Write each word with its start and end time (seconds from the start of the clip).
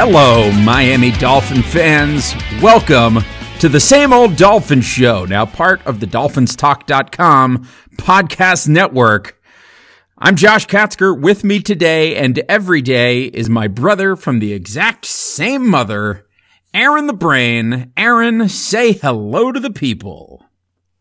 Hello, 0.00 0.52
Miami 0.52 1.10
Dolphin 1.10 1.60
fans. 1.60 2.32
Welcome 2.62 3.18
to 3.58 3.68
the 3.68 3.80
same 3.80 4.12
old 4.12 4.36
Dolphin 4.36 4.80
show, 4.80 5.24
now 5.24 5.44
part 5.44 5.84
of 5.88 5.98
the 5.98 6.06
dolphinstalk.com 6.06 7.66
podcast 7.96 8.68
network. 8.68 9.42
I'm 10.16 10.36
Josh 10.36 10.68
Katzker. 10.68 11.20
With 11.20 11.42
me 11.42 11.58
today 11.58 12.14
and 12.14 12.38
every 12.48 12.80
day 12.80 13.24
is 13.24 13.50
my 13.50 13.66
brother 13.66 14.14
from 14.14 14.38
the 14.38 14.52
exact 14.52 15.04
same 15.04 15.68
mother, 15.68 16.28
Aaron 16.72 17.08
the 17.08 17.12
Brain. 17.12 17.90
Aaron, 17.96 18.48
say 18.48 18.92
hello 18.92 19.50
to 19.50 19.58
the 19.58 19.72
people. 19.72 20.44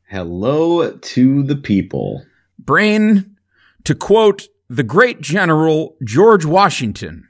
Hello 0.09 0.89
to 0.89 1.43
the 1.43 1.55
people. 1.55 2.25
Brain, 2.57 3.37
to 3.83 3.93
quote 3.93 4.47
the 4.67 4.81
great 4.81 5.21
general 5.21 5.97
George 6.03 6.45
Washington, 6.45 7.26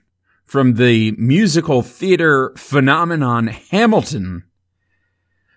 from 0.48 0.76
the 0.76 1.12
musical 1.12 1.82
theater 1.84 2.54
phenomenon 2.56 3.48
Hamilton, 3.48 4.44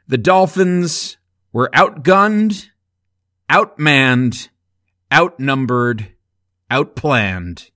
the 0.09 0.19
Dolphins 0.19 1.17
were 1.53 1.71
outgunned, 1.73 2.69
outmanned, 3.49 4.49
outnumbered, 5.13 6.09
outplanned 6.71 7.71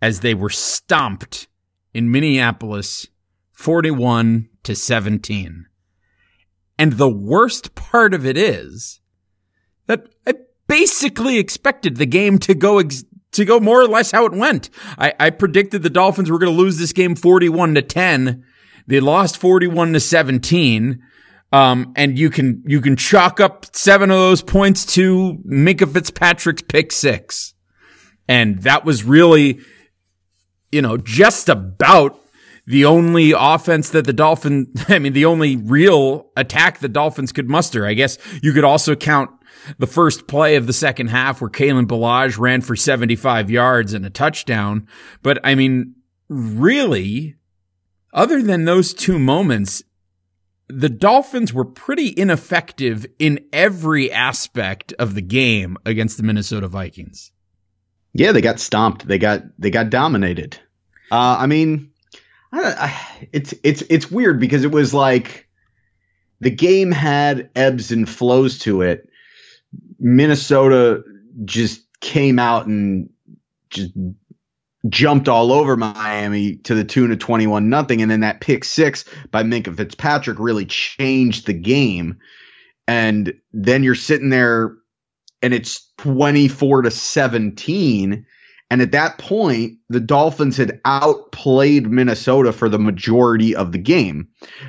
as 0.00 0.20
they 0.20 0.34
were 0.34 0.50
stomped 0.50 1.48
in 1.92 2.10
Minneapolis 2.10 3.06
41 3.52 4.48
to 4.62 4.74
17. 4.74 5.66
And 6.78 6.94
the 6.94 7.10
worst 7.10 7.74
part 7.74 8.14
of 8.14 8.24
it 8.24 8.38
is 8.38 9.00
that 9.86 10.08
I 10.26 10.34
basically 10.66 11.38
expected 11.38 11.96
the 11.96 12.06
game 12.06 12.38
to 12.38 12.54
go 12.54 12.78
ex- 12.78 13.04
to 13.32 13.44
go 13.44 13.60
more 13.60 13.80
or 13.80 13.88
less 13.88 14.10
how 14.10 14.26
it 14.26 14.32
went. 14.32 14.70
I, 14.98 15.14
I 15.18 15.30
predicted 15.30 15.82
the 15.82 15.90
Dolphins 15.90 16.30
were 16.30 16.38
going 16.38 16.52
to 16.52 16.58
lose 16.58 16.78
this 16.78 16.92
game 16.92 17.14
41 17.14 17.74
to 17.74 17.82
10. 17.82 18.44
They 18.86 19.00
lost 19.00 19.38
41 19.38 19.94
to 19.94 20.00
17. 20.00 21.02
Um, 21.52 21.92
and 21.96 22.18
you 22.18 22.30
can, 22.30 22.62
you 22.66 22.80
can 22.80 22.96
chalk 22.96 23.38
up 23.38 23.66
seven 23.74 24.10
of 24.10 24.16
those 24.16 24.42
points 24.42 24.86
to 24.94 25.38
Minkah 25.46 25.92
Fitzpatrick's 25.92 26.62
pick 26.62 26.92
six. 26.92 27.54
And 28.26 28.62
that 28.62 28.84
was 28.84 29.04
really, 29.04 29.60
you 30.70 30.80
know, 30.80 30.96
just 30.96 31.48
about 31.48 32.18
the 32.66 32.84
only 32.84 33.32
offense 33.36 33.90
that 33.90 34.06
the 34.06 34.12
Dolphin, 34.12 34.72
I 34.88 34.98
mean, 34.98 35.12
the 35.12 35.26
only 35.26 35.56
real 35.56 36.30
attack 36.36 36.78
the 36.78 36.88
Dolphins 36.88 37.32
could 37.32 37.48
muster. 37.48 37.86
I 37.86 37.94
guess 37.94 38.18
you 38.42 38.52
could 38.52 38.64
also 38.64 38.94
count 38.94 39.30
the 39.78 39.86
first 39.86 40.26
play 40.26 40.56
of 40.56 40.66
the 40.66 40.72
second 40.72 41.08
half 41.08 41.40
where 41.40 41.50
Kalen 41.50 41.86
Ballage 41.86 42.38
ran 42.38 42.60
for 42.60 42.76
75 42.76 43.50
yards 43.50 43.92
and 43.92 44.04
a 44.04 44.10
touchdown. 44.10 44.86
But 45.22 45.38
I 45.44 45.54
mean, 45.54 45.94
really, 46.28 47.36
other 48.12 48.42
than 48.42 48.64
those 48.64 48.92
two 48.94 49.18
moments, 49.18 49.82
the 50.68 50.88
Dolphins 50.88 51.52
were 51.52 51.64
pretty 51.64 52.14
ineffective 52.16 53.06
in 53.18 53.40
every 53.52 54.10
aspect 54.10 54.92
of 54.98 55.14
the 55.14 55.22
game 55.22 55.76
against 55.84 56.16
the 56.16 56.22
Minnesota 56.22 56.68
Vikings. 56.68 57.32
Yeah, 58.14 58.32
they 58.32 58.40
got 58.40 58.60
stomped. 58.60 59.06
They 59.06 59.18
got 59.18 59.42
they 59.58 59.70
got 59.70 59.90
dominated. 59.90 60.58
Uh, 61.10 61.36
I 61.40 61.46
mean, 61.46 61.90
I, 62.52 62.62
I, 62.62 63.28
it's 63.32 63.54
it's 63.62 63.82
it's 63.88 64.10
weird 64.10 64.40
because 64.40 64.64
it 64.64 64.70
was 64.70 64.92
like 64.92 65.48
the 66.40 66.50
game 66.50 66.90
had 66.90 67.50
ebbs 67.54 67.92
and 67.92 68.08
flows 68.08 68.58
to 68.60 68.82
it, 68.82 69.08
Minnesota 69.98 71.02
just 71.44 71.82
came 72.00 72.38
out 72.38 72.66
and 72.66 73.08
just 73.70 73.92
jumped 74.88 75.28
all 75.28 75.52
over 75.52 75.76
Miami 75.76 76.56
to 76.56 76.74
the 76.74 76.84
tune 76.84 77.12
of 77.12 77.18
21 77.18 77.68
nothing. 77.68 78.02
And 78.02 78.10
then 78.10 78.20
that 78.20 78.40
pick 78.40 78.64
six 78.64 79.04
by 79.30 79.42
Minkah 79.42 79.76
Fitzpatrick 79.76 80.38
really 80.38 80.66
changed 80.66 81.46
the 81.46 81.52
game. 81.52 82.18
And 82.88 83.34
then 83.52 83.84
you're 83.84 83.94
sitting 83.94 84.30
there 84.30 84.74
and 85.40 85.54
it's 85.54 85.88
24 85.98 86.82
to 86.82 86.90
17. 86.90 88.26
And 88.70 88.82
at 88.82 88.92
that 88.92 89.18
point, 89.18 89.78
the 89.88 90.00
Dolphins 90.00 90.56
had 90.56 90.80
outplayed 90.84 91.90
Minnesota 91.90 92.52
for 92.52 92.68
the 92.68 92.78
majority 92.78 93.54
of 93.54 93.72
the 93.72 93.78
game. 93.78 94.28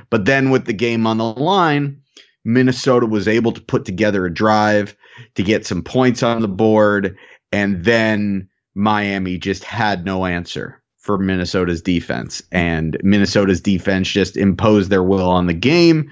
But 0.10 0.26
then 0.26 0.50
with 0.50 0.66
the 0.66 0.74
game 0.74 1.08
on 1.08 1.18
the 1.18 1.24
line, 1.24 2.03
Minnesota 2.46 3.06
was 3.06 3.28
able 3.28 3.52
to 3.52 3.62
put 3.62 3.86
together 3.86 4.26
a 4.26 4.34
drive 4.34 4.96
to 5.36 5.44
get 5.44 5.66
some 5.66 5.82
points 5.82 6.24
on 6.24 6.42
the 6.42 6.48
board, 6.48 7.18
and 7.52 7.84
then 7.86 8.50
Miami 8.76 9.38
just 9.38 9.64
had 9.64 10.06
no 10.06 10.26
answer 10.26 10.82
for 10.98 11.18
Minnesota's 11.18 11.82
defense. 11.82 12.42
And 12.52 12.98
Minnesota's 13.04 13.62
defense 13.62 14.10
just 14.10 14.38
imposed 14.38 14.90
their 14.90 15.04
will 15.04 15.30
on 15.30 15.48
the 15.48 15.54
game, 15.54 16.10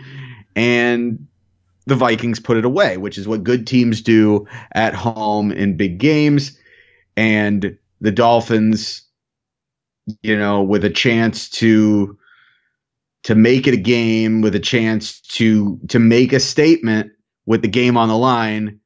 and 0.56 1.25
the 1.88 1.96
Vikings 1.96 2.40
put 2.40 2.58
it 2.58 2.66
away, 2.66 2.98
which 2.98 3.18
is 3.18 3.28
what 3.28 3.44
good 3.44 3.66
teams 3.66 4.02
do 4.02 4.48
at 4.74 4.94
home 4.94 5.52
in 5.52 5.75
big 5.78 5.98
games. 5.98 6.58
And 7.18 7.78
the 8.00 8.12
Dolphins, 8.12 9.02
you 10.22 10.38
know, 10.38 10.62
with 10.62 10.86
a 10.86 10.90
chance 10.90 11.50
to 11.50 12.18
to 13.23 13.35
make 13.35 13.67
it 13.67 13.73
a 13.73 13.77
game 13.77 14.41
with 14.41 14.55
a 14.55 14.59
chance 14.59 15.21
to 15.21 15.79
to 15.89 15.99
make 15.99 16.33
a 16.33 16.39
statement 16.39 17.11
with 17.45 17.61
the 17.61 17.67
game 17.67 17.97
on 17.97 18.09
the 18.09 18.17
line, 18.17 18.79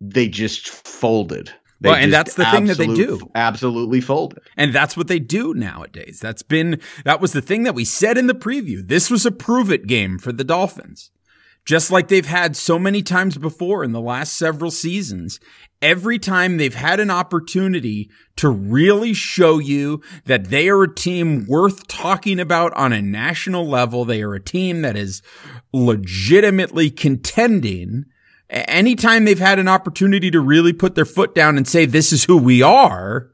they 0.00 0.28
just 0.28 0.68
folded. 0.68 1.52
They 1.80 1.88
well, 1.88 1.98
and 1.98 2.12
that's 2.12 2.34
the 2.34 2.44
thing 2.44 2.66
that 2.66 2.76
they 2.76 2.88
do. 2.88 3.20
Absolutely 3.34 4.02
folded. 4.02 4.40
And 4.54 4.74
that's 4.74 4.98
what 4.98 5.08
they 5.08 5.18
do 5.18 5.54
nowadays. 5.54 6.20
That's 6.20 6.42
been, 6.42 6.78
that 7.04 7.22
was 7.22 7.32
the 7.32 7.40
thing 7.40 7.62
that 7.62 7.74
we 7.74 7.86
said 7.86 8.18
in 8.18 8.26
the 8.26 8.34
preview. 8.34 8.86
This 8.86 9.10
was 9.10 9.24
a 9.24 9.30
prove 9.30 9.72
it 9.72 9.86
game 9.86 10.18
for 10.18 10.30
the 10.30 10.44
Dolphins. 10.44 11.10
Just 11.64 11.90
like 11.90 12.08
they've 12.08 12.26
had 12.26 12.56
so 12.56 12.78
many 12.78 13.02
times 13.02 13.38
before 13.38 13.84
in 13.84 13.92
the 13.92 14.00
last 14.00 14.36
several 14.36 14.70
seasons. 14.70 15.38
Every 15.82 16.18
time 16.18 16.56
they've 16.56 16.74
had 16.74 17.00
an 17.00 17.10
opportunity 17.10 18.10
to 18.36 18.48
really 18.48 19.14
show 19.14 19.58
you 19.58 20.02
that 20.24 20.46
they 20.46 20.68
are 20.68 20.82
a 20.82 20.94
team 20.94 21.46
worth 21.46 21.86
talking 21.86 22.40
about 22.40 22.72
on 22.74 22.92
a 22.92 23.00
national 23.00 23.66
level. 23.66 24.04
They 24.04 24.22
are 24.22 24.34
a 24.34 24.42
team 24.42 24.82
that 24.82 24.96
is 24.96 25.22
legitimately 25.72 26.90
contending 26.90 28.04
anytime 28.50 29.24
they've 29.24 29.38
had 29.38 29.58
an 29.58 29.68
opportunity 29.68 30.30
to 30.30 30.40
really 30.40 30.72
put 30.72 30.94
their 30.94 31.04
foot 31.04 31.34
down 31.34 31.56
and 31.56 31.66
say, 31.66 31.86
this 31.86 32.12
is 32.12 32.24
who 32.24 32.36
we 32.36 32.62
are, 32.62 33.30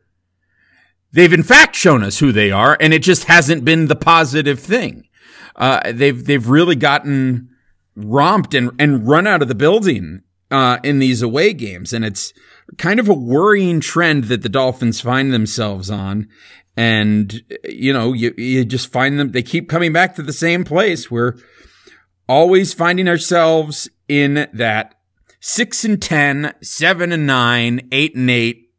they've 1.13 1.33
in 1.33 1.43
fact 1.43 1.75
shown 1.75 2.03
us 2.03 2.19
who 2.19 2.33
they 2.33 2.51
are, 2.51 2.77
and 2.81 2.93
it 2.93 3.03
just 3.03 3.25
hasn't 3.25 3.65
been 3.65 3.87
the 3.87 3.97
positive 3.97 4.61
thing. 4.61 5.09
Uh, 5.55 5.93
they've, 5.93 6.25
they've 6.25 6.49
really 6.49 6.77
gotten 6.77 7.49
romped 7.97 8.55
and, 8.55 8.71
and 8.79 9.09
run 9.09 9.27
out 9.27 9.43
of 9.43 9.49
the 9.49 9.55
building, 9.55 10.23
uh, 10.51 10.79
in 10.83 10.99
these 10.99 11.23
away 11.23 11.53
games. 11.53 11.93
And 11.93 12.05
it's 12.05 12.33
kind 12.79 13.01
of 13.01 13.09
a 13.09 13.15
worrying 13.15 13.81
trend 13.81 14.25
that 14.25 14.43
the 14.43 14.49
Dolphins 14.49 15.01
find 15.01 15.33
themselves 15.33 15.91
on. 15.91 16.29
And, 16.77 17.43
you 17.65 17.93
know, 17.93 18.13
you, 18.13 18.35
you 18.37 18.65
just 18.65 18.93
find 18.93 19.19
them, 19.19 19.33
they 19.33 19.43
keep 19.43 19.69
coming 19.69 19.93
back 19.93 20.15
to 20.17 20.23
the 20.23 20.33
same 20.33 20.65
place. 20.65 21.11
We're 21.11 21.35
always 22.29 22.75
finding 22.75 23.09
ourselves 23.09 23.89
in 24.09 24.49
that 24.53 24.95
six 25.41 25.85
and 25.85 26.01
10, 26.01 26.55
seven 26.63 27.13
and 27.13 27.27
nine, 27.27 27.89
eight 27.93 28.15
and 28.15 28.31
eight, 28.31 28.73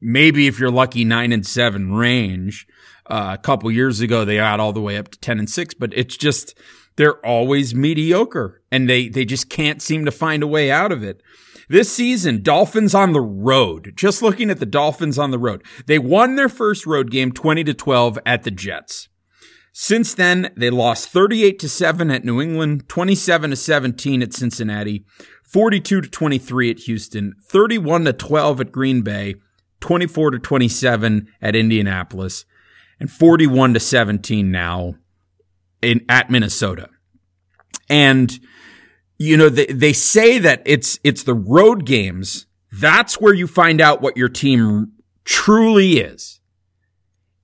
maybe 0.00 0.46
if 0.46 0.60
you're 0.60 0.70
lucky, 0.70 1.04
nine 1.04 1.32
and 1.32 1.46
seven 1.46 1.92
range. 1.92 2.66
Uh, 3.08 3.36
a 3.38 3.42
couple 3.42 3.70
years 3.70 4.00
ago, 4.00 4.24
they 4.24 4.36
got 4.36 4.60
all 4.60 4.72
the 4.72 4.80
way 4.80 4.96
up 4.96 5.08
to 5.08 5.18
10 5.18 5.38
and 5.38 5.50
six, 5.50 5.74
but 5.74 5.92
it's 5.94 6.16
just, 6.16 6.58
they're 6.96 7.24
always 7.24 7.74
mediocre 7.74 8.62
and 8.70 8.88
they, 8.88 9.08
they 9.08 9.24
just 9.24 9.48
can't 9.48 9.80
seem 9.80 10.04
to 10.04 10.10
find 10.10 10.42
a 10.42 10.46
way 10.46 10.70
out 10.70 10.92
of 10.92 11.02
it. 11.02 11.22
This 11.68 11.92
season, 11.92 12.42
Dolphins 12.42 12.94
on 12.94 13.12
the 13.12 13.20
road. 13.20 13.92
Just 13.96 14.22
looking 14.22 14.50
at 14.50 14.60
the 14.60 14.66
Dolphins 14.66 15.18
on 15.18 15.30
the 15.30 15.38
road. 15.38 15.64
They 15.86 15.98
won 15.98 16.36
their 16.36 16.48
first 16.48 16.86
road 16.86 17.10
game 17.10 17.32
20 17.32 17.64
to 17.64 17.74
12 17.74 18.18
at 18.24 18.44
the 18.44 18.50
Jets. 18.50 19.08
Since 19.72 20.14
then, 20.14 20.52
they 20.56 20.70
lost 20.70 21.10
38 21.10 21.58
to 21.58 21.68
7 21.68 22.10
at 22.10 22.24
New 22.24 22.40
England, 22.40 22.88
27 22.88 23.50
to 23.50 23.56
17 23.56 24.22
at 24.22 24.32
Cincinnati, 24.32 25.04
42 25.42 26.00
to 26.00 26.08
23 26.08 26.70
at 26.70 26.78
Houston, 26.80 27.34
31 27.42 28.06
to 28.06 28.12
12 28.14 28.60
at 28.60 28.72
Green 28.72 29.02
Bay, 29.02 29.34
24 29.80 30.30
to 30.30 30.38
27 30.38 31.28
at 31.42 31.56
Indianapolis, 31.56 32.46
and 32.98 33.10
41 33.10 33.74
to 33.74 33.80
17 33.80 34.50
now 34.50 34.94
in 35.86 36.04
at 36.08 36.30
Minnesota. 36.30 36.88
And 37.88 38.38
you 39.18 39.36
know 39.36 39.48
they 39.48 39.66
they 39.66 39.92
say 39.92 40.38
that 40.38 40.62
it's 40.66 40.98
it's 41.04 41.22
the 41.22 41.34
road 41.34 41.86
games. 41.86 42.46
That's 42.72 43.20
where 43.20 43.32
you 43.32 43.46
find 43.46 43.80
out 43.80 44.02
what 44.02 44.16
your 44.16 44.28
team 44.28 44.92
truly 45.24 45.98
is. 45.98 46.40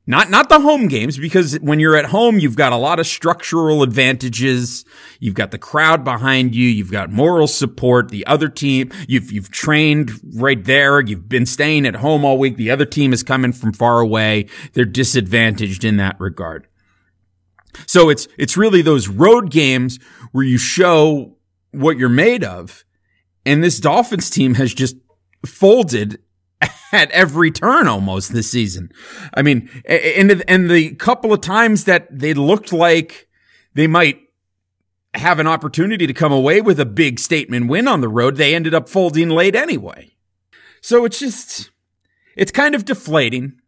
Not, 0.04 0.30
not 0.30 0.48
the 0.48 0.58
home 0.58 0.88
games 0.88 1.16
because 1.16 1.54
when 1.60 1.78
you're 1.78 1.96
at 1.96 2.06
home, 2.06 2.40
you've 2.40 2.56
got 2.56 2.72
a 2.72 2.76
lot 2.76 2.98
of 2.98 3.06
structural 3.06 3.84
advantages. 3.84 4.84
You've 5.20 5.36
got 5.36 5.52
the 5.52 5.58
crowd 5.58 6.02
behind 6.02 6.56
you. 6.56 6.68
You've 6.68 6.90
got 6.90 7.10
moral 7.10 7.46
support. 7.46 8.08
The 8.08 8.26
other 8.26 8.48
team, 8.48 8.90
you've, 9.06 9.30
you've 9.30 9.52
trained 9.52 10.10
right 10.34 10.62
there. 10.64 11.00
You've 11.00 11.28
been 11.28 11.46
staying 11.46 11.86
at 11.86 11.96
home 11.96 12.24
all 12.24 12.36
week. 12.36 12.56
The 12.56 12.72
other 12.72 12.84
team 12.84 13.12
is 13.12 13.22
coming 13.22 13.52
from 13.52 13.72
far 13.72 14.00
away. 14.00 14.46
They're 14.72 14.84
disadvantaged 14.84 15.84
in 15.84 15.98
that 15.98 16.18
regard. 16.18 16.66
So 17.86 18.08
it's, 18.10 18.28
it's 18.38 18.56
really 18.56 18.82
those 18.82 19.08
road 19.08 19.50
games 19.50 19.98
where 20.32 20.44
you 20.44 20.58
show 20.58 21.36
what 21.72 21.98
you're 21.98 22.08
made 22.08 22.44
of. 22.44 22.84
And 23.44 23.62
this 23.62 23.80
Dolphins 23.80 24.30
team 24.30 24.54
has 24.54 24.72
just 24.72 24.96
folded 25.44 26.20
at 26.92 27.10
every 27.10 27.50
turn 27.50 27.88
almost 27.88 28.32
this 28.32 28.50
season. 28.50 28.92
I 29.34 29.42
mean, 29.42 29.68
and, 29.84 30.44
and 30.46 30.70
the 30.70 30.94
couple 30.94 31.32
of 31.32 31.40
times 31.40 31.84
that 31.84 32.06
they 32.10 32.34
looked 32.34 32.72
like 32.72 33.28
they 33.74 33.86
might 33.86 34.20
have 35.14 35.38
an 35.38 35.46
opportunity 35.46 36.06
to 36.06 36.14
come 36.14 36.32
away 36.32 36.60
with 36.60 36.80
a 36.80 36.86
big 36.86 37.18
statement 37.18 37.68
win 37.68 37.88
on 37.88 38.00
the 38.00 38.08
road, 38.08 38.36
they 38.36 38.54
ended 38.54 38.74
up 38.74 38.88
folding 38.88 39.28
late 39.28 39.54
anyway. 39.54 40.12
So 40.80 41.04
it's 41.04 41.18
just, 41.18 41.70
it's 42.36 42.52
kind 42.52 42.74
of 42.74 42.84
deflating. 42.84 43.60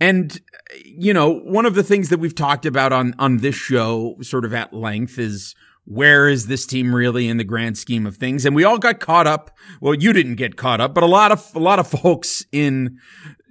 And, 0.00 0.40
you 0.84 1.12
know, 1.12 1.40
one 1.40 1.66
of 1.66 1.74
the 1.74 1.82
things 1.82 2.08
that 2.08 2.18
we've 2.18 2.34
talked 2.34 2.64
about 2.64 2.92
on, 2.92 3.14
on 3.18 3.38
this 3.38 3.54
show 3.54 4.16
sort 4.22 4.46
of 4.46 4.54
at 4.54 4.72
length 4.72 5.18
is 5.18 5.54
where 5.84 6.28
is 6.28 6.46
this 6.46 6.66
team 6.66 6.94
really 6.94 7.28
in 7.28 7.36
the 7.36 7.44
grand 7.44 7.76
scheme 7.76 8.06
of 8.06 8.16
things? 8.16 8.46
And 8.46 8.56
we 8.56 8.64
all 8.64 8.78
got 8.78 8.98
caught 9.00 9.26
up. 9.26 9.50
Well, 9.80 9.94
you 9.94 10.12
didn't 10.12 10.36
get 10.36 10.56
caught 10.56 10.80
up, 10.80 10.94
but 10.94 11.04
a 11.04 11.06
lot 11.06 11.32
of, 11.32 11.50
a 11.54 11.58
lot 11.58 11.78
of 11.78 11.86
folks 11.86 12.44
in, 12.50 12.98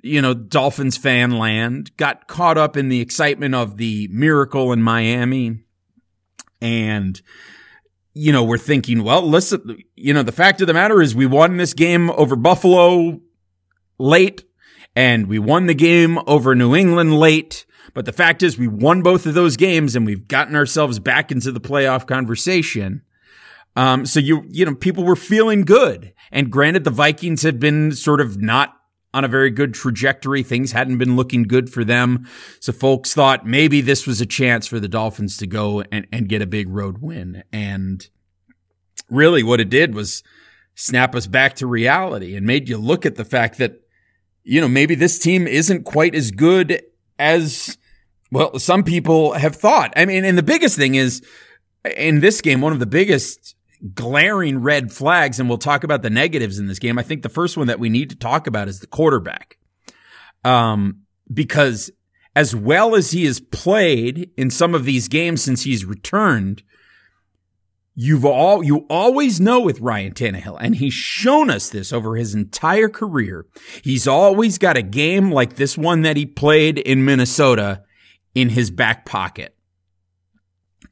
you 0.02 0.22
know, 0.22 0.34
Dolphins 0.34 0.98
fan 0.98 1.38
land 1.38 1.96
got 1.98 2.28
caught 2.28 2.58
up 2.58 2.76
in 2.76 2.90
the 2.90 3.02
excitement 3.02 3.54
of 3.54 3.78
the 3.78 4.08
miracle 4.12 4.72
in 4.72 4.82
Miami. 4.82 5.60
And, 6.62 7.22
you 8.14 8.32
know, 8.32 8.44
we're 8.44 8.58
thinking, 8.58 9.04
well, 9.04 9.22
listen, 9.22 9.78
you 9.96 10.14
know, 10.14 10.24
the 10.24 10.32
fact 10.32 10.62
of 10.62 10.68
the 10.68 10.74
matter 10.74 11.02
is 11.02 11.14
we 11.14 11.26
won 11.26 11.58
this 11.58 11.74
game 11.74 12.10
over 12.12 12.36
Buffalo 12.36 13.20
late 13.98 14.44
and 14.96 15.28
we 15.28 15.40
won 15.40 15.68
the 15.68 15.74
game 15.74 16.20
over 16.28 16.56
New 16.56 16.76
England 16.76 17.20
late. 17.20 17.66
But 17.94 18.06
the 18.06 18.14
fact 18.14 18.44
is 18.44 18.58
we 18.58 18.68
won 18.68 19.02
both 19.02 19.26
of 19.26 19.34
those 19.34 19.58
games 19.58 19.96
and 19.96 20.06
we've 20.06 20.28
gotten 20.28 20.56
ourselves 20.56 21.00
back 21.00 21.32
into 21.32 21.52
the 21.52 21.62
playoff 21.62 22.06
conversation. 22.06 23.02
Um, 23.76 24.06
so 24.06 24.20
you, 24.20 24.44
you 24.50 24.66
know, 24.66 24.76
people 24.76 25.04
were 25.04 25.16
feeling 25.16 25.62
good. 25.62 26.14
And 26.32 26.52
granted, 26.52 26.84
the 26.84 26.92
Vikings 26.92 27.42
had 27.42 27.60
been 27.60 27.92
sort 27.92 28.22
of 28.22 28.42
not 28.42 28.76
on 29.14 29.24
a 29.24 29.28
very 29.28 29.50
good 29.50 29.74
trajectory. 29.74 30.44
Things 30.44 30.72
hadn't 30.72 30.98
been 30.98 31.16
looking 31.16 31.44
good 31.44 31.72
for 31.72 31.84
them. 31.84 32.28
So 32.60 32.72
folks 32.72 33.14
thought 33.14 33.46
maybe 33.46 33.82
this 33.82 34.06
was 34.06 34.22
a 34.22 34.26
chance 34.26 34.68
for 34.68 34.80
the 34.80 34.88
Dolphins 34.88 35.38
to 35.38 35.48
go 35.48 35.82
and, 35.92 36.08
and 36.12 36.30
get 36.30 36.42
a 36.42 36.48
big 36.48 36.70
road 36.70 37.00
win. 37.00 37.44
And 37.52 38.08
really 39.10 39.42
what 39.42 39.60
it 39.60 39.70
did 39.70 39.96
was 39.96 40.24
snap 40.76 41.16
us 41.16 41.28
back 41.28 41.56
to 41.56 41.68
reality 41.68 42.36
and 42.36 42.46
made 42.46 42.70
you 42.70 42.78
look 42.78 43.06
at 43.06 43.16
the 43.16 43.26
fact 43.26 43.58
that, 43.58 43.82
you 44.44 44.62
know, 44.62 44.68
maybe 44.68 44.96
this 44.96 45.20
team 45.20 45.48
isn't 45.48 45.84
quite 45.84 46.16
as 46.16 46.32
good 46.32 46.82
as, 47.18 47.78
well, 48.32 48.58
some 48.60 48.84
people 48.84 49.34
have 49.34 49.56
thought. 49.56 49.94
I 49.96 50.06
mean, 50.06 50.26
and 50.26 50.38
the 50.38 50.44
biggest 50.44 50.78
thing 50.78 50.96
is 50.96 51.22
in 51.96 52.20
this 52.20 52.42
game, 52.42 52.62
one 52.62 52.74
of 52.74 52.80
the 52.80 52.86
biggest 52.86 53.56
glaring 53.94 54.60
red 54.60 54.92
flags, 54.92 55.40
and 55.40 55.48
we'll 55.48 55.58
talk 55.58 55.84
about 55.84 56.02
the 56.02 56.10
negatives 56.10 56.60
in 56.60 56.68
this 56.68 56.80
game. 56.80 56.98
I 56.98 57.04
think 57.04 57.24
the 57.24 57.30
first 57.30 57.58
one 57.58 57.68
that 57.68 57.80
we 57.80 57.90
need 57.90 58.10
to 58.10 58.16
talk 58.16 58.48
about 58.48 58.68
is 58.68 58.80
the 58.80 58.88
quarterback. 58.88 59.58
Um, 60.44 61.04
because 61.32 61.92
as 62.36 62.56
well 62.56 62.96
as 62.96 63.12
he 63.12 63.26
has 63.26 63.40
played 63.40 64.32
in 64.38 64.50
some 64.50 64.74
of 64.74 64.86
these 64.86 65.08
games 65.08 65.44
since 65.44 65.64
he's 65.64 65.86
returned, 65.86 66.64
you've 68.02 68.24
all, 68.24 68.64
you 68.64 68.86
always 68.90 69.42
know 69.42 69.60
with 69.60 69.82
Ryan 69.82 70.14
Tannehill, 70.14 70.58
and 70.62 70.74
he's 70.74 70.94
shown 70.94 71.50
us 71.50 71.68
this 71.68 71.92
over 71.92 72.16
his 72.16 72.34
entire 72.34 72.88
career. 72.88 73.46
He's 73.84 74.08
always 74.08 74.58
got 74.58 74.78
a 74.78 74.82
game 74.82 75.34
like 75.34 75.58
this 75.58 75.78
one 75.78 76.04
that 76.04 76.16
he 76.16 76.26
played 76.26 76.78
in 76.78 77.04
Minnesota 77.04 77.84
in 78.34 78.48
his 78.48 78.72
back 78.72 79.06
pocket. 79.06 79.54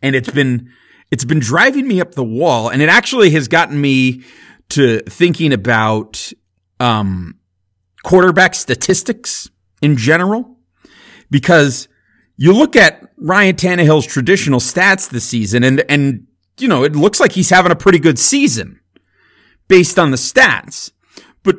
And 0.01 0.17
it's 0.17 0.29
been, 0.29 0.69
it's 1.09 1.23
been 1.23 1.39
driving 1.39 1.87
me 1.87 2.01
up 2.01 2.11
the 2.13 2.25
wall 2.25 2.67
and 2.67 2.81
it 2.81 2.89
actually 2.89 3.29
has 3.29 3.47
gotten 3.47 3.79
me 3.79 4.25
to 4.71 4.99
thinking 5.03 5.53
about, 5.53 6.33
um, 6.81 7.35
quarterback 8.03 8.53
statistics 8.53 9.49
in 9.81 9.95
general 9.95 10.57
because 11.31 11.87
you 12.35 12.51
look 12.51 12.75
at 12.75 13.01
Ryan 13.15 13.55
Tannehill's 13.55 14.05
traditional 14.05 14.59
stats 14.59 15.09
this 15.09 15.23
season 15.23 15.63
and, 15.63 15.85
and, 15.87 16.26
you 16.59 16.67
know, 16.67 16.83
it 16.83 16.95
looks 16.95 17.19
like 17.19 17.31
he's 17.31 17.49
having 17.49 17.71
a 17.71 17.75
pretty 17.75 17.99
good 17.99 18.19
season 18.19 18.79
based 19.67 19.99
on 19.99 20.11
the 20.11 20.17
stats. 20.17 20.91
But 21.43 21.57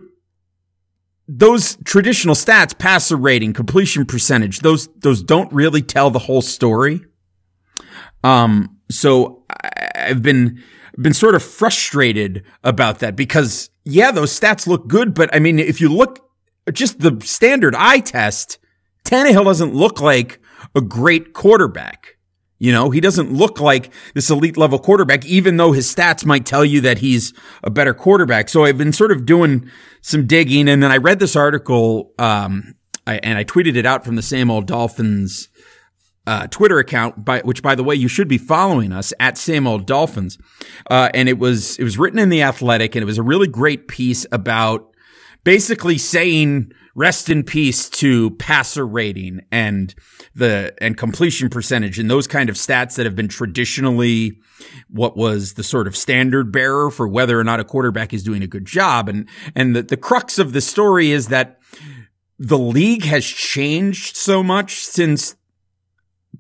those 1.27 1.77
traditional 1.85 2.35
stats, 2.35 2.77
passer 2.79 3.17
rating, 3.17 3.53
completion 3.53 4.07
percentage, 4.07 4.61
those, 4.61 4.89
those 4.97 5.23
don't 5.23 5.53
really 5.53 5.83
tell 5.83 6.11
the 6.11 6.19
whole 6.19 6.43
story. 6.43 7.01
Um, 8.25 8.79
so 8.91 9.45
I've 9.95 10.23
been 10.23 10.63
been 11.01 11.15
sort 11.15 11.37
of 11.37 11.43
frustrated 11.43 12.43
about 12.65 12.99
that 12.99 13.15
because 13.15 13.71
yeah, 13.85 14.11
those 14.11 14.39
stats 14.39 14.67
look 14.67 14.89
good, 14.89 15.15
but 15.15 15.35
I 15.35 15.39
mean, 15.39 15.59
if 15.59 15.81
you 15.81 15.89
look 15.89 16.29
just 16.73 17.01
the 17.01 17.21
standard 17.25 17.75
eye 17.75 18.01
test, 18.01 18.59
Tannehill 19.05 19.45
doesn't 19.45 19.75
look 19.75 20.01
like 20.01 20.41
a 20.75 20.81
great 20.81 21.33
quarterback. 21.33 22.18
You 22.59 22.73
know, 22.73 22.91
he 22.91 23.01
doesn't 23.01 23.33
look 23.33 23.61
like 23.61 23.93
this 24.15 24.31
elite 24.31 24.57
level 24.57 24.79
quarterback, 24.79 25.25
even 25.25 25.59
though 25.59 25.73
his 25.73 25.93
stats 25.95 26.25
might 26.25 26.45
tell 26.45 26.65
you 26.65 26.81
that 26.81 26.99
he's 26.99 27.33
a 27.63 27.71
better 27.71 27.95
quarterback. 27.95 28.49
So 28.49 28.65
I've 28.65 28.79
been 28.79 28.93
sort 28.93 29.13
of 29.13 29.25
doing 29.25 29.71
some 30.01 30.27
digging 30.27 30.69
and 30.69 30.83
then 30.83 30.91
I 30.91 30.97
read 30.97 31.21
this 31.21 31.37
article, 31.37 32.13
um, 32.19 32.75
I, 33.07 33.19
and 33.23 33.39
I 33.39 33.45
tweeted 33.45 33.77
it 33.77 33.87
out 33.87 34.05
from 34.05 34.17
the 34.17 34.23
same 34.23 34.51
old 34.51 34.67
Dolphins 34.67 35.49
uh, 36.29 36.47
Twitter 36.49 36.79
account, 36.79 37.25
by 37.25 37.41
which, 37.41 37.63
by 37.63 37.75
the 37.75 37.83
way, 37.83 37.95
you 37.95 38.07
should 38.07 38.29
be 38.29 38.37
following 38.37 38.93
us 38.93 39.15
at 39.19 39.39
Same 39.39 39.67
Old 39.67 39.87
Dolphins. 39.87 40.37
Uh, 40.91 41.09
and 41.15 41.27
it 41.27 41.39
was 41.39 41.79
it 41.79 41.85
was 41.85 41.97
written 41.97 42.19
in 42.19 42.29
the 42.29 42.43
Athletic, 42.43 42.95
and 42.95 43.03
it 43.03 43.07
was 43.07 43.17
a 43.17 43.23
really 43.23 43.49
great 43.49 43.89
piece 43.89 44.27
about 44.31 44.91
basically 45.43 45.97
saying 45.97 46.71
rest 46.99 47.31
in 47.31 47.45
peace 47.45 47.89
to 47.89 48.31
passer 48.33 48.85
rating 48.85 49.41
and 49.53 49.95
the 50.35 50.75
and 50.81 50.97
completion 50.97 51.49
percentage 51.49 51.97
and 51.97 52.11
those 52.11 52.27
kind 52.27 52.51
of 52.51 52.57
stats 52.57 52.97
that 52.97 53.07
have 53.07 53.15
been 53.15 53.29
traditionally 53.29 54.37
what 54.91 55.17
was 55.17 55.55
the 55.55 55.63
sort 55.63 55.87
of 55.87 55.97
standard 55.97 56.51
bearer 56.51 56.91
for 56.91 57.07
whether 57.07 57.39
or 57.39 57.45
not 57.45 57.61
a 57.61 57.65
quarterback 57.65 58.13
is 58.13 58.25
doing 58.25 58.43
a 58.43 58.49
good 58.49 58.65
job. 58.65 59.09
And 59.09 59.29
and 59.55 59.77
the, 59.77 59.83
the 59.83 59.97
crux 59.97 60.41
of 60.41 60.53
the 60.53 60.61
story 60.61 61.13
is 61.13 61.29
that 61.29 61.61
the 62.37 62.59
league 62.59 63.05
has 63.05 63.25
changed 63.25 64.17
so 64.17 64.43
much 64.43 64.81
since 64.85 65.37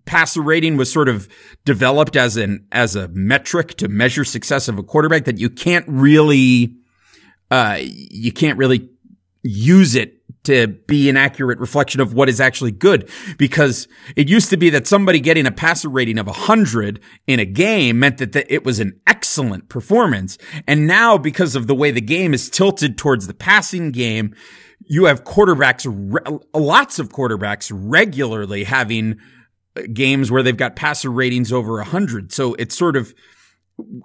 passer 0.06 0.42
rating 0.42 0.76
was 0.76 0.92
sort 0.92 1.08
of 1.08 1.28
developed 1.64 2.16
as 2.16 2.36
an 2.36 2.66
as 2.72 2.96
a 2.96 3.06
metric 3.08 3.76
to 3.76 3.86
measure 3.86 4.24
success 4.24 4.66
of 4.66 4.76
a 4.76 4.82
quarterback 4.82 5.24
that 5.26 5.38
you 5.38 5.48
can't 5.48 5.84
really 5.86 6.74
uh 7.52 7.78
you 7.80 8.32
can't 8.32 8.58
really 8.58 8.88
use 9.44 9.94
it 9.94 10.17
to 10.44 10.66
be 10.66 11.08
an 11.08 11.16
accurate 11.16 11.58
reflection 11.58 12.00
of 12.00 12.14
what 12.14 12.28
is 12.28 12.40
actually 12.40 12.70
good 12.70 13.11
because 13.37 13.88
it 14.16 14.28
used 14.28 14.50
to 14.50 14.56
be 14.56 14.70
that 14.70 14.87
somebody 14.87 15.20
getting 15.20 15.47
a 15.47 15.50
passer 15.50 15.88
rating 15.88 16.18
of 16.18 16.26
100 16.26 17.00
in 17.26 17.40
a 17.40 17.44
game 17.44 17.99
meant 17.99 18.18
that 18.18 18.35
it 18.52 18.64
was 18.64 18.78
an 18.78 18.99
excellent 19.06 19.68
performance 19.68 20.38
and 20.66 20.87
now 20.87 21.18
because 21.18 21.54
of 21.54 21.66
the 21.66 21.75
way 21.75 21.90
the 21.90 22.00
game 22.00 22.32
is 22.32 22.49
tilted 22.49 22.97
towards 22.97 23.26
the 23.26 23.35
passing 23.35 23.90
game 23.90 24.35
you 24.85 25.04
have 25.04 25.25
quarterbacks 25.25 25.87
lots 26.54 26.99
of 26.99 27.11
quarterbacks 27.11 27.70
regularly 27.75 28.64
having 28.64 29.18
uh, 29.76 29.82
games 29.92 30.30
where 30.30 30.42
they've 30.42 30.56
got 30.56 30.76
passer 30.76 31.11
ratings 31.11 31.52
over 31.52 31.75
100. 31.75 32.32
So 32.32 32.54
it's 32.54 32.76
sort 32.76 32.97
of 32.97 33.14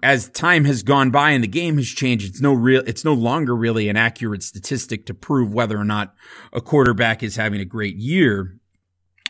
as 0.03 0.29
time 0.29 0.65
has 0.65 0.83
gone 0.83 1.11
by 1.11 1.31
and 1.31 1.43
the 1.43 1.47
game 1.47 1.77
has 1.77 1.87
changed, 1.87 2.27
it's 2.27 2.41
no 2.41 2.53
real, 2.53 2.83
it's 2.85 3.03
no 3.03 3.13
longer 3.13 3.55
really 3.55 3.89
an 3.89 3.97
accurate 3.97 4.43
statistic 4.43 5.05
to 5.07 5.13
prove 5.13 5.53
whether 5.53 5.77
or 5.77 5.85
not 5.85 6.13
a 6.51 6.61
quarterback 6.61 7.23
is 7.23 7.35
having 7.35 7.59
a 7.59 7.65
great 7.65 7.95
year. 7.95 8.57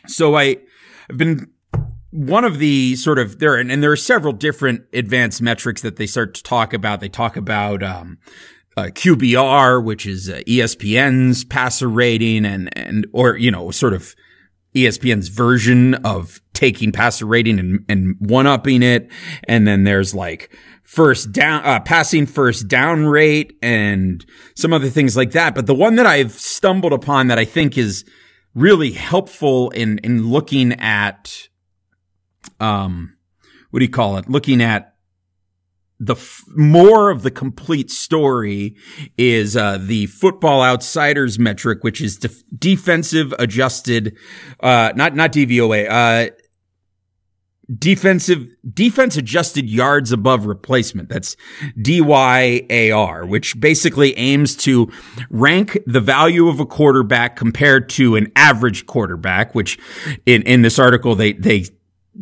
So 0.06 0.36
I, 0.36 0.56
have 1.08 1.18
been 1.18 1.50
one 2.10 2.44
of 2.44 2.58
the 2.58 2.96
sort 2.96 3.18
of 3.18 3.38
there, 3.38 3.56
and, 3.56 3.70
and, 3.70 3.82
there 3.82 3.92
are 3.92 3.96
several 3.96 4.32
different 4.32 4.82
advanced 4.92 5.42
metrics 5.42 5.82
that 5.82 5.96
they 5.96 6.06
start 6.06 6.34
to 6.34 6.42
talk 6.42 6.72
about. 6.72 7.00
They 7.00 7.08
talk 7.08 7.36
about, 7.36 7.82
um, 7.82 8.18
uh, 8.76 8.84
QBR, 8.84 9.82
which 9.82 10.06
is 10.06 10.28
uh, 10.28 10.40
ESPN's 10.46 11.44
passer 11.44 11.88
rating 11.88 12.44
and, 12.44 12.76
and, 12.76 13.06
or, 13.12 13.36
you 13.36 13.50
know, 13.50 13.70
sort 13.70 13.94
of 13.94 14.14
ESPN's 14.74 15.28
version 15.28 15.94
of 15.94 16.40
taking 16.52 16.92
passer 16.92 17.26
rating 17.26 17.58
and, 17.58 17.84
and 17.88 18.16
one 18.18 18.46
upping 18.46 18.82
it. 18.82 19.10
And 19.46 19.66
then 19.66 19.84
there's 19.84 20.14
like 20.14 20.56
first 20.82 21.32
down, 21.32 21.64
uh, 21.64 21.80
passing 21.80 22.26
first 22.26 22.68
down 22.68 23.06
rate 23.06 23.56
and 23.62 24.24
some 24.54 24.72
other 24.72 24.88
things 24.88 25.16
like 25.16 25.32
that. 25.32 25.54
But 25.54 25.66
the 25.66 25.74
one 25.74 25.96
that 25.96 26.06
I've 26.06 26.32
stumbled 26.32 26.92
upon 26.92 27.28
that 27.28 27.38
I 27.38 27.44
think 27.44 27.78
is 27.78 28.04
really 28.54 28.92
helpful 28.92 29.70
in, 29.70 29.98
in 29.98 30.28
looking 30.28 30.72
at, 30.74 31.48
um, 32.60 33.16
what 33.70 33.80
do 33.80 33.84
you 33.84 33.90
call 33.90 34.16
it? 34.16 34.28
Looking 34.28 34.62
at 34.62 34.93
the 36.04 36.14
f- 36.14 36.42
more 36.54 37.10
of 37.10 37.22
the 37.22 37.30
complete 37.30 37.90
story 37.90 38.76
is 39.16 39.56
uh, 39.56 39.78
the 39.80 40.06
football 40.06 40.62
outsiders 40.62 41.38
metric, 41.38 41.82
which 41.82 42.00
is 42.00 42.16
def- 42.16 42.42
defensive 42.58 43.34
adjusted, 43.38 44.16
uh, 44.60 44.92
not 44.94 45.14
not 45.14 45.32
DVOA, 45.32 45.88
uh, 45.88 46.30
defensive 47.78 48.46
defense 48.72 49.16
adjusted 49.16 49.68
yards 49.68 50.12
above 50.12 50.46
replacement. 50.46 51.08
That's 51.08 51.36
DYAR, 51.78 53.26
which 53.28 53.58
basically 53.58 54.16
aims 54.18 54.56
to 54.56 54.90
rank 55.30 55.78
the 55.86 56.00
value 56.00 56.48
of 56.48 56.60
a 56.60 56.66
quarterback 56.66 57.36
compared 57.36 57.88
to 57.90 58.16
an 58.16 58.30
average 58.36 58.86
quarterback, 58.86 59.54
which 59.54 59.78
in, 60.26 60.42
in 60.42 60.62
this 60.62 60.78
article 60.78 61.14
they 61.14 61.32
they 61.32 61.64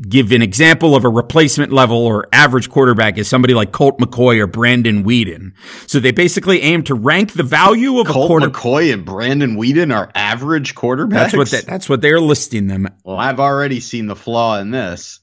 give 0.08 0.32
an 0.32 0.42
example 0.42 0.96
of 0.96 1.04
a 1.04 1.08
replacement 1.08 1.72
level 1.72 1.98
or 1.98 2.26
average 2.32 2.70
quarterback 2.70 3.18
is 3.18 3.28
somebody 3.28 3.54
like 3.54 3.72
Colt 3.72 3.98
McCoy 3.98 4.40
or 4.40 4.46
Brandon 4.46 5.04
Weeden. 5.04 5.52
So 5.86 6.00
they 6.00 6.12
basically 6.12 6.62
aim 6.62 6.82
to 6.84 6.94
rank 6.94 7.32
the 7.32 7.42
value 7.42 7.98
of 7.98 8.06
Colt 8.06 8.24
a 8.24 8.28
quarter. 8.28 8.50
McCoy 8.50 8.92
and 8.92 9.04
Brandon 9.04 9.56
Weeden 9.56 9.94
are 9.94 10.10
average 10.14 10.74
quarterbacks. 10.74 11.10
That's 11.10 11.36
what 11.36 11.50
that, 11.50 11.66
that's 11.66 11.88
what 11.88 12.00
they're 12.00 12.20
listing 12.20 12.68
them. 12.68 12.88
Well, 13.04 13.18
I've 13.18 13.40
already 13.40 13.80
seen 13.80 14.06
the 14.06 14.16
flaw 14.16 14.58
in 14.58 14.70
this. 14.70 15.20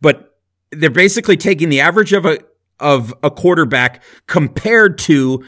But 0.00 0.38
they're 0.70 0.90
basically 0.90 1.36
taking 1.36 1.68
the 1.68 1.80
average 1.80 2.12
of 2.12 2.24
a 2.24 2.38
of 2.78 3.12
a 3.22 3.30
quarterback 3.30 4.02
compared 4.26 4.96
to 4.96 5.44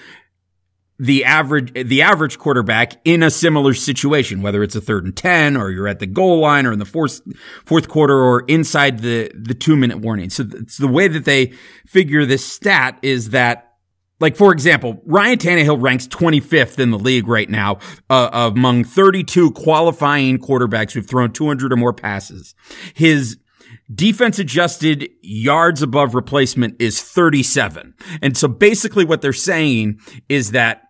the 1.03 1.25
average 1.25 1.73
the 1.75 2.01
average 2.03 2.39
quarterback 2.39 2.93
in 3.05 3.25
a 3.25 3.31
similar 3.31 3.75
situation, 3.75 4.41
whether 4.41 4.63
it's 4.63 4.77
a 4.77 4.81
third 4.81 5.05
and 5.05 5.17
ten, 5.17 5.57
or 5.57 5.69
you're 5.69 5.89
at 5.89 5.99
the 5.99 6.07
goal 6.07 6.39
line, 6.39 6.65
or 6.65 6.73
in 6.73 6.79
the 6.79 6.85
fourth 6.85 7.21
fourth 7.67 7.89
quarter, 7.89 8.15
or 8.15 8.45
inside 8.47 9.01
the 9.01 9.29
the 9.35 9.53
two 9.53 9.75
minute 9.75 9.99
warning. 9.99 10.31
So 10.31 10.45
it's 10.49 10.79
the 10.79 10.87
way 10.87 11.09
that 11.09 11.25
they 11.25 11.55
figure 11.87 12.25
this 12.25 12.47
stat 12.47 12.99
is 13.03 13.31
that. 13.31 13.69
Like, 14.21 14.37
for 14.37 14.53
example, 14.53 15.03
Ryan 15.05 15.37
Tannehill 15.37 15.83
ranks 15.83 16.07
25th 16.07 16.79
in 16.79 16.93
the 16.93 16.99
league 16.99 17.27
right 17.27 17.51
now 17.51 17.81
uh, 18.09 18.31
among 18.33 18.85
32 18.85 19.51
qualifying 19.51 20.39
quarterbacks 20.39 20.93
who've 20.93 21.05
thrown 21.05 21.33
200 21.33 21.73
or 21.73 21.77
more 21.77 21.93
passes. 21.93 22.55
His 22.95 23.37
defense 23.93 24.39
adjusted 24.39 25.11
yards 25.23 25.83
above 25.83 26.15
replacement 26.15 26.81
is 26.81 27.03
37. 27.03 27.95
And 28.23 28.37
so 28.37 28.47
basically 28.47 29.05
what 29.05 29.23
they're 29.23 29.33
saying 29.33 29.99
is 30.29 30.53
that 30.53 30.83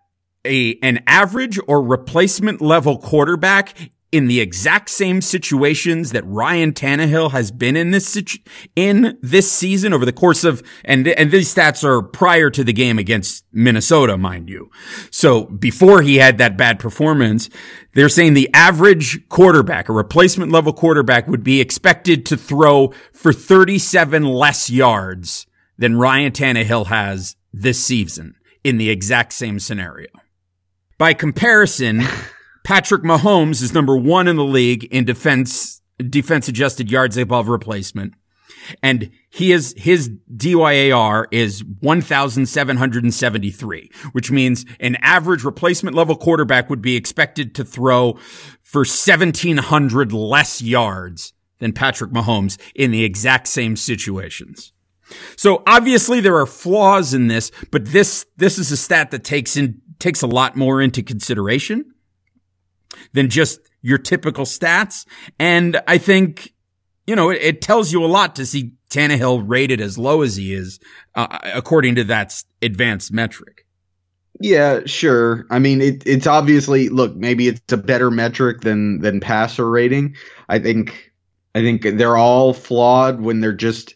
a, 0.45 0.79
an 0.83 1.03
average 1.07 1.59
or 1.67 1.83
replacement 1.83 2.61
level 2.61 2.99
quarterback 2.99 3.75
in 4.13 4.27
the 4.27 4.41
exact 4.41 4.91
same 4.91 5.23
situations 5.23 6.13
that 6.13 6.23
Ryan 6.27 6.73
Tannehill 6.73 7.31
has 7.31 7.51
been 7.51 7.77
in 7.77 7.93
this 7.93 8.07
situ- 8.07 8.43
in 8.77 9.19
this 9.23 9.51
season 9.51 9.95
over 9.95 10.05
the 10.05 10.13
course 10.13 10.45
of 10.45 10.63
and 10.85 11.09
and 11.09 11.31
these 11.31 11.53
stats 11.53 11.83
are 11.83 12.03
prior 12.03 12.51
to 12.51 12.63
the 12.63 12.75
game 12.75 12.99
against 12.99 13.45
Minnesota, 13.53 14.19
mind 14.19 14.51
you. 14.51 14.71
So 15.11 15.47
before 15.47 16.03
he 16.03 16.17
had 16.17 16.37
that 16.39 16.59
bad 16.59 16.79
performance, 16.79 17.49
they're 17.95 18.11
saying 18.11 18.35
the 18.35 18.51
average 18.53 19.27
quarterback, 19.31 19.89
a 19.89 19.95
replacement 19.95 20.53
level 20.53 20.75
quarterback, 20.75 21.27
would 21.27 21.43
be 21.43 21.63
expected 21.63 22.27
to 22.27 22.37
throw 22.37 22.93
for 23.15 23.33
37 23.33 24.25
less 24.25 24.69
yards 24.69 25.47
than 25.79 25.99
Ryan 25.99 26.33
Tannehill 26.33 26.87
has 26.87 27.37
this 27.53 27.83
season 27.83 28.35
in 28.63 28.77
the 28.77 28.91
exact 28.91 29.33
same 29.33 29.59
scenario. 29.59 30.09
By 31.03 31.15
comparison. 31.15 32.03
Patrick 32.65 33.03
Mahomes 33.03 33.61
is 33.61 33.75
number 33.75 33.97
one 33.97 34.29
in 34.29 34.37
the 34.37 34.45
league 34.45 34.85
in 34.85 35.05
defense, 35.05 35.83
defense 35.99 36.47
adjusted 36.47 36.93
yards 36.93 37.17
above 37.17 37.49
replacement. 37.49 38.15
And 38.85 39.11
he 39.29 39.51
is, 39.51 39.75
his 39.77 40.13
DYAR 40.33 41.25
is 41.33 41.65
1,773, 41.81 43.91
which 44.13 44.31
means 44.31 44.65
an 44.79 44.95
average 45.01 45.43
replacement 45.43 45.97
level 45.97 46.15
quarterback 46.15 46.71
would 46.71 46.83
be 46.83 46.95
expected 46.95 47.53
to 47.57 47.65
throw 47.65 48.13
for 48.63 48.83
1,700 48.83 50.13
less 50.13 50.63
yards 50.63 51.33
than 51.59 51.73
Patrick 51.73 52.13
Mahomes 52.13 52.61
in 52.77 52.93
the 52.93 53.03
exact 53.03 53.49
same 53.49 53.75
situations. 53.75 54.73
So 55.37 55.63
obviously 55.67 56.21
there 56.21 56.37
are 56.37 56.47
flaws 56.47 57.15
in 57.15 57.29
this, 57.29 57.51
but 57.71 57.87
this, 57.87 58.27
this 58.37 58.59
is 58.59 58.73
a 58.73 58.77
stat 58.77 59.11
that 59.11 59.25
takes 59.25 59.57
in, 59.57 59.81
takes 59.99 60.23
a 60.23 60.27
lot 60.27 60.57
more 60.57 60.81
into 60.81 61.03
consideration 61.03 61.93
than 63.13 63.29
just 63.29 63.61
your 63.83 63.99
typical 63.99 64.45
stats. 64.45 65.07
And 65.39 65.81
I 65.87 65.99
think, 65.99 66.55
you 67.07 67.17
know, 67.17 67.31
it, 67.31 67.41
it 67.43 67.63
tells 67.63 67.93
you 67.93 68.05
a 68.05 68.07
lot 68.07 68.37
to 68.37 68.47
see 68.47 68.73
Tannehill 68.91 69.45
rated 69.47 69.81
as 69.81 69.99
low 69.99 70.23
as 70.23 70.37
he 70.37 70.55
is, 70.55 70.79
uh, 71.15 71.39
according 71.55 71.95
to 71.97 72.05
that 72.05 72.43
advanced 72.61 73.13
metric. 73.13 73.67
Yeah, 74.41 74.81
sure. 74.87 75.47
I 75.51 75.59
mean, 75.59 75.81
it, 75.81 76.03
it's 76.07 76.27
obviously 76.27 76.89
look. 76.89 77.15
Maybe 77.15 77.49
it's 77.49 77.73
a 77.73 77.77
better 77.77 78.11
metric 78.11 78.63
than 78.63 79.01
than 79.01 79.21
passer 79.21 79.69
rating. 79.69 80.17
I 80.49 80.59
think 80.59 81.13
I 81.55 81.61
think 81.61 81.83
they're 81.83 82.17
all 82.17 82.53
flawed 82.53 83.21
when 83.21 83.41
they're 83.41 83.53
just 83.53 83.95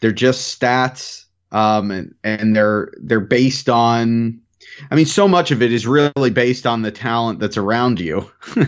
they're 0.00 0.12
just 0.12 0.58
stats, 0.58 1.24
um, 1.50 1.90
and, 1.90 2.14
and 2.24 2.56
they're 2.56 2.92
they're 3.02 3.20
based 3.20 3.68
on 3.68 4.40
I 4.90 4.94
mean, 4.94 5.06
so 5.06 5.28
much 5.28 5.50
of 5.50 5.62
it 5.62 5.72
is 5.72 5.86
really 5.86 6.30
based 6.30 6.66
on 6.66 6.82
the 6.82 6.90
talent 6.90 7.38
that's 7.40 7.56
around 7.56 8.00
you. 8.00 8.30
uh, 8.56 8.64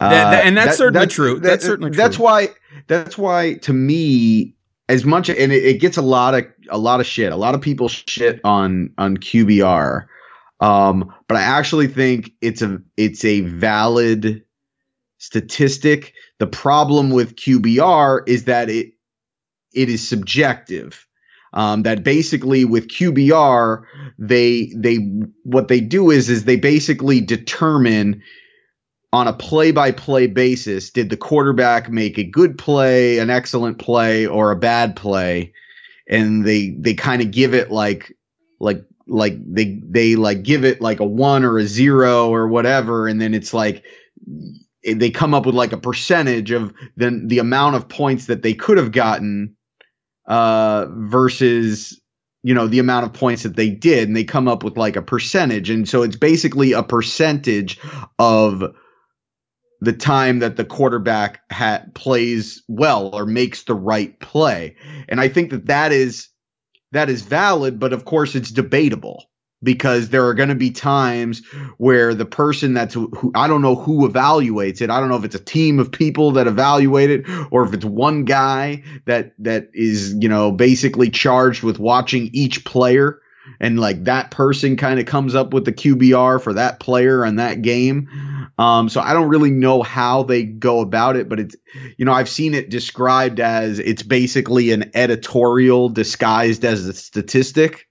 that, 0.00 0.44
and 0.44 0.56
that's 0.56 0.70
that, 0.70 0.76
certainly 0.76 1.00
that's, 1.00 1.14
true. 1.14 1.34
That, 1.34 1.42
that's 1.42 1.64
certainly 1.64 1.90
true. 1.90 1.96
That's 1.96 2.18
why. 2.18 2.48
That's 2.88 3.16
why, 3.16 3.54
to 3.54 3.72
me, 3.72 4.54
as 4.88 5.04
much 5.04 5.28
and 5.28 5.52
it, 5.52 5.64
it, 5.64 5.80
gets 5.80 5.96
a 5.96 6.02
lot 6.02 6.34
of 6.34 6.46
a 6.68 6.78
lot 6.78 7.00
of 7.00 7.06
shit. 7.06 7.32
A 7.32 7.36
lot 7.36 7.54
of 7.54 7.60
people 7.60 7.88
shit 7.88 8.40
on 8.44 8.92
on 8.98 9.16
QBR, 9.16 10.06
um, 10.60 11.14
but 11.28 11.36
I 11.36 11.42
actually 11.42 11.86
think 11.88 12.32
it's 12.40 12.62
a 12.62 12.82
it's 12.96 13.24
a 13.24 13.40
valid 13.40 14.44
statistic. 15.18 16.14
The 16.38 16.46
problem 16.46 17.10
with 17.10 17.36
QBR 17.36 18.28
is 18.28 18.44
that 18.44 18.68
it 18.68 18.92
it 19.72 19.88
is 19.88 20.06
subjective 20.06 21.06
um, 21.52 21.82
that 21.82 22.02
basically 22.02 22.64
with 22.64 22.88
QBR 22.88 23.84
they 24.18 24.72
they 24.74 24.96
what 25.42 25.68
they 25.68 25.80
do 25.80 26.10
is 26.10 26.28
is 26.30 26.44
they 26.44 26.56
basically 26.56 27.20
determine 27.20 28.22
on 29.12 29.28
a 29.28 29.32
play 29.32 29.72
by 29.72 29.92
play 29.92 30.26
basis 30.26 30.90
did 30.90 31.10
the 31.10 31.16
quarterback 31.16 31.90
make 31.90 32.18
a 32.18 32.24
good 32.24 32.56
play, 32.56 33.18
an 33.18 33.28
excellent 33.28 33.78
play, 33.78 34.26
or 34.26 34.50
a 34.50 34.56
bad 34.56 34.96
play, 34.96 35.52
and 36.08 36.46
they 36.46 36.70
they 36.70 36.94
kind 36.94 37.20
of 37.20 37.30
give 37.30 37.52
it 37.52 37.70
like 37.70 38.16
like 38.58 38.84
like 39.06 39.34
they 39.44 39.80
they 39.84 40.16
like 40.16 40.42
give 40.42 40.64
it 40.64 40.80
like 40.80 41.00
a 41.00 41.04
one 41.04 41.44
or 41.44 41.58
a 41.58 41.66
zero 41.66 42.30
or 42.30 42.48
whatever, 42.48 43.06
and 43.06 43.20
then 43.20 43.34
it's 43.34 43.52
like 43.52 43.84
they 44.84 45.10
come 45.10 45.34
up 45.34 45.44
with 45.46 45.54
like 45.54 45.72
a 45.72 45.76
percentage 45.76 46.50
of 46.50 46.74
then 46.96 47.28
the 47.28 47.38
amount 47.38 47.76
of 47.76 47.88
points 47.88 48.26
that 48.26 48.42
they 48.42 48.54
could 48.54 48.78
have 48.78 48.92
gotten 48.92 49.56
uh, 50.26 50.86
versus 50.90 52.00
you 52.42 52.54
know 52.54 52.66
the 52.66 52.78
amount 52.78 53.06
of 53.06 53.12
points 53.12 53.44
that 53.44 53.56
they 53.56 53.70
did 53.70 54.08
and 54.08 54.16
they 54.16 54.24
come 54.24 54.48
up 54.48 54.64
with 54.64 54.76
like 54.76 54.96
a 54.96 55.02
percentage. 55.02 55.70
And 55.70 55.88
so 55.88 56.02
it's 56.02 56.16
basically 56.16 56.72
a 56.72 56.82
percentage 56.82 57.78
of 58.18 58.74
the 59.80 59.92
time 59.92 60.40
that 60.40 60.56
the 60.56 60.64
quarterback 60.64 61.40
ha- 61.50 61.82
plays 61.94 62.62
well 62.68 63.14
or 63.14 63.26
makes 63.26 63.64
the 63.64 63.74
right 63.74 64.18
play. 64.20 64.76
And 65.08 65.20
i 65.20 65.28
think 65.28 65.50
that 65.50 65.66
that 65.66 65.92
is 65.92 66.28
that 66.92 67.08
is 67.10 67.22
valid 67.22 67.80
but 67.80 67.92
of 67.92 68.04
course 68.04 68.34
it's 68.34 68.50
debatable 68.50 69.24
because 69.62 70.08
there 70.08 70.26
are 70.26 70.34
going 70.34 70.48
to 70.48 70.54
be 70.54 70.70
times 70.70 71.46
where 71.78 72.14
the 72.14 72.24
person 72.24 72.74
that's 72.74 72.94
who 72.94 73.32
I 73.34 73.48
don't 73.48 73.62
know 73.62 73.76
who 73.76 74.08
evaluates 74.08 74.80
it. 74.80 74.90
I 74.90 75.00
don't 75.00 75.08
know 75.08 75.16
if 75.16 75.24
it's 75.24 75.34
a 75.34 75.44
team 75.44 75.78
of 75.78 75.92
people 75.92 76.32
that 76.32 76.46
evaluate 76.46 77.10
it 77.10 77.26
or 77.50 77.64
if 77.64 77.72
it's 77.72 77.84
one 77.84 78.24
guy 78.24 78.82
that 79.06 79.34
that 79.38 79.70
is, 79.74 80.14
you 80.14 80.28
know, 80.28 80.52
basically 80.52 81.10
charged 81.10 81.62
with 81.62 81.78
watching 81.78 82.30
each 82.32 82.64
player 82.64 83.20
and 83.60 83.78
like 83.78 84.04
that 84.04 84.30
person 84.30 84.76
kind 84.76 85.00
of 85.00 85.06
comes 85.06 85.34
up 85.34 85.52
with 85.52 85.64
the 85.64 85.72
QBR 85.72 86.40
for 86.42 86.54
that 86.54 86.80
player 86.80 87.24
and 87.24 87.38
that 87.38 87.62
game. 87.62 88.08
Um, 88.58 88.88
so 88.88 89.00
I 89.00 89.12
don't 89.14 89.28
really 89.28 89.50
know 89.50 89.82
how 89.82 90.22
they 90.22 90.44
go 90.44 90.80
about 90.80 91.16
it, 91.16 91.28
but 91.28 91.40
it's, 91.40 91.56
you 91.96 92.04
know, 92.04 92.12
I've 92.12 92.28
seen 92.28 92.54
it 92.54 92.70
described 92.70 93.40
as 93.40 93.78
it's 93.78 94.02
basically 94.02 94.72
an 94.72 94.90
editorial 94.94 95.88
disguised 95.88 96.64
as 96.64 96.86
a 96.86 96.92
statistic. 96.92 97.88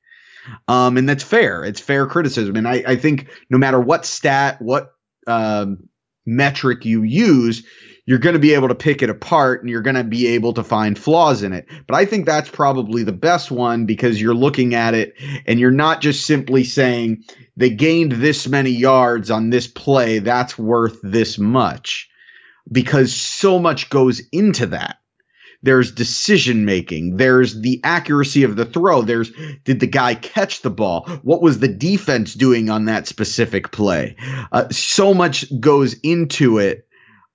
Um, 0.68 0.98
and 0.98 1.08
that's 1.08 1.24
fair. 1.24 1.64
It's 1.64 1.80
fair 1.80 2.08
criticism. 2.08 2.56
And 2.56 2.68
I, 2.68 2.84
I 2.88 2.96
think 2.96 3.30
no 3.50 3.58
matter 3.58 3.80
what 3.80 4.06
stat, 4.06 4.62
what 4.62 4.94
um, 5.28 5.90
metric 6.26 6.86
you 6.86 7.04
use, 7.04 7.64
you're 8.06 8.20
going 8.20 8.34
to 8.34 8.40
be 8.40 8.54
able 8.54 8.68
to 8.68 8.76
pick 8.76 9.02
it 9.02 9.10
apart 9.10 9.62
and 9.62 9.70
you're 9.70 9.82
going 9.82 9.96
to 9.96 10.04
be 10.04 10.28
able 10.28 10.54
to 10.54 10.64
find 10.64 10.98
flaws 10.98 11.44
in 11.44 11.54
it. 11.54 11.68
But 11.88 11.96
I 11.96 12.06
think 12.06 12.26
that's 12.26 12.50
probably 12.50 13.04
the 13.04 13.12
best 13.12 13.52
one 13.52 13.86
because 13.86 14.20
you're 14.20 14.34
looking 14.34 14.74
at 14.74 14.94
it 14.94 15.14
and 15.46 15.60
you're 15.60 15.72
not 15.72 16.02
just 16.02 16.26
simply 16.26 16.64
saying 16.64 17.24
they 17.56 17.70
gained 17.70 18.14
this 18.14 18.48
many 18.48 18.72
yards 18.72 19.30
on 19.30 19.50
this 19.50 19.68
play, 19.68 20.20
that's 20.20 20.58
worth 20.58 21.00
this 21.04 21.38
much. 21.38 22.10
Because 22.72 23.14
so 23.14 23.60
much 23.60 23.90
goes 23.90 24.22
into 24.32 24.68
that. 24.68 24.98
There's 25.64 25.92
decision 25.92 26.66
making. 26.66 27.18
There's 27.18 27.60
the 27.60 27.82
accuracy 27.84 28.44
of 28.44 28.56
the 28.56 28.66
throw. 28.66 29.04
There's 29.04 29.32
did 29.64 29.80
the 29.80 29.88
guy 29.88 30.16
catch 30.16 30.62
the 30.62 30.72
ball? 30.72 31.08
What 31.22 31.42
was 31.42 31.60
the 31.60 31.68
defense 31.68 32.34
doing 32.34 32.70
on 32.70 32.86
that 32.86 33.08
specific 33.08 33.72
play? 33.72 34.16
Uh, 34.52 34.70
so 34.70 35.14
much 35.14 35.46
goes 35.60 35.94
into 36.02 36.58
it 36.58 36.88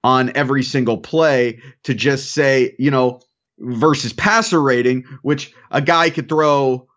on 0.03 0.33
every 0.37 0.63
single 0.63 0.99
play 0.99 1.61
to 1.85 1.95
just 1.95 2.33
say, 2.33 2.75
you 2.79 2.91
know, 2.91 3.21
versus 3.59 4.13
passer 4.13 4.61
rating, 4.61 5.05
which 5.23 5.53
a 5.71 5.81
guy 5.81 6.11
could 6.11 6.29
throw 6.29 6.89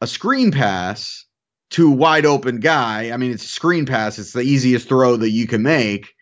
a 0.00 0.06
screen 0.06 0.50
pass 0.50 1.26
to 1.70 1.92
a 1.92 1.94
wide 1.94 2.26
open 2.26 2.60
guy. 2.60 3.10
I 3.12 3.16
mean, 3.16 3.32
it's 3.32 3.44
a 3.44 3.48
screen 3.48 3.86
pass. 3.86 4.18
It's 4.18 4.32
the 4.32 4.40
easiest 4.40 4.88
throw 4.88 5.16
that 5.16 5.30
you 5.30 5.46
can 5.46 5.62
make. 5.62 6.14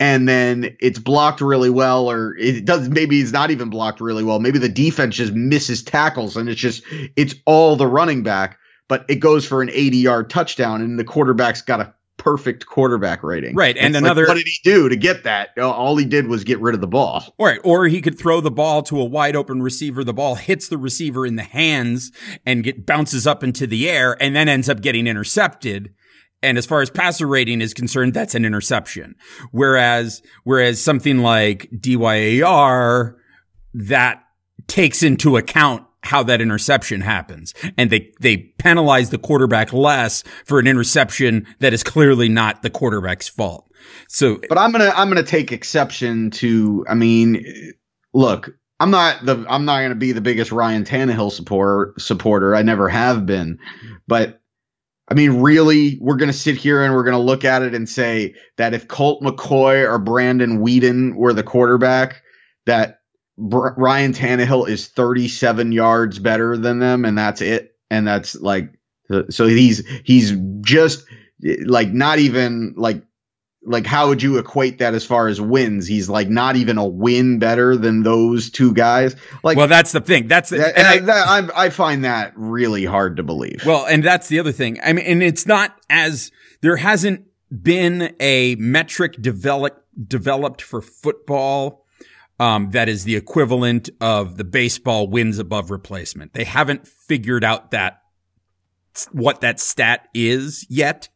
And 0.00 0.28
then 0.28 0.76
it's 0.80 0.98
blocked 0.98 1.40
really 1.40 1.70
well, 1.70 2.10
or 2.10 2.36
it 2.36 2.64
does. 2.64 2.88
Maybe 2.88 3.20
it's 3.20 3.32
not 3.32 3.50
even 3.50 3.70
blocked 3.70 4.00
really 4.00 4.24
well. 4.24 4.40
Maybe 4.40 4.58
the 4.58 4.68
defense 4.68 5.14
just 5.14 5.32
misses 5.32 5.82
tackles, 5.84 6.36
and 6.36 6.48
it's 6.48 6.60
just 6.60 6.82
it's 7.16 7.36
all 7.46 7.76
the 7.76 7.86
running 7.86 8.22
back. 8.22 8.58
But 8.88 9.06
it 9.08 9.16
goes 9.16 9.46
for 9.46 9.62
an 9.62 9.70
80 9.70 9.96
yard 9.98 10.30
touchdown, 10.30 10.82
and 10.82 10.98
the 10.98 11.04
quarterback's 11.04 11.62
got 11.62 11.80
a 11.80 11.94
perfect 12.24 12.66
quarterback 12.66 13.22
rating. 13.22 13.54
Right. 13.54 13.76
And 13.76 13.94
It's 13.94 13.98
another 13.98 14.22
like, 14.22 14.28
what 14.28 14.36
did 14.36 14.46
he 14.46 14.58
do 14.64 14.88
to 14.88 14.96
get 14.96 15.24
that? 15.24 15.58
All 15.58 15.96
he 15.96 16.06
did 16.06 16.26
was 16.26 16.42
get 16.42 16.58
rid 16.60 16.74
of 16.74 16.80
the 16.80 16.86
ball. 16.86 17.34
Right. 17.38 17.60
Or 17.62 17.86
he 17.86 18.00
could 18.00 18.18
throw 18.18 18.40
the 18.40 18.50
ball 18.50 18.82
to 18.84 18.98
a 19.00 19.04
wide 19.04 19.36
open 19.36 19.62
receiver. 19.62 20.02
The 20.02 20.14
ball 20.14 20.36
hits 20.36 20.68
the 20.68 20.78
receiver 20.78 21.26
in 21.26 21.36
the 21.36 21.42
hands 21.42 22.12
and 22.46 22.64
get 22.64 22.86
bounces 22.86 23.26
up 23.26 23.44
into 23.44 23.66
the 23.66 23.90
air 23.90 24.16
and 24.20 24.34
then 24.34 24.48
ends 24.48 24.68
up 24.68 24.80
getting 24.80 25.06
intercepted. 25.06 25.94
And 26.44 26.58
as 26.58 26.66
far 26.66 26.82
as 26.82 26.90
passer 26.90 27.26
rating 27.26 27.60
is 27.60 27.74
concerned, 27.74 28.14
that's 28.14 28.34
an 28.34 28.44
interception. 28.44 29.16
Whereas, 29.50 30.22
whereas 30.44 30.80
something 30.80 31.18
like 31.18 31.68
DYAR 31.72 33.14
that 33.74 34.22
takes 34.66 35.02
into 35.02 35.36
account 35.36 35.84
how 36.02 36.22
that 36.22 36.40
interception 36.40 37.00
happens. 37.00 37.54
And 37.78 37.90
they, 37.90 38.12
they 38.20 38.36
penalize 38.36 39.10
the 39.10 39.18
quarterback 39.18 39.72
less 39.72 40.22
for 40.44 40.58
an 40.58 40.66
interception 40.66 41.46
that 41.60 41.72
is 41.72 41.82
clearly 41.82 42.28
not 42.28 42.62
the 42.62 42.70
quarterback's 42.70 43.28
fault. 43.28 43.70
So 44.08 44.38
But 44.48 44.58
I'm 44.58 44.72
gonna 44.72 44.92
I'm 44.94 45.08
gonna 45.08 45.22
take 45.22 45.52
exception 45.52 46.30
to. 46.32 46.86
I 46.88 46.94
mean, 46.94 47.44
look, 48.14 48.56
I'm 48.80 48.90
not 48.90 49.24
the 49.24 49.44
I'm 49.48 49.64
not 49.64 49.82
gonna 49.82 49.94
be 49.94 50.12
the 50.12 50.20
biggest 50.20 50.52
Ryan 50.52 50.84
Tannehill 50.84 51.32
supporter 51.32 51.94
supporter. 51.98 52.54
I 52.54 52.62
never 52.62 52.88
have 52.88 53.26
been, 53.26 53.58
but 54.08 54.40
I 55.08 55.14
mean, 55.14 55.42
really, 55.42 55.98
we're 56.00 56.16
gonna 56.16 56.32
sit 56.32 56.56
here 56.56 56.82
and 56.82 56.94
we're 56.94 57.04
gonna 57.04 57.18
look 57.20 57.44
at 57.44 57.62
it 57.62 57.74
and 57.74 57.88
say 57.88 58.34
that 58.56 58.74
if 58.74 58.88
Colt 58.88 59.22
McCoy 59.22 59.88
or 59.88 59.98
Brandon 59.98 60.58
Weeden 60.64 61.14
were 61.14 61.32
the 61.32 61.42
quarterback, 61.42 62.22
that 62.66 63.00
Br- 63.36 63.74
Ryan 63.76 64.12
Tannehill 64.12 64.68
is 64.68 64.88
37 64.88 65.72
yards 65.72 66.18
better 66.18 66.56
than 66.56 66.78
them, 66.78 67.04
and 67.04 67.18
that's 67.18 67.40
it. 67.40 67.76
And 67.90 68.06
that's 68.06 68.34
like, 68.36 68.70
so 69.28 69.46
he's 69.46 69.86
he's 70.04 70.32
just 70.62 71.04
like 71.66 71.92
not 71.92 72.18
even 72.18 72.74
like 72.76 73.02
like 73.66 73.86
how 73.86 74.08
would 74.08 74.22
you 74.22 74.38
equate 74.38 74.78
that 74.78 74.94
as 74.94 75.04
far 75.04 75.28
as 75.28 75.40
wins? 75.40 75.86
He's 75.86 76.08
like 76.08 76.28
not 76.28 76.56
even 76.56 76.78
a 76.78 76.86
win 76.86 77.38
better 77.38 77.76
than 77.76 78.02
those 78.02 78.50
two 78.50 78.72
guys. 78.72 79.16
Like, 79.42 79.56
well, 79.56 79.68
that's 79.68 79.92
the 79.92 80.00
thing. 80.00 80.28
That's 80.28 80.50
the, 80.50 80.58
that, 80.58 80.78
and 80.78 80.86
I, 80.86 80.98
that, 81.00 81.26
I, 81.56 81.66
I 81.66 81.70
find 81.70 82.04
that 82.04 82.32
really 82.36 82.84
hard 82.84 83.16
to 83.16 83.22
believe. 83.22 83.64
well, 83.64 83.86
and 83.86 84.02
that's 84.02 84.28
the 84.28 84.38
other 84.38 84.52
thing. 84.52 84.78
I 84.82 84.92
mean, 84.92 85.06
and 85.06 85.22
it's 85.22 85.46
not 85.46 85.76
as 85.88 86.30
there 86.60 86.76
hasn't 86.76 87.26
been 87.62 88.14
a 88.20 88.56
metric 88.56 89.20
developed 89.20 89.80
developed 90.08 90.60
for 90.60 90.80
football 90.82 91.86
um, 92.40 92.70
that 92.70 92.88
is 92.88 93.04
the 93.04 93.16
equivalent 93.16 93.90
of 94.00 94.36
the 94.36 94.44
baseball 94.44 95.06
wins 95.08 95.38
above 95.38 95.70
replacement. 95.70 96.34
They 96.34 96.44
haven't 96.44 96.86
figured 96.86 97.44
out 97.44 97.70
that 97.70 98.00
what 99.12 99.40
that 99.40 99.60
stat 99.60 100.08
is 100.14 100.66
yet 100.68 101.08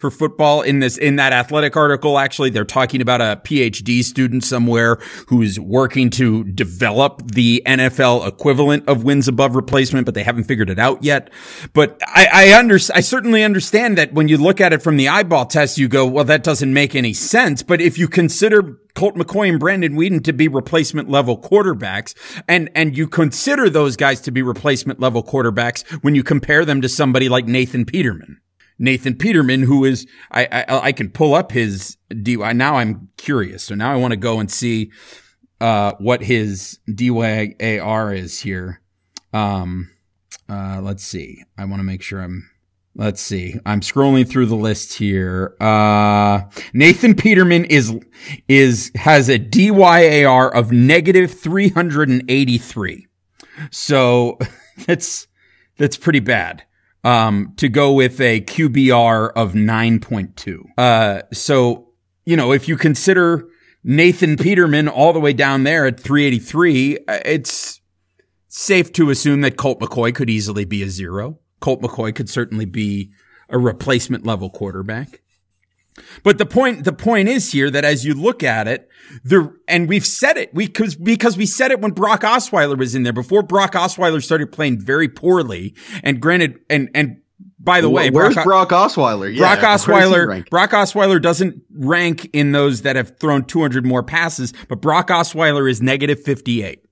for 0.00 0.10
football 0.10 0.62
in 0.62 0.78
this 0.78 0.96
in 0.96 1.16
that 1.16 1.32
athletic 1.32 1.76
article 1.76 2.18
actually 2.18 2.48
they're 2.48 2.64
talking 2.64 3.02
about 3.02 3.20
a 3.20 3.40
PhD 3.44 4.02
student 4.02 4.42
somewhere 4.42 4.96
who's 5.28 5.60
working 5.60 6.08
to 6.10 6.42
develop 6.44 7.22
the 7.32 7.62
NFL 7.66 8.26
equivalent 8.26 8.88
of 8.88 9.04
wins 9.04 9.28
above 9.28 9.54
replacement 9.54 10.06
but 10.06 10.14
they 10.14 10.22
haven't 10.22 10.44
figured 10.44 10.70
it 10.70 10.78
out 10.78 11.04
yet. 11.04 11.30
But 11.74 12.00
I 12.06 12.28
I 12.32 12.58
under 12.58 12.76
I 12.94 13.00
certainly 13.00 13.44
understand 13.44 13.98
that 13.98 14.14
when 14.14 14.28
you 14.28 14.38
look 14.38 14.60
at 14.60 14.72
it 14.72 14.82
from 14.82 14.96
the 14.96 15.08
eyeball 15.08 15.44
test 15.44 15.76
you 15.76 15.86
go 15.86 16.06
well 16.06 16.24
that 16.24 16.42
doesn't 16.42 16.72
make 16.72 16.94
any 16.94 17.12
sense. 17.12 17.62
But 17.62 17.82
if 17.82 17.98
you 17.98 18.08
consider 18.08 18.78
Colt 18.94 19.16
McCoy 19.16 19.50
and 19.50 19.60
Brandon 19.60 19.94
Weeden 19.94 20.24
to 20.24 20.32
be 20.32 20.48
replacement 20.48 21.10
level 21.10 21.38
quarterbacks 21.38 22.14
and 22.48 22.70
and 22.74 22.96
you 22.96 23.06
consider 23.06 23.68
those 23.68 23.96
guys 23.96 24.22
to 24.22 24.30
be 24.30 24.40
replacement 24.40 24.98
level 24.98 25.22
quarterbacks 25.22 25.86
when 26.02 26.14
you 26.14 26.22
compare 26.22 26.64
them 26.64 26.80
to 26.80 26.88
somebody 26.88 27.28
like 27.28 27.46
Nathan 27.46 27.84
Peterman 27.84 28.40
Nathan 28.80 29.14
Peterman, 29.14 29.62
who 29.62 29.84
is, 29.84 30.06
I, 30.32 30.46
I, 30.50 30.86
I 30.86 30.92
can 30.92 31.10
pull 31.10 31.34
up 31.34 31.52
his 31.52 31.98
DY. 32.22 32.54
Now 32.54 32.76
I'm 32.76 33.10
curious. 33.18 33.62
So 33.62 33.74
now 33.74 33.92
I 33.92 33.96
want 33.96 34.12
to 34.12 34.16
go 34.16 34.40
and 34.40 34.50
see, 34.50 34.90
uh, 35.60 35.92
what 35.98 36.22
his 36.22 36.80
DYAR 36.88 38.16
is 38.16 38.40
here. 38.40 38.80
Um, 39.34 39.90
uh, 40.48 40.80
let's 40.82 41.04
see. 41.04 41.44
I 41.58 41.66
want 41.66 41.80
to 41.80 41.84
make 41.84 42.02
sure 42.02 42.22
I'm, 42.22 42.48
let's 42.96 43.20
see. 43.20 43.54
I'm 43.66 43.82
scrolling 43.82 44.26
through 44.26 44.46
the 44.46 44.56
list 44.56 44.94
here. 44.94 45.54
Uh, 45.60 46.44
Nathan 46.72 47.14
Peterman 47.14 47.66
is, 47.66 47.94
is, 48.48 48.90
has 48.94 49.28
a 49.28 49.38
DYAR 49.38 50.50
of 50.54 50.72
negative 50.72 51.38
383. 51.38 53.06
So 53.70 54.38
that's, 54.86 55.28
that's 55.76 55.98
pretty 55.98 56.20
bad 56.20 56.64
um, 57.04 57.52
to 57.56 57.68
go 57.68 57.92
with 57.92 58.20
a 58.20 58.40
QBR 58.42 59.32
of 59.34 59.52
9.2. 59.52 60.64
Uh, 60.76 61.22
so, 61.32 61.88
you 62.24 62.36
know, 62.36 62.52
if 62.52 62.68
you 62.68 62.76
consider 62.76 63.48
Nathan 63.82 64.36
Peterman 64.36 64.88
all 64.88 65.12
the 65.12 65.20
way 65.20 65.32
down 65.32 65.64
there 65.64 65.86
at 65.86 65.98
383, 65.98 66.98
it's 67.08 67.80
safe 68.48 68.92
to 68.92 69.10
assume 69.10 69.40
that 69.40 69.56
Colt 69.56 69.80
McCoy 69.80 70.14
could 70.14 70.28
easily 70.28 70.64
be 70.64 70.82
a 70.82 70.88
zero. 70.88 71.38
Colt 71.60 71.80
McCoy 71.80 72.14
could 72.14 72.28
certainly 72.28 72.64
be 72.64 73.10
a 73.48 73.58
replacement 73.58 74.26
level 74.26 74.50
quarterback. 74.50 75.22
But 76.22 76.38
the 76.38 76.46
point, 76.46 76.84
the 76.84 76.92
point 76.92 77.28
is 77.28 77.52
here 77.52 77.70
that 77.70 77.84
as 77.84 78.04
you 78.04 78.14
look 78.14 78.42
at 78.42 78.68
it, 78.68 78.88
there, 79.24 79.52
and 79.66 79.88
we've 79.88 80.06
said 80.06 80.36
it, 80.36 80.54
we, 80.54 80.68
cause, 80.68 80.94
because 80.94 81.36
we 81.36 81.46
said 81.46 81.70
it 81.70 81.80
when 81.80 81.92
Brock 81.92 82.22
Osweiler 82.22 82.78
was 82.78 82.94
in 82.94 83.02
there 83.02 83.12
before 83.12 83.42
Brock 83.42 83.72
Osweiler 83.72 84.22
started 84.22 84.52
playing 84.52 84.80
very 84.80 85.08
poorly. 85.08 85.74
And 86.02 86.20
granted, 86.20 86.60
and, 86.68 86.90
and 86.94 87.20
by 87.58 87.80
the 87.80 87.90
way, 87.90 88.10
where's 88.10 88.34
Brock, 88.34 88.44
Brock 88.44 88.68
Osweiler? 88.70 89.32
Yeah, 89.32 89.40
Brock 89.40 89.58
Osweiler, 89.58 90.48
Brock 90.48 90.70
Osweiler 90.70 91.20
doesn't 91.20 91.62
rank 91.72 92.28
in 92.32 92.52
those 92.52 92.82
that 92.82 92.96
have 92.96 93.18
thrown 93.18 93.44
200 93.44 93.84
more 93.84 94.02
passes, 94.02 94.52
but 94.68 94.80
Brock 94.80 95.08
Osweiler 95.08 95.68
is 95.70 95.82
negative 95.82 96.22
58. 96.22 96.84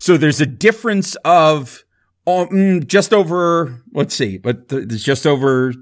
So 0.00 0.16
there's 0.16 0.40
a 0.40 0.46
difference 0.46 1.14
of 1.24 1.84
um, 2.26 2.84
just 2.86 3.12
over, 3.12 3.82
let's 3.92 4.14
see, 4.14 4.38
but 4.38 4.68
there's 4.68 5.04
just 5.04 5.26
over 5.26 5.72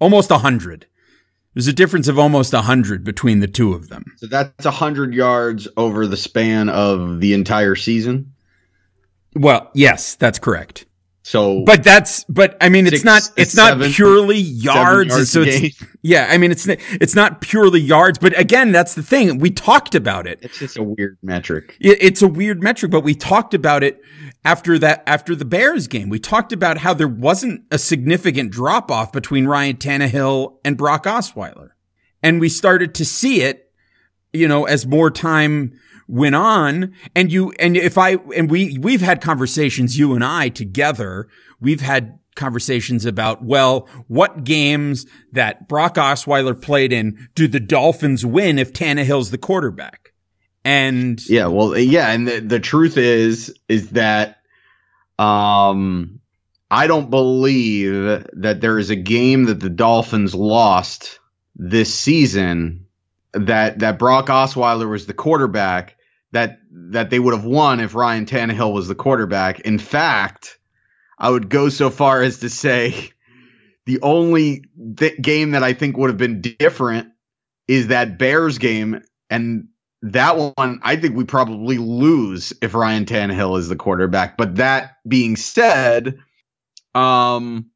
almost 0.00 0.30
100. 0.30 0.86
There's 1.56 1.68
a 1.68 1.72
difference 1.72 2.06
of 2.06 2.18
almost 2.18 2.52
100 2.52 3.02
between 3.02 3.40
the 3.40 3.46
two 3.46 3.72
of 3.72 3.88
them. 3.88 4.04
So 4.18 4.26
that's 4.26 4.66
100 4.66 5.14
yards 5.14 5.66
over 5.78 6.06
the 6.06 6.16
span 6.18 6.68
of 6.68 7.18
the 7.18 7.32
entire 7.32 7.74
season? 7.74 8.34
Well, 9.34 9.70
yes, 9.72 10.16
that's 10.16 10.38
correct. 10.38 10.84
So, 11.22 11.64
but 11.64 11.82
that's, 11.82 12.24
but 12.24 12.58
I 12.60 12.68
mean, 12.68 12.86
it's 12.86 13.04
not, 13.04 13.22
it's 13.38 13.54
seven, 13.54 13.80
not 13.80 13.90
purely 13.90 14.36
yards. 14.36 15.14
yards 15.14 15.30
so 15.30 15.44
it's, 15.46 15.82
yeah, 16.06 16.28
I 16.30 16.38
mean, 16.38 16.52
it's, 16.52 16.68
it's 16.68 17.16
not 17.16 17.40
purely 17.40 17.80
yards, 17.80 18.16
but 18.18 18.38
again, 18.38 18.70
that's 18.70 18.94
the 18.94 19.02
thing. 19.02 19.38
We 19.38 19.50
talked 19.50 19.96
about 19.96 20.28
it. 20.28 20.38
It's 20.40 20.58
just 20.58 20.78
a 20.78 20.82
weird 20.82 21.18
metric. 21.20 21.76
It, 21.80 21.98
it's 22.00 22.22
a 22.22 22.28
weird 22.28 22.62
metric, 22.62 22.92
but 22.92 23.00
we 23.00 23.14
talked 23.14 23.54
about 23.54 23.82
it 23.82 24.00
after 24.44 24.78
that, 24.78 25.02
after 25.06 25.34
the 25.34 25.44
Bears 25.44 25.88
game. 25.88 26.08
We 26.08 26.20
talked 26.20 26.52
about 26.52 26.78
how 26.78 26.94
there 26.94 27.08
wasn't 27.08 27.64
a 27.72 27.78
significant 27.78 28.52
drop 28.52 28.88
off 28.88 29.10
between 29.10 29.46
Ryan 29.46 29.76
Tannehill 29.76 30.58
and 30.64 30.78
Brock 30.78 31.04
Osweiler. 31.04 31.70
And 32.22 32.40
we 32.40 32.48
started 32.48 32.94
to 32.94 33.04
see 33.04 33.42
it, 33.42 33.72
you 34.32 34.46
know, 34.46 34.64
as 34.64 34.86
more 34.86 35.10
time 35.10 35.72
went 36.06 36.36
on 36.36 36.94
and 37.16 37.32
you, 37.32 37.52
and 37.58 37.76
if 37.76 37.98
I, 37.98 38.12
and 38.36 38.48
we, 38.48 38.78
we've 38.78 39.00
had 39.00 39.20
conversations, 39.20 39.98
you 39.98 40.14
and 40.14 40.24
I 40.24 40.50
together, 40.50 41.26
we've 41.60 41.80
had 41.80 42.20
conversations 42.36 43.04
about, 43.04 43.42
well, 43.42 43.88
what 44.06 44.44
games 44.44 45.06
that 45.32 45.66
Brock 45.68 45.96
Osweiler 45.96 46.60
played 46.60 46.92
in 46.92 47.28
do 47.34 47.48
the 47.48 47.60
Dolphins 47.60 48.24
win 48.24 48.58
if 48.58 48.72
Tannehill's 48.72 49.30
the 49.30 49.38
quarterback? 49.38 50.12
And 50.64 51.24
yeah, 51.28 51.46
well, 51.46 51.76
yeah. 51.76 52.10
And 52.10 52.28
the, 52.28 52.40
the 52.40 52.60
truth 52.60 52.96
is, 52.96 53.54
is 53.68 53.90
that, 53.90 54.38
um, 55.18 56.20
I 56.70 56.88
don't 56.88 57.10
believe 57.10 58.26
that 58.32 58.60
there 58.60 58.78
is 58.78 58.90
a 58.90 58.96
game 58.96 59.44
that 59.44 59.60
the 59.60 59.70
Dolphins 59.70 60.34
lost 60.34 61.20
this 61.54 61.94
season 61.94 62.86
that, 63.32 63.78
that 63.78 63.98
Brock 63.98 64.26
Osweiler 64.26 64.90
was 64.90 65.06
the 65.06 65.14
quarterback 65.14 65.96
that, 66.32 66.58
that 66.70 67.10
they 67.10 67.20
would 67.20 67.34
have 67.34 67.44
won 67.44 67.78
if 67.78 67.94
Ryan 67.94 68.26
Tannehill 68.26 68.74
was 68.74 68.88
the 68.88 68.96
quarterback. 68.96 69.60
In 69.60 69.78
fact, 69.78 70.58
I 71.18 71.30
would 71.30 71.48
go 71.48 71.68
so 71.68 71.90
far 71.90 72.22
as 72.22 72.40
to 72.40 72.50
say 72.50 73.10
the 73.86 74.00
only 74.02 74.64
th- 74.96 75.20
game 75.20 75.52
that 75.52 75.62
I 75.62 75.72
think 75.72 75.96
would 75.96 76.10
have 76.10 76.18
been 76.18 76.40
different 76.40 77.08
is 77.68 77.88
that 77.88 78.18
Bears 78.18 78.58
game. 78.58 79.02
And 79.30 79.68
that 80.02 80.36
one, 80.36 80.80
I 80.82 80.96
think 80.96 81.16
we 81.16 81.24
probably 81.24 81.78
lose 81.78 82.52
if 82.60 82.74
Ryan 82.74 83.06
Tannehill 83.06 83.58
is 83.58 83.68
the 83.68 83.76
quarterback. 83.76 84.36
But 84.36 84.56
that 84.56 84.96
being 85.08 85.36
said, 85.36 86.18
um, 86.94 87.70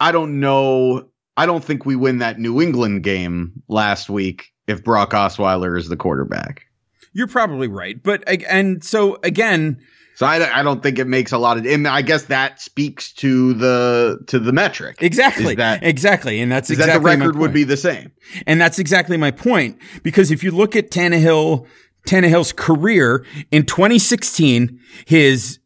I 0.00 0.12
don't 0.12 0.40
know. 0.40 1.08
I 1.36 1.46
don't 1.46 1.62
think 1.62 1.86
we 1.86 1.96
win 1.96 2.18
that 2.18 2.38
New 2.38 2.60
England 2.60 3.02
game 3.02 3.62
last 3.68 4.08
week 4.08 4.52
if 4.66 4.82
Brock 4.82 5.10
Osweiler 5.10 5.78
is 5.78 5.88
the 5.88 5.96
quarterback. 5.96 6.64
You're 7.12 7.26
probably 7.26 7.68
right, 7.68 8.00
but 8.00 8.22
and 8.26 8.84
so 8.84 9.18
again, 9.22 9.80
so 10.18 10.26
I, 10.26 10.58
I 10.58 10.64
don't 10.64 10.82
think 10.82 10.98
it 10.98 11.06
makes 11.06 11.30
a 11.30 11.38
lot 11.38 11.58
of. 11.58 11.64
And 11.64 11.86
I 11.86 12.02
guess 12.02 12.24
that 12.24 12.60
speaks 12.60 13.12
to 13.12 13.54
the 13.54 14.18
to 14.26 14.40
the 14.40 14.52
metric. 14.52 14.96
Exactly. 15.00 15.54
That, 15.54 15.84
exactly, 15.84 16.40
and 16.40 16.50
that's 16.50 16.70
exactly 16.70 16.92
that 16.92 16.98
the 16.98 17.24
record 17.24 17.36
would 17.36 17.52
be 17.52 17.62
the 17.62 17.76
same. 17.76 18.10
And 18.44 18.60
that's 18.60 18.80
exactly 18.80 19.16
my 19.16 19.30
point 19.30 19.78
because 20.02 20.32
if 20.32 20.42
you 20.42 20.50
look 20.50 20.74
at 20.74 20.90
Tannehill, 20.90 21.68
Tannehill's 22.04 22.52
career 22.52 23.24
in 23.52 23.64
2016, 23.64 24.80
his 25.06 25.60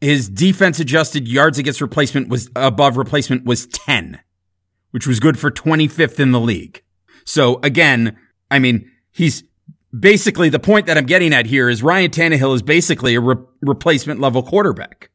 his 0.00 0.28
defense 0.28 0.78
adjusted 0.78 1.26
yards 1.26 1.58
against 1.58 1.80
replacement 1.80 2.28
was 2.28 2.48
above 2.54 2.96
replacement 2.96 3.44
was 3.44 3.66
10, 3.66 4.20
which 4.92 5.08
was 5.08 5.18
good 5.18 5.36
for 5.36 5.50
25th 5.50 6.20
in 6.20 6.30
the 6.30 6.38
league. 6.38 6.80
So 7.24 7.58
again, 7.64 8.16
I 8.52 8.60
mean, 8.60 8.88
he's 9.10 9.42
basically 9.98 10.48
the 10.48 10.58
point 10.58 10.86
that 10.86 10.98
I'm 10.98 11.06
getting 11.06 11.32
at 11.32 11.46
here 11.46 11.68
is 11.68 11.82
Ryan 11.82 12.10
Tannehill 12.10 12.54
is 12.54 12.62
basically 12.62 13.14
a 13.14 13.20
re- 13.20 13.36
replacement 13.60 14.20
level 14.20 14.42
quarterback. 14.42 15.10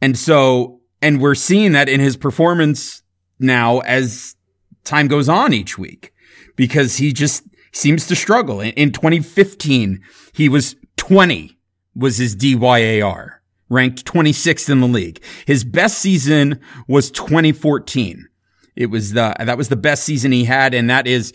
And 0.00 0.18
so, 0.18 0.80
and 1.00 1.20
we're 1.20 1.34
seeing 1.34 1.72
that 1.72 1.88
in 1.88 2.00
his 2.00 2.16
performance 2.16 3.02
now 3.38 3.80
as 3.80 4.36
time 4.84 5.08
goes 5.08 5.28
on 5.28 5.52
each 5.52 5.78
week 5.78 6.12
because 6.56 6.96
he 6.96 7.12
just 7.12 7.44
seems 7.72 8.06
to 8.06 8.16
struggle. 8.16 8.60
In, 8.60 8.72
in 8.72 8.92
2015, 8.92 10.02
he 10.32 10.48
was 10.48 10.76
20 10.96 11.58
was 11.94 12.16
his 12.18 12.34
DYAR, 12.34 13.38
ranked 13.68 14.04
26th 14.04 14.68
in 14.68 14.80
the 14.80 14.88
league. 14.88 15.22
His 15.46 15.64
best 15.64 15.98
season 15.98 16.60
was 16.88 17.10
2014. 17.10 18.28
It 18.76 18.86
was 18.86 19.12
the, 19.12 19.34
that 19.38 19.56
was 19.56 19.68
the 19.68 19.76
best 19.76 20.04
season 20.04 20.32
he 20.32 20.44
had. 20.44 20.74
And 20.74 20.90
that 20.90 21.06
is 21.06 21.32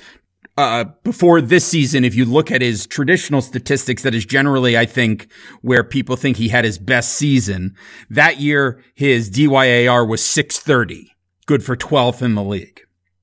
uh, 0.59 0.83
before 1.03 1.41
this 1.41 1.65
season, 1.65 2.03
if 2.03 2.15
you 2.15 2.25
look 2.25 2.51
at 2.51 2.61
his 2.61 2.85
traditional 2.85 3.41
statistics, 3.41 4.03
that 4.03 4.13
is 4.13 4.25
generally, 4.25 4.77
I 4.77 4.85
think, 4.85 5.31
where 5.61 5.83
people 5.83 6.15
think 6.15 6.37
he 6.37 6.49
had 6.49 6.65
his 6.65 6.77
best 6.77 7.13
season. 7.13 7.75
That 8.09 8.39
year, 8.39 8.83
his 8.93 9.31
DYAR 9.31 10.07
was 10.07 10.23
630, 10.23 11.15
good 11.45 11.63
for 11.63 11.77
12th 11.77 12.21
in 12.21 12.35
the 12.35 12.43
league. 12.43 12.81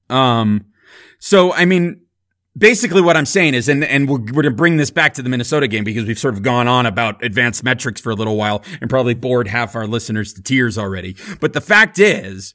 Um, 0.09 0.66
so, 1.18 1.53
I 1.53 1.66
mean, 1.66 2.01
basically 2.57 3.03
what 3.03 3.16
I'm 3.18 3.27
saying 3.27 3.53
is, 3.53 3.68
and, 3.68 3.85
and 3.85 4.09
we're, 4.09 4.18
we're 4.18 4.42
going 4.42 4.44
to 4.44 4.51
bring 4.53 4.79
this 4.79 4.90
back 4.90 5.12
to 5.14 5.22
the 5.22 5.29
Minnesota 5.29 5.68
game 5.68 5.85
because 5.85 6.07
we've 6.07 6.18
sort 6.18 6.35
of 6.35 6.42
gone 6.42 6.68
on 6.68 6.87
about 6.87 7.22
advanced 7.22 7.62
metrics 7.62 8.01
for 8.01 8.11
a 8.11 8.14
little 8.14 8.37
while 8.37 8.62
and 8.81 8.88
probably 8.88 9.14
bored 9.14 9.49
half 9.49 9.75
our 9.75 9.87
listeners 9.87 10.33
to 10.33 10.42
tears 10.42 10.79
already. 10.79 11.16
But 11.40 11.53
the 11.53 11.61
fact 11.61 11.99
is, 11.99 12.55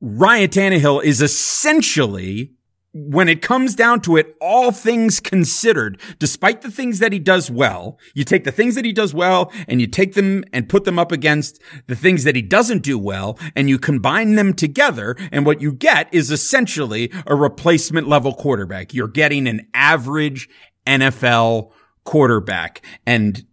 Ryan 0.00 0.48
Tannehill 0.48 1.04
is 1.04 1.22
essentially 1.22 2.54
when 2.92 3.28
it 3.28 3.40
comes 3.40 3.76
down 3.76 4.00
to 4.00 4.16
it, 4.16 4.36
all 4.40 4.72
things 4.72 5.20
considered, 5.20 6.00
despite 6.18 6.62
the 6.62 6.70
things 6.70 6.98
that 6.98 7.12
he 7.12 7.20
does 7.20 7.50
well, 7.50 7.98
you 8.14 8.24
take 8.24 8.42
the 8.42 8.50
things 8.50 8.74
that 8.74 8.84
he 8.84 8.92
does 8.92 9.14
well 9.14 9.52
and 9.68 9.80
you 9.80 9.86
take 9.86 10.14
them 10.14 10.44
and 10.52 10.68
put 10.68 10.84
them 10.84 10.98
up 10.98 11.12
against 11.12 11.60
the 11.86 11.94
things 11.94 12.24
that 12.24 12.34
he 12.34 12.42
doesn't 12.42 12.82
do 12.82 12.98
well 12.98 13.38
and 13.54 13.68
you 13.68 13.78
combine 13.78 14.34
them 14.34 14.52
together. 14.52 15.16
And 15.30 15.46
what 15.46 15.60
you 15.60 15.72
get 15.72 16.12
is 16.12 16.32
essentially 16.32 17.12
a 17.26 17.36
replacement 17.36 18.08
level 18.08 18.34
quarterback. 18.34 18.92
You're 18.92 19.08
getting 19.08 19.46
an 19.46 19.68
average 19.72 20.48
NFL 20.84 21.70
quarterback. 22.04 22.84
And 23.06 23.46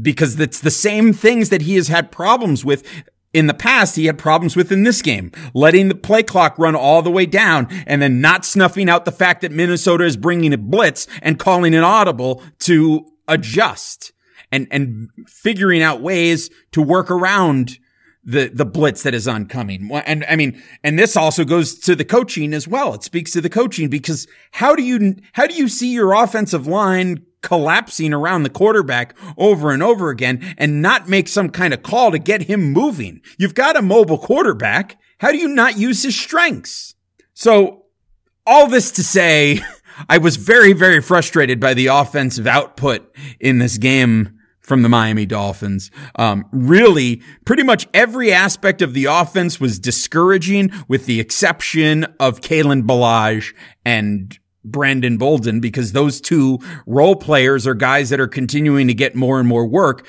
because 0.00 0.40
it's 0.40 0.60
the 0.60 0.70
same 0.70 1.12
things 1.12 1.50
that 1.50 1.62
he 1.62 1.76
has 1.76 1.88
had 1.88 2.10
problems 2.10 2.64
with 2.64 2.86
in 3.32 3.46
the 3.46 3.54
past, 3.54 3.96
he 3.96 4.06
had 4.06 4.18
problems 4.18 4.56
with 4.56 4.70
in 4.70 4.82
this 4.82 5.00
game, 5.02 5.32
letting 5.54 5.88
the 5.88 5.94
play 5.94 6.22
clock 6.22 6.58
run 6.58 6.74
all 6.74 7.02
the 7.02 7.10
way 7.10 7.26
down 7.26 7.66
and 7.86 8.02
then 8.02 8.20
not 8.20 8.44
snuffing 8.44 8.90
out 8.90 9.04
the 9.04 9.12
fact 9.12 9.40
that 9.40 9.52
Minnesota 9.52 10.04
is 10.04 10.16
bringing 10.16 10.52
a 10.52 10.58
blitz 10.58 11.06
and 11.22 11.38
calling 11.38 11.74
an 11.74 11.84
audible 11.84 12.42
to 12.60 13.06
adjust 13.28 14.12
and, 14.50 14.66
and 14.70 15.08
figuring 15.26 15.82
out 15.82 16.02
ways 16.02 16.50
to 16.72 16.82
work 16.82 17.10
around 17.10 17.78
the, 18.24 18.48
the 18.48 18.66
blitz 18.66 19.02
that 19.02 19.14
is 19.14 19.26
oncoming. 19.26 19.90
And 19.90 20.24
I 20.28 20.36
mean, 20.36 20.62
and 20.84 20.98
this 20.98 21.16
also 21.16 21.44
goes 21.44 21.78
to 21.80 21.96
the 21.96 22.04
coaching 22.04 22.52
as 22.54 22.68
well. 22.68 22.94
It 22.94 23.02
speaks 23.02 23.32
to 23.32 23.40
the 23.40 23.50
coaching 23.50 23.88
because 23.88 24.28
how 24.52 24.76
do 24.76 24.82
you, 24.82 25.16
how 25.32 25.46
do 25.46 25.54
you 25.54 25.68
see 25.68 25.92
your 25.92 26.12
offensive 26.12 26.66
line 26.66 27.24
collapsing 27.42 28.12
around 28.14 28.42
the 28.42 28.50
quarterback 28.50 29.16
over 29.36 29.70
and 29.70 29.82
over 29.82 30.10
again 30.10 30.54
and 30.56 30.80
not 30.80 31.08
make 31.08 31.28
some 31.28 31.50
kind 31.50 31.74
of 31.74 31.82
call 31.82 32.10
to 32.12 32.18
get 32.18 32.42
him 32.42 32.72
moving. 32.72 33.20
You've 33.38 33.54
got 33.54 33.76
a 33.76 33.82
mobile 33.82 34.18
quarterback. 34.18 34.98
How 35.18 35.30
do 35.32 35.38
you 35.38 35.48
not 35.48 35.76
use 35.76 36.02
his 36.02 36.18
strengths? 36.18 36.94
So 37.34 37.84
all 38.46 38.68
this 38.68 38.90
to 38.92 39.04
say, 39.04 39.60
I 40.08 40.18
was 40.18 40.36
very, 40.36 40.72
very 40.72 41.02
frustrated 41.02 41.60
by 41.60 41.74
the 41.74 41.88
offensive 41.88 42.46
output 42.46 43.14
in 43.38 43.58
this 43.58 43.78
game 43.78 44.38
from 44.60 44.82
the 44.82 44.88
Miami 44.88 45.26
Dolphins. 45.26 45.90
Um, 46.16 46.46
really, 46.52 47.20
pretty 47.44 47.62
much 47.62 47.86
every 47.92 48.32
aspect 48.32 48.80
of 48.80 48.94
the 48.94 49.06
offense 49.06 49.60
was 49.60 49.78
discouraging 49.78 50.70
with 50.88 51.06
the 51.06 51.20
exception 51.20 52.04
of 52.20 52.40
Kalen 52.40 52.84
Ballage 52.84 53.54
and 53.84 54.38
Brandon 54.64 55.16
Bolden 55.16 55.60
because 55.60 55.92
those 55.92 56.20
two 56.20 56.58
role 56.86 57.16
players 57.16 57.66
are 57.66 57.74
guys 57.74 58.10
that 58.10 58.20
are 58.20 58.28
continuing 58.28 58.88
to 58.88 58.94
get 58.94 59.14
more 59.14 59.38
and 59.38 59.48
more 59.48 59.66
work. 59.66 60.06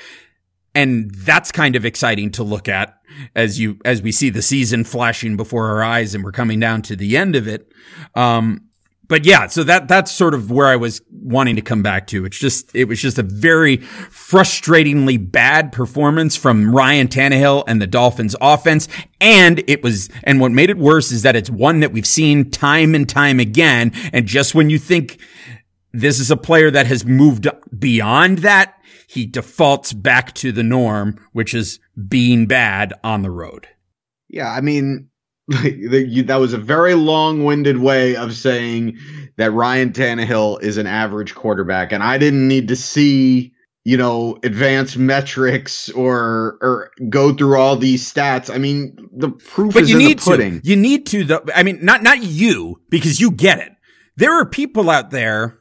And 0.74 1.10
that's 1.12 1.52
kind 1.52 1.76
of 1.76 1.84
exciting 1.84 2.30
to 2.32 2.42
look 2.42 2.68
at 2.68 2.98
as 3.36 3.60
you, 3.60 3.78
as 3.84 4.02
we 4.02 4.10
see 4.10 4.30
the 4.30 4.42
season 4.42 4.84
flashing 4.84 5.36
before 5.36 5.68
our 5.68 5.82
eyes 5.82 6.14
and 6.14 6.24
we're 6.24 6.32
coming 6.32 6.58
down 6.58 6.82
to 6.82 6.96
the 6.96 7.16
end 7.16 7.36
of 7.36 7.46
it. 7.46 7.70
Um, 8.14 8.68
but 9.06 9.24
yeah, 9.24 9.46
so 9.46 9.64
that, 9.64 9.88
that's 9.88 10.10
sort 10.10 10.34
of 10.34 10.50
where 10.50 10.66
I 10.66 10.76
was 10.76 11.02
wanting 11.10 11.56
to 11.56 11.62
come 11.62 11.82
back 11.82 12.06
to. 12.08 12.24
It's 12.24 12.38
just, 12.38 12.74
it 12.74 12.84
was 12.84 13.00
just 13.00 13.18
a 13.18 13.22
very 13.22 13.78
frustratingly 13.78 15.30
bad 15.30 15.72
performance 15.72 16.36
from 16.36 16.74
Ryan 16.74 17.08
Tannehill 17.08 17.64
and 17.66 17.82
the 17.82 17.86
Dolphins 17.86 18.34
offense. 18.40 18.88
And 19.20 19.62
it 19.68 19.82
was, 19.82 20.08
and 20.22 20.40
what 20.40 20.52
made 20.52 20.70
it 20.70 20.78
worse 20.78 21.12
is 21.12 21.22
that 21.22 21.36
it's 21.36 21.50
one 21.50 21.80
that 21.80 21.92
we've 21.92 22.06
seen 22.06 22.50
time 22.50 22.94
and 22.94 23.08
time 23.08 23.40
again. 23.40 23.92
And 24.12 24.26
just 24.26 24.54
when 24.54 24.70
you 24.70 24.78
think 24.78 25.20
this 25.92 26.18
is 26.18 26.30
a 26.30 26.36
player 26.36 26.70
that 26.70 26.86
has 26.86 27.04
moved 27.04 27.46
beyond 27.78 28.38
that, 28.38 28.74
he 29.06 29.26
defaults 29.26 29.92
back 29.92 30.34
to 30.34 30.50
the 30.50 30.62
norm, 30.62 31.18
which 31.32 31.54
is 31.54 31.78
being 32.08 32.46
bad 32.46 32.94
on 33.04 33.22
the 33.22 33.30
road. 33.30 33.68
Yeah. 34.28 34.50
I 34.50 34.60
mean, 34.60 35.10
that 35.48 36.36
was 36.40 36.54
a 36.54 36.58
very 36.58 36.94
long-winded 36.94 37.78
way 37.78 38.16
of 38.16 38.34
saying 38.34 38.98
that 39.36 39.52
Ryan 39.52 39.92
Tannehill 39.92 40.62
is 40.62 40.78
an 40.78 40.86
average 40.86 41.34
quarterback, 41.34 41.92
and 41.92 42.02
I 42.02 42.18
didn't 42.18 42.48
need 42.48 42.68
to 42.68 42.76
see 42.76 43.52
you 43.84 43.98
know 43.98 44.38
advanced 44.42 44.96
metrics 44.96 45.90
or 45.90 46.58
or 46.62 46.90
go 47.10 47.34
through 47.34 47.58
all 47.58 47.76
these 47.76 48.10
stats. 48.10 48.52
I 48.52 48.58
mean, 48.58 48.96
the 49.12 49.30
proof 49.30 49.74
but 49.74 49.82
is 49.82 49.90
you 49.90 49.98
in 49.98 50.06
need 50.06 50.18
the 50.20 50.24
pudding. 50.24 50.60
To. 50.60 50.68
You 50.68 50.76
need 50.76 51.06
to. 51.06 51.24
The, 51.24 51.52
I 51.54 51.62
mean, 51.62 51.84
not 51.84 52.02
not 52.02 52.22
you 52.22 52.80
because 52.88 53.20
you 53.20 53.30
get 53.30 53.58
it. 53.58 53.72
There 54.16 54.32
are 54.32 54.46
people 54.46 54.88
out 54.88 55.10
there 55.10 55.58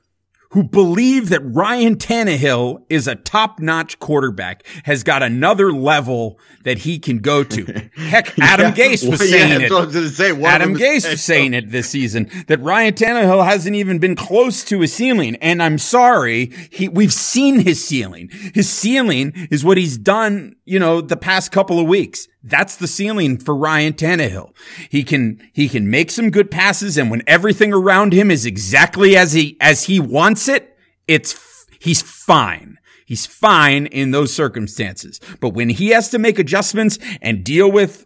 who 0.54 0.64
believe 0.64 1.30
that 1.30 1.42
Ryan 1.42 1.96
Tannehill 1.96 2.84
is 2.88 3.08
a 3.08 3.16
top 3.16 3.60
notch 3.60 3.98
quarterback, 3.98 4.64
has 4.84 5.04
got 5.04 5.24
another 5.24 5.72
level 5.72 6.40
that 6.64 6.78
he 6.78 7.00
can 7.00 7.18
go 7.18 7.44
to. 7.44 7.66
Heck, 7.96 8.38
Adam 8.40 8.68
yeah, 8.76 8.86
Gase 8.86 9.10
was 9.10 9.20
well, 9.20 9.30
saying 9.30 9.62
yeah, 9.62 9.68
it. 9.72 10.10
Say, 10.12 10.44
Adam 10.44 10.76
Gase 10.76 11.10
was 11.10 11.24
saying 11.24 11.56
it 11.56 11.72
this 11.72 11.90
season 11.90 12.30
that 12.48 12.62
Ryan 12.62 12.94
Tannehill 12.94 13.44
hasn't 13.44 13.76
even 13.76 13.98
been 13.98 14.16
close 14.16 14.64
to 14.66 14.82
his 14.82 14.94
ceiling. 14.94 15.38
And 15.38 15.62
I'm 15.62 15.80
sorry, 15.80 16.52
he, 16.70 16.88
we've 16.88 17.14
seen 17.14 17.60
his 17.60 17.84
ceiling. 17.84 18.30
His 18.54 18.70
ceiling 18.70 19.34
is 19.50 19.66
what 19.66 19.78
he's 19.78 19.98
done, 19.98 20.56
you 20.66 20.78
know, 20.78 21.02
the 21.02 21.18
past 21.18 21.52
couple 21.52 21.80
of 21.80 21.88
weeks. 21.88 22.28
That's 22.44 22.76
the 22.76 22.88
ceiling 22.88 23.38
for 23.38 23.56
Ryan 23.56 23.94
Tannehill. 23.94 24.54
He 24.90 25.04
can, 25.04 25.50
he 25.54 25.70
can 25.70 25.90
make 25.90 26.12
some 26.12 26.30
good 26.30 26.52
passes. 26.52 26.98
And 26.98 27.10
when 27.10 27.24
everything 27.26 27.74
around 27.74 28.12
him 28.12 28.30
is 28.30 28.46
exactly 28.46 29.16
as 29.16 29.32
he, 29.32 29.56
as 29.62 29.86
he 29.86 30.00
wants 30.00 30.50
it, 30.50 30.76
it's, 31.08 31.66
he's 31.80 32.02
fine. 32.02 32.78
He's 33.06 33.26
fine 33.26 33.86
in 33.86 34.12
those 34.12 34.34
circumstances. 34.34 35.20
But 35.40 35.50
when 35.50 35.70
he 35.70 35.90
has 35.90 36.10
to 36.10 36.20
make 36.20 36.38
adjustments 36.38 37.00
and 37.22 37.44
deal 37.44 37.72
with 37.72 38.06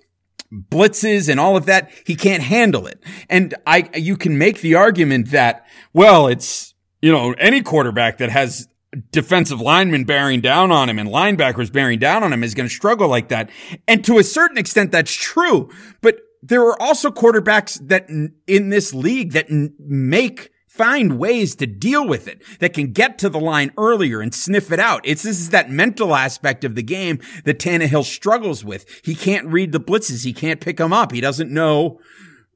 blitzes 0.51 1.29
and 1.29 1.39
all 1.39 1.57
of 1.57 1.65
that, 1.65 1.91
he 2.05 2.15
can't 2.15 2.43
handle 2.43 2.87
it. 2.87 3.03
And 3.29 3.55
I, 3.65 3.89
you 3.95 4.17
can 4.17 4.37
make 4.37 4.61
the 4.61 4.75
argument 4.75 5.31
that, 5.31 5.65
well, 5.93 6.27
it's, 6.27 6.73
you 7.01 7.11
know, 7.11 7.33
any 7.33 7.61
quarterback 7.61 8.17
that 8.19 8.29
has 8.29 8.67
defensive 9.11 9.61
linemen 9.61 10.05
bearing 10.05 10.41
down 10.41 10.71
on 10.71 10.89
him 10.89 10.99
and 10.99 11.09
linebackers 11.09 11.71
bearing 11.71 11.99
down 11.99 12.23
on 12.23 12.31
him 12.31 12.43
is 12.43 12.55
going 12.55 12.69
to 12.69 12.73
struggle 12.73 13.07
like 13.07 13.29
that. 13.29 13.49
And 13.87 14.03
to 14.05 14.17
a 14.17 14.23
certain 14.23 14.57
extent, 14.57 14.91
that's 14.91 15.13
true. 15.13 15.69
But 16.01 16.19
there 16.41 16.63
are 16.63 16.81
also 16.81 17.11
quarterbacks 17.11 17.85
that 17.87 18.09
in 18.47 18.69
this 18.69 18.93
league 18.93 19.33
that 19.33 19.47
make 19.49 20.51
find 20.77 21.17
ways 21.17 21.55
to 21.55 21.65
deal 21.65 22.07
with 22.07 22.27
it, 22.27 22.43
that 22.59 22.73
can 22.73 22.93
get 22.93 23.17
to 23.17 23.29
the 23.29 23.39
line 23.39 23.71
earlier 23.77 24.21
and 24.21 24.33
sniff 24.33 24.71
it 24.71 24.79
out. 24.79 25.01
It's 25.03 25.23
this 25.23 25.39
is 25.39 25.49
that 25.49 25.71
mental 25.71 26.15
aspect 26.15 26.63
of 26.63 26.75
the 26.75 26.83
game 26.83 27.19
that 27.45 27.57
Tannehill 27.57 28.05
struggles 28.05 28.63
with. 28.63 28.85
He 29.03 29.15
can't 29.15 29.47
read 29.47 29.71
the 29.71 29.79
blitzes. 29.79 30.23
He 30.23 30.33
can't 30.33 30.61
pick 30.61 30.77
them 30.77 30.93
up. 30.93 31.11
He 31.11 31.19
doesn't 31.19 31.51
know 31.51 31.99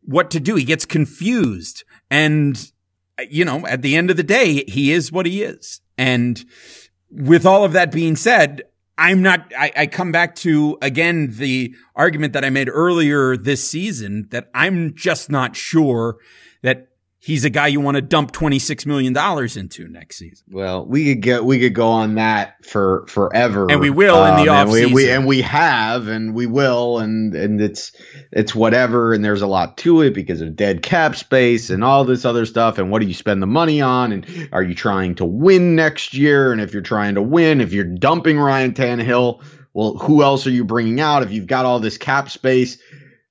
what 0.03 0.29
to 0.31 0.39
do. 0.39 0.55
He 0.55 0.63
gets 0.63 0.85
confused. 0.85 1.83
And, 2.11 2.71
you 3.27 3.43
know, 3.43 3.65
at 3.65 3.81
the 3.81 3.95
end 3.95 4.11
of 4.11 4.17
the 4.17 4.23
day, 4.23 4.65
he 4.67 4.91
is 4.91 5.11
what 5.11 5.25
he 5.25 5.41
is. 5.41 5.81
And 6.01 6.43
with 7.11 7.45
all 7.45 7.63
of 7.63 7.73
that 7.73 7.91
being 7.91 8.15
said, 8.15 8.63
I'm 8.97 9.21
not, 9.21 9.53
I, 9.55 9.71
I, 9.77 9.85
come 9.85 10.11
back 10.11 10.33
to 10.37 10.79
again 10.81 11.35
the 11.37 11.75
argument 11.95 12.33
that 12.33 12.43
I 12.43 12.49
made 12.49 12.69
earlier 12.69 13.37
this 13.37 13.69
season 13.69 14.27
that 14.31 14.49
I'm 14.55 14.95
just 14.95 15.29
not 15.29 15.55
sure 15.55 16.17
that 16.63 16.87
he's 17.21 17.45
a 17.45 17.49
guy 17.51 17.67
you 17.67 17.79
want 17.79 17.95
to 17.95 18.01
dump 18.01 18.31
$26 18.31 18.85
million 18.87 19.15
into 19.55 19.87
next 19.87 20.17
season. 20.17 20.43
Well, 20.49 20.85
we 20.85 21.05
could 21.05 21.21
get, 21.21 21.45
we 21.45 21.59
could 21.59 21.75
go 21.75 21.87
on 21.87 22.15
that 22.15 22.65
for 22.65 23.05
forever. 23.07 23.69
And 23.69 23.79
we 23.79 23.91
will 23.91 24.17
um, 24.17 24.39
in 24.39 24.45
the 24.45 24.51
um, 24.51 24.67
offseason. 24.67 24.85
And 24.85 24.93
we, 24.93 25.11
and 25.11 25.27
we 25.27 25.41
have, 25.43 26.07
and 26.07 26.33
we 26.33 26.47
will. 26.47 26.97
And, 26.97 27.35
and 27.35 27.61
it's, 27.61 27.91
it's 28.31 28.55
whatever. 28.55 29.13
And 29.13 29.23
there's 29.23 29.43
a 29.43 29.47
lot 29.47 29.77
to 29.77 30.01
it 30.01 30.15
because 30.15 30.41
of 30.41 30.55
dead 30.55 30.81
cap 30.81 31.15
space 31.15 31.69
and 31.69 31.83
all 31.83 32.03
this 32.03 32.25
other 32.25 32.47
stuff. 32.47 32.79
And 32.79 32.89
what 32.89 33.01
do 33.01 33.07
you 33.07 33.13
spend 33.13 33.41
the 33.41 33.47
money 33.47 33.81
on? 33.81 34.11
And 34.11 34.49
are 34.51 34.63
you 34.63 34.73
trying 34.73 35.15
to 35.15 35.25
win 35.25 35.75
next 35.75 36.15
year? 36.15 36.51
And 36.51 36.59
if 36.59 36.73
you're 36.73 36.81
trying 36.81 37.15
to 37.15 37.21
win, 37.21 37.61
if 37.61 37.71
you're 37.71 37.85
dumping 37.85 38.39
Ryan 38.39 38.73
Tannehill, 38.73 39.43
well, 39.73 39.93
who 39.93 40.23
else 40.23 40.47
are 40.47 40.51
you 40.51 40.65
bringing 40.65 40.99
out? 40.99 41.23
If 41.23 41.31
you've 41.31 41.47
got 41.47 41.65
all 41.65 41.79
this 41.79 41.97
cap 41.97 42.29
space, 42.29 42.79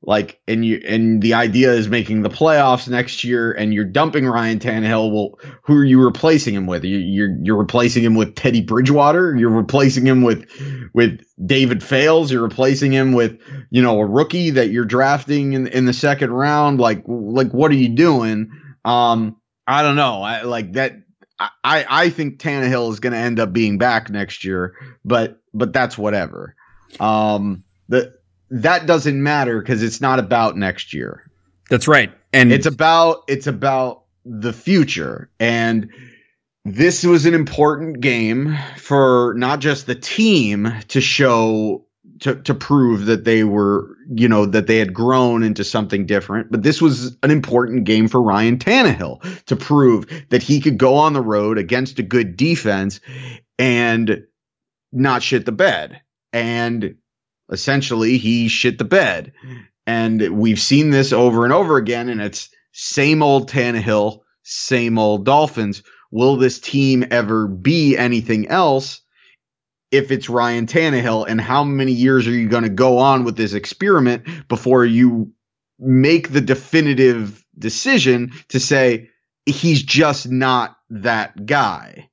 like 0.03 0.41
and 0.49 0.65
you 0.65 0.81
and 0.87 1.21
the 1.21 1.35
idea 1.35 1.73
is 1.73 1.89
making 1.89 2.23
the 2.23 2.31
playoffs 2.31 2.89
next 2.89 3.23
year 3.23 3.53
and 3.53 3.75
you're 3.75 3.85
dumping 3.85 4.27
Ryan 4.27 4.59
Tannehill. 4.59 5.13
Well, 5.13 5.39
who 5.65 5.77
are 5.77 5.85
you 5.85 6.03
replacing 6.03 6.55
him 6.55 6.67
with? 6.67 6.85
You, 6.85 6.97
you're 6.97 7.37
you're 7.43 7.59
replacing 7.59 8.03
him 8.03 8.15
with 8.15 8.35
Teddy 8.35 8.63
Bridgewater. 8.63 9.37
You're 9.37 9.51
replacing 9.51 10.07
him 10.07 10.23
with 10.23 10.51
with 10.95 11.21
David 11.45 11.83
Fales. 11.83 12.33
You're 12.33 12.43
replacing 12.43 12.93
him 12.93 13.13
with 13.13 13.41
you 13.71 13.83
know 13.83 14.01
a 14.01 14.07
rookie 14.07 14.51
that 14.51 14.71
you're 14.71 14.87
drafting 14.87 15.53
in 15.53 15.67
in 15.67 15.85
the 15.85 15.93
second 15.93 16.31
round. 16.31 16.81
Like 16.81 17.03
like 17.07 17.53
what 17.53 17.71
are 17.71 17.77
you 17.77 17.91
doing? 17.91 18.51
Um, 18.87 19.37
I 19.67 19.83
don't 19.83 19.97
know. 19.97 20.23
I 20.23 20.43
like 20.43 20.73
that. 20.73 20.95
I 21.39 21.85
I 21.89 22.09
think 22.09 22.39
Tannehill 22.39 22.91
is 22.91 23.01
going 23.01 23.13
to 23.13 23.19
end 23.19 23.39
up 23.39 23.53
being 23.53 23.77
back 23.77 24.09
next 24.09 24.45
year, 24.45 24.77
but 25.05 25.39
but 25.53 25.75
that's 25.75 25.99
whatever. 25.99 26.55
Um, 26.99 27.65
the 27.89 28.15
that 28.51 28.87
doesn't 28.87 29.23
matter 29.23 29.61
because 29.61 29.83
it's 29.83 30.01
not 30.01 30.19
about 30.19 30.57
next 30.57 30.93
year. 30.93 31.31
That's 31.69 31.87
right. 31.87 32.13
And 32.33 32.53
it's 32.53 32.67
about 32.67 33.25
it's 33.29 33.47
about 33.47 34.05
the 34.25 34.53
future. 34.53 35.31
And 35.39 35.91
this 36.65 37.05
was 37.05 37.27
an 37.27 37.35
important 37.35 38.01
game 38.01 38.57
for 38.77 39.35
not 39.37 39.61
just 39.61 39.87
the 39.87 39.95
team 39.95 40.73
to 40.89 41.01
show 41.01 41.87
to, 42.21 42.37
to 42.37 42.55
prove 42.55 43.07
that 43.07 43.25
they 43.25 43.45
were, 43.45 43.97
you 44.15 44.29
know, 44.29 44.45
that 44.47 44.67
they 44.67 44.77
had 44.77 44.93
grown 44.93 45.43
into 45.43 45.65
something 45.65 46.05
different. 46.07 46.51
But 46.51 46.63
this 46.63 46.81
was 46.81 47.17
an 47.23 47.31
important 47.31 47.85
game 47.85 48.09
for 48.09 48.21
Ryan 48.21 48.59
Tannehill 48.59 49.45
to 49.47 49.57
prove 49.57 50.07
that 50.29 50.43
he 50.43 50.61
could 50.61 50.77
go 50.77 50.97
on 50.97 51.15
the 51.15 51.23
road 51.23 51.57
against 51.57 51.99
a 51.99 52.03
good 52.03 52.37
defense 52.37 53.01
and 53.59 54.25
not 54.93 55.23
shit 55.23 55.47
the 55.47 55.53
bed. 55.53 56.03
And 56.33 56.97
essentially 57.51 58.19
he 58.19 58.49
shit 58.49 58.79
the 58.79 58.85
bed. 58.85 59.33
And 59.87 60.39
we've 60.39 60.61
seen 60.61 60.91
this 60.91 61.13
over 61.13 61.45
and 61.45 61.53
over 61.53 61.77
again, 61.77 62.09
and 62.09 62.21
it's 62.21 62.51
same 62.73 63.23
old 63.23 63.51
Tannehill, 63.51 64.21
same 64.43 64.99
old 64.99 65.25
Dolphins. 65.25 65.83
Will 66.11 66.37
this 66.37 66.61
team 66.61 67.05
ever 67.11 67.47
be 67.47 67.97
anything 67.97 68.49
else 68.49 69.01
if 69.91 70.11
it's 70.11 70.29
Ryan 70.29 70.67
Tannehill? 70.67 71.27
And 71.29 71.41
how 71.41 71.65
many 71.65 71.93
years 71.93 72.27
are 72.27 72.33
you 72.33 72.49
going 72.49 72.65
to 72.65 72.69
go 72.69 72.99
on 72.99 73.25
with 73.25 73.37
this 73.37 73.55
experiment 73.55 74.49
before 74.49 74.85
you 74.85 75.33
make 75.79 76.31
the 76.31 76.41
definitive 76.41 77.45
decision 77.59 78.33
to 78.49 78.61
say 78.61 79.11
he's 79.47 79.83
just 79.83 80.29
not 80.29 80.77
that 80.91 81.47
guy? 81.47 82.11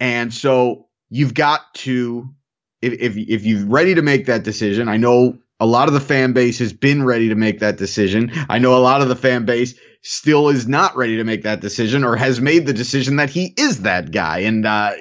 And 0.00 0.32
so 0.32 0.88
you've 1.10 1.34
got 1.34 1.74
to 1.74 2.34
if 2.82 2.92
if 2.94 3.16
if 3.16 3.44
you're 3.44 3.66
ready 3.66 3.94
to 3.94 4.02
make 4.02 4.26
that 4.26 4.42
decision, 4.42 4.88
I 4.88 4.96
know 4.96 5.38
a 5.60 5.66
lot 5.66 5.88
of 5.88 5.94
the 5.94 6.00
fan 6.00 6.32
base 6.32 6.58
has 6.58 6.72
been 6.72 7.04
ready 7.04 7.28
to 7.28 7.36
make 7.36 7.60
that 7.60 7.76
decision. 7.76 8.32
I 8.48 8.58
know 8.58 8.76
a 8.76 8.82
lot 8.82 9.00
of 9.00 9.08
the 9.08 9.16
fan 9.16 9.44
base 9.44 9.74
still 10.02 10.48
is 10.48 10.66
not 10.66 10.96
ready 10.96 11.16
to 11.18 11.24
make 11.24 11.44
that 11.44 11.60
decision 11.60 12.02
or 12.02 12.16
has 12.16 12.40
made 12.40 12.66
the 12.66 12.72
decision 12.72 13.16
that 13.16 13.30
he 13.30 13.54
is 13.56 13.82
that 13.82 14.10
guy. 14.10 14.40
And 14.40 14.66
uh, 14.66 14.92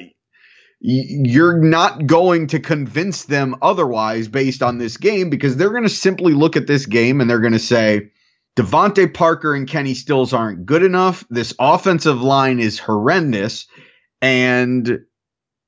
you're 0.80 1.58
not 1.58 2.06
going 2.06 2.48
to 2.48 2.60
convince 2.60 3.26
them 3.26 3.56
otherwise 3.62 4.28
based 4.28 4.62
on 4.62 4.78
this 4.78 4.98
game 4.98 5.30
because 5.30 5.58
they're 5.58 5.72
going 5.72 5.84
to 5.84 5.90
simply 5.90 6.34
look 6.34 6.56
at 6.56 6.68
this 6.68 6.86
game 6.86 7.22
and 7.22 7.30
they're 7.30 7.40
going 7.40 7.54
to 7.54 7.60
say, 7.60 8.12
DeVante 8.56 9.14
Parker 9.14 9.56
and 9.56 9.68
Kenny 9.68 9.94
Stills 9.94 10.34
aren't 10.34 10.66
good 10.66 10.84
enough. 10.84 11.24
This 11.30 11.54
offensive 11.58 12.22
line 12.22 12.60
is 12.60 12.78
horrendous. 12.78 13.66
And 14.22 15.00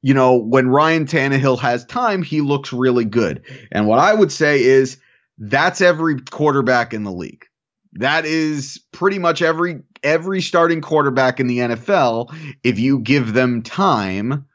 you 0.03 0.13
know, 0.13 0.35
when 0.35 0.67
Ryan 0.67 1.05
Tannehill 1.05 1.57
has 1.59 1.85
time, 1.85 2.21
he 2.21 2.41
looks 2.41 2.73
really 2.73 3.05
good. 3.05 3.41
And 3.71 3.87
what 3.87 3.99
I 3.99 4.13
would 4.13 4.31
say 4.31 4.61
is 4.61 4.97
that's 5.37 5.81
every 5.81 6.19
quarterback 6.19 6.93
in 6.93 7.03
the 7.03 7.11
league. 7.11 7.45
That 7.93 8.25
is 8.25 8.81
pretty 8.91 9.17
much 9.17 9.41
every 9.41 9.81
every 10.03 10.41
starting 10.41 10.81
quarterback 10.81 11.39
in 11.39 11.47
the 11.47 11.59
NFL. 11.59 12.35
If 12.63 12.79
you 12.79 12.99
give 12.99 13.33
them 13.33 13.61
time 13.61 14.45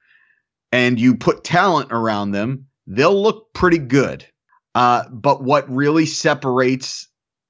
and 0.70 1.00
you 1.00 1.16
put 1.16 1.44
talent 1.44 1.92
around 1.92 2.32
them, 2.32 2.66
they'll 2.86 3.20
look 3.20 3.54
pretty 3.54 3.78
good. 3.78 4.26
Uh, 4.74 5.08
but 5.08 5.42
what 5.42 5.68
really 5.70 6.04
separates 6.04 7.08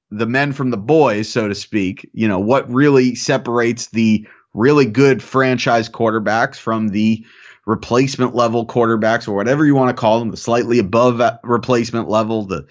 the 0.09 0.25
men 0.25 0.53
from 0.53 0.69
the 0.69 0.77
boys, 0.77 1.27
so 1.27 1.49
to 1.49 1.55
speak, 1.55 2.09
you 2.13 2.29
know, 2.29 2.39
what 2.39 2.71
really 2.71 3.13
separates 3.13 3.87
the 3.87 4.25
really 4.53 4.85
good 4.85 5.21
franchise 5.21 5.89
quarterbacks 5.89 6.55
from 6.55 6.89
the 6.89 7.25
replacement 7.65 8.35
level 8.35 8.65
quarterbacks 8.65 9.27
or 9.27 9.33
whatever 9.33 9.65
you 9.65 9.75
want 9.75 9.95
to 9.95 9.99
call 9.99 10.19
them, 10.19 10.31
the 10.31 10.37
slightly 10.37 10.79
above 10.79 11.21
replacement 11.43 12.09
level, 12.09 12.45
the 12.45 12.67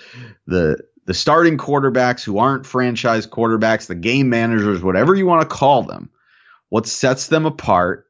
the 0.46 0.79
the 1.07 1.14
starting 1.14 1.57
quarterbacks 1.57 2.22
who 2.22 2.38
aren't 2.38 2.66
franchise 2.66 3.27
quarterbacks, 3.27 3.87
the 3.87 3.94
game 3.94 4.29
managers, 4.29 4.83
whatever 4.83 5.14
you 5.14 5.27
want 5.27 5.40
to 5.42 5.55
call 5.55 5.83
them. 5.83 6.11
What 6.68 6.87
sets 6.87 7.29
them 7.29 7.46
apart 7.46 8.07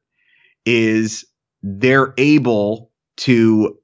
is 0.66 1.24
they're 1.62 2.12
able 2.18 2.90
to 3.18 3.78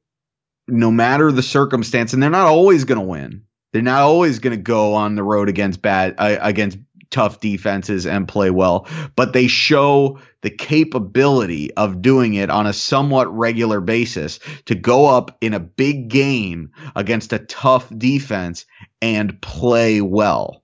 no 0.67 0.91
matter 0.91 1.31
the 1.31 1.43
circumstance 1.43 2.13
and 2.13 2.23
they're 2.23 2.31
not 2.31 2.47
always 2.47 2.85
going 2.85 3.01
to 3.01 3.07
win. 3.07 3.45
They're 3.73 3.83
not 3.83 4.03
always 4.03 4.39
going 4.39 4.57
to 4.57 4.63
go 4.63 4.95
on 4.95 5.15
the 5.15 5.23
road 5.23 5.49
against 5.49 5.83
bad 5.83 6.15
uh, 6.19 6.39
against 6.41 6.79
tough 7.11 7.41
defenses 7.41 8.07
and 8.07 8.29
play 8.29 8.51
well, 8.51 8.89
but 9.17 9.33
they 9.33 9.47
show 9.47 10.19
the 10.43 10.51
capability 10.51 11.73
of 11.75 12.03
doing 12.03 12.35
it 12.35 12.51
on 12.51 12.67
a 12.67 12.73
somewhat 12.73 13.35
regular 13.35 13.81
basis 13.81 14.41
to 14.67 14.75
go 14.75 15.07
up 15.07 15.37
in 15.41 15.55
a 15.55 15.61
big 15.61 16.09
game 16.09 16.71
against 16.95 17.33
a 17.33 17.39
tough 17.39 17.89
defense 17.97 18.67
and 19.01 19.41
play 19.41 20.01
well. 20.01 20.63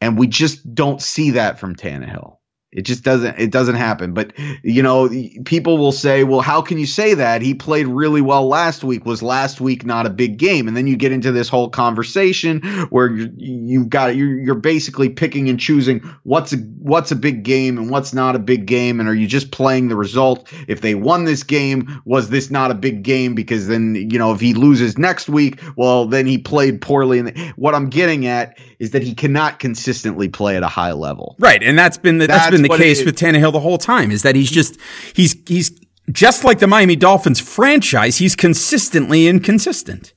And 0.00 0.18
we 0.18 0.26
just 0.26 0.74
don't 0.74 1.00
see 1.00 1.32
that 1.32 1.58
from 1.58 1.74
Tannehill. 1.76 2.39
It 2.72 2.82
just 2.82 3.02
doesn't 3.02 3.36
it 3.40 3.50
doesn't 3.50 3.74
happen. 3.74 4.14
But 4.14 4.32
you 4.62 4.84
know, 4.84 5.10
people 5.44 5.76
will 5.76 5.90
say, 5.90 6.22
"Well, 6.22 6.40
how 6.40 6.62
can 6.62 6.78
you 6.78 6.86
say 6.86 7.14
that? 7.14 7.42
He 7.42 7.54
played 7.54 7.88
really 7.88 8.20
well 8.20 8.46
last 8.46 8.84
week. 8.84 9.04
Was 9.04 9.24
last 9.24 9.60
week 9.60 9.84
not 9.84 10.06
a 10.06 10.10
big 10.10 10.36
game?" 10.36 10.68
And 10.68 10.76
then 10.76 10.86
you 10.86 10.96
get 10.96 11.10
into 11.10 11.32
this 11.32 11.48
whole 11.48 11.68
conversation 11.68 12.60
where 12.90 13.10
you, 13.10 13.80
have 13.80 13.88
got 13.88 14.14
you're, 14.14 14.38
you're 14.38 14.54
basically 14.54 15.08
picking 15.08 15.48
and 15.48 15.58
choosing 15.58 15.98
what's 16.22 16.52
a 16.52 16.58
what's 16.58 17.10
a 17.10 17.16
big 17.16 17.42
game 17.42 17.76
and 17.76 17.90
what's 17.90 18.14
not 18.14 18.36
a 18.36 18.38
big 18.38 18.66
game, 18.66 19.00
and 19.00 19.08
are 19.08 19.14
you 19.14 19.26
just 19.26 19.50
playing 19.50 19.88
the 19.88 19.96
result? 19.96 20.48
If 20.68 20.80
they 20.80 20.94
won 20.94 21.24
this 21.24 21.42
game, 21.42 22.00
was 22.04 22.30
this 22.30 22.52
not 22.52 22.70
a 22.70 22.74
big 22.74 23.02
game? 23.02 23.34
Because 23.34 23.66
then 23.66 23.96
you 23.96 24.18
know, 24.20 24.32
if 24.32 24.38
he 24.38 24.54
loses 24.54 24.96
next 24.96 25.28
week, 25.28 25.60
well, 25.74 26.06
then 26.06 26.24
he 26.24 26.38
played 26.38 26.80
poorly. 26.80 27.18
And 27.18 27.36
what 27.56 27.74
I'm 27.74 27.90
getting 27.90 28.26
at 28.26 28.56
is 28.80 28.92
that 28.92 29.02
he 29.02 29.14
cannot 29.14 29.58
consistently 29.58 30.28
play 30.28 30.56
at 30.56 30.62
a 30.62 30.68
high 30.68 30.92
level. 30.92 31.36
Right, 31.38 31.62
and 31.62 31.78
that's 31.78 31.98
been 31.98 32.18
the, 32.18 32.26
that's, 32.26 32.44
that's 32.44 32.50
been 32.50 32.62
the 32.62 32.76
case 32.76 33.04
with 33.04 33.16
Tannehill 33.16 33.52
the 33.52 33.60
whole 33.60 33.78
time. 33.78 34.10
Is 34.10 34.22
that 34.22 34.34
he's 34.34 34.50
just 34.50 34.80
he's 35.14 35.36
he's 35.46 35.78
just 36.10 36.42
like 36.42 36.58
the 36.58 36.66
Miami 36.66 36.96
Dolphins 36.96 37.38
franchise. 37.38 38.16
He's 38.16 38.34
consistently 38.34 39.28
inconsistent. 39.28 40.14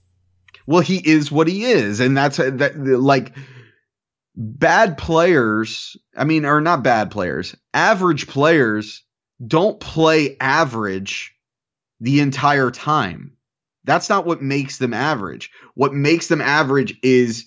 Well, 0.65 0.81
he 0.81 0.97
is 0.97 1.31
what 1.31 1.47
he 1.47 1.65
is, 1.65 1.99
and 1.99 2.15
that's 2.15 2.39
uh, 2.39 2.51
that 2.55 2.77
like 2.77 3.35
bad 4.35 4.97
players. 4.97 5.97
I 6.15 6.23
mean, 6.23 6.45
or 6.45 6.61
not 6.61 6.83
bad 6.83 7.11
players. 7.11 7.55
Average 7.73 8.27
players 8.27 9.03
don't 9.45 9.77
play 9.77 10.37
average 10.39 11.35
the 11.99 12.21
entire 12.21 12.71
time. 12.71 13.35
That's 13.83 14.07
not 14.07 14.25
what 14.25 14.41
makes 14.41 14.77
them 14.77 14.93
average. 14.93 15.51
What 15.73 15.93
makes 15.93 16.29
them 16.29 16.39
average 16.39 16.97
is 17.03 17.45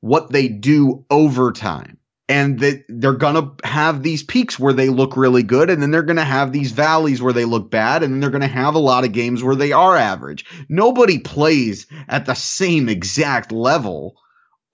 what 0.00 0.30
they 0.30 0.48
do 0.48 1.04
over 1.10 1.52
time. 1.52 1.98
and 2.30 2.58
that 2.60 2.84
they're 2.90 3.14
gonna 3.14 3.52
have 3.64 4.02
these 4.02 4.22
peaks 4.22 4.58
where 4.58 4.74
they 4.74 4.90
look 4.90 5.16
really 5.16 5.42
good, 5.42 5.70
and 5.70 5.80
then 5.80 5.90
they're 5.90 6.02
gonna 6.02 6.22
have 6.22 6.52
these 6.52 6.72
valleys 6.72 7.22
where 7.22 7.32
they 7.32 7.46
look 7.46 7.70
bad, 7.70 8.02
and 8.02 8.12
then 8.12 8.20
they're 8.20 8.28
gonna 8.28 8.46
have 8.46 8.74
a 8.74 8.78
lot 8.78 9.04
of 9.04 9.12
games 9.12 9.42
where 9.42 9.56
they 9.56 9.72
are 9.72 9.96
average. 9.96 10.44
Nobody 10.68 11.18
plays 11.18 11.86
at 12.06 12.26
the 12.26 12.34
same 12.34 12.90
exact 12.90 13.50
level 13.50 14.16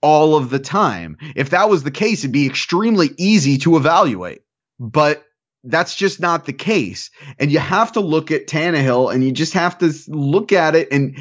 all 0.01 0.35
of 0.35 0.49
the 0.49 0.59
time. 0.59 1.17
If 1.35 1.51
that 1.51 1.69
was 1.69 1.81
the 1.83 1.91
case, 1.91 2.19
it'd 2.19 2.33
be 2.33 2.45
extremely 2.45 3.11
easy 3.17 3.57
to 3.59 3.77
evaluate. 3.77 4.41
But 4.77 5.23
that's 5.63 5.95
just 5.95 6.19
not 6.19 6.45
the 6.45 6.53
case. 6.53 7.09
And 7.39 7.51
you 7.51 7.59
have 7.59 7.93
to 7.93 8.01
look 8.01 8.31
at 8.31 8.47
Tannehill 8.47 9.13
and 9.13 9.23
you 9.23 9.31
just 9.31 9.53
have 9.53 9.77
to 9.79 9.93
look 10.07 10.51
at 10.51 10.75
it 10.75 10.89
and 10.91 11.17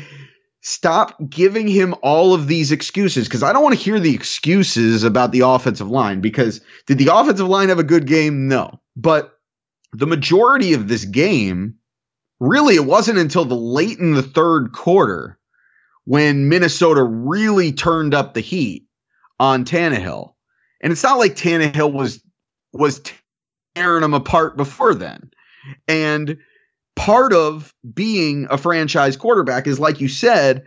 stop 0.65 1.19
giving 1.29 1.69
him 1.69 1.95
all 2.03 2.33
of 2.33 2.47
these 2.47 2.73
excuses 2.73 3.29
because 3.29 3.43
I 3.43 3.53
don't 3.53 3.63
want 3.63 3.77
to 3.77 3.85
hear 3.85 4.01
the 4.01 4.15
excuses 4.15 5.05
about 5.05 5.31
the 5.31 5.41
offensive 5.41 5.91
line 5.91 6.23
because 6.23 6.63
did 6.87 6.97
the 6.97 7.15
offensive 7.15 7.47
line 7.47 7.69
have 7.69 7.79
a 7.79 7.85
good 7.85 8.07
game? 8.07 8.49
No. 8.49 8.81
But 8.97 9.39
the 9.93 10.07
majority 10.07 10.73
of 10.73 10.89
this 10.89 11.05
game, 11.05 11.75
really, 12.41 12.77
it 12.77 12.85
wasn't 12.87 13.19
until 13.19 13.45
the 13.45 13.55
late 13.55 13.99
in 13.99 14.15
the 14.15 14.23
third 14.23 14.73
quarter 14.73 15.39
when 16.07 16.49
Minnesota 16.49 17.03
really 17.03 17.73
turned 17.73 18.15
up 18.15 18.33
the 18.33 18.41
heat 18.41 18.87
on 19.39 19.67
Tannehill. 19.67 20.33
And 20.81 20.93
it's 20.93 21.03
not 21.03 21.19
like 21.19 21.37
Tannehill 21.37 21.93
was 21.93 22.23
was 22.73 23.03
tearing 23.75 24.01
them 24.01 24.15
apart 24.15 24.57
before 24.57 24.95
then. 24.95 25.31
And 25.87 26.39
part 26.97 27.33
of 27.33 27.75
being 27.95 28.47
a 28.51 28.59
franchise 28.59 29.17
quarterback 29.17 29.67
is, 29.67 29.81
like 29.81 30.01
you 30.01 30.09
said, 30.09 30.65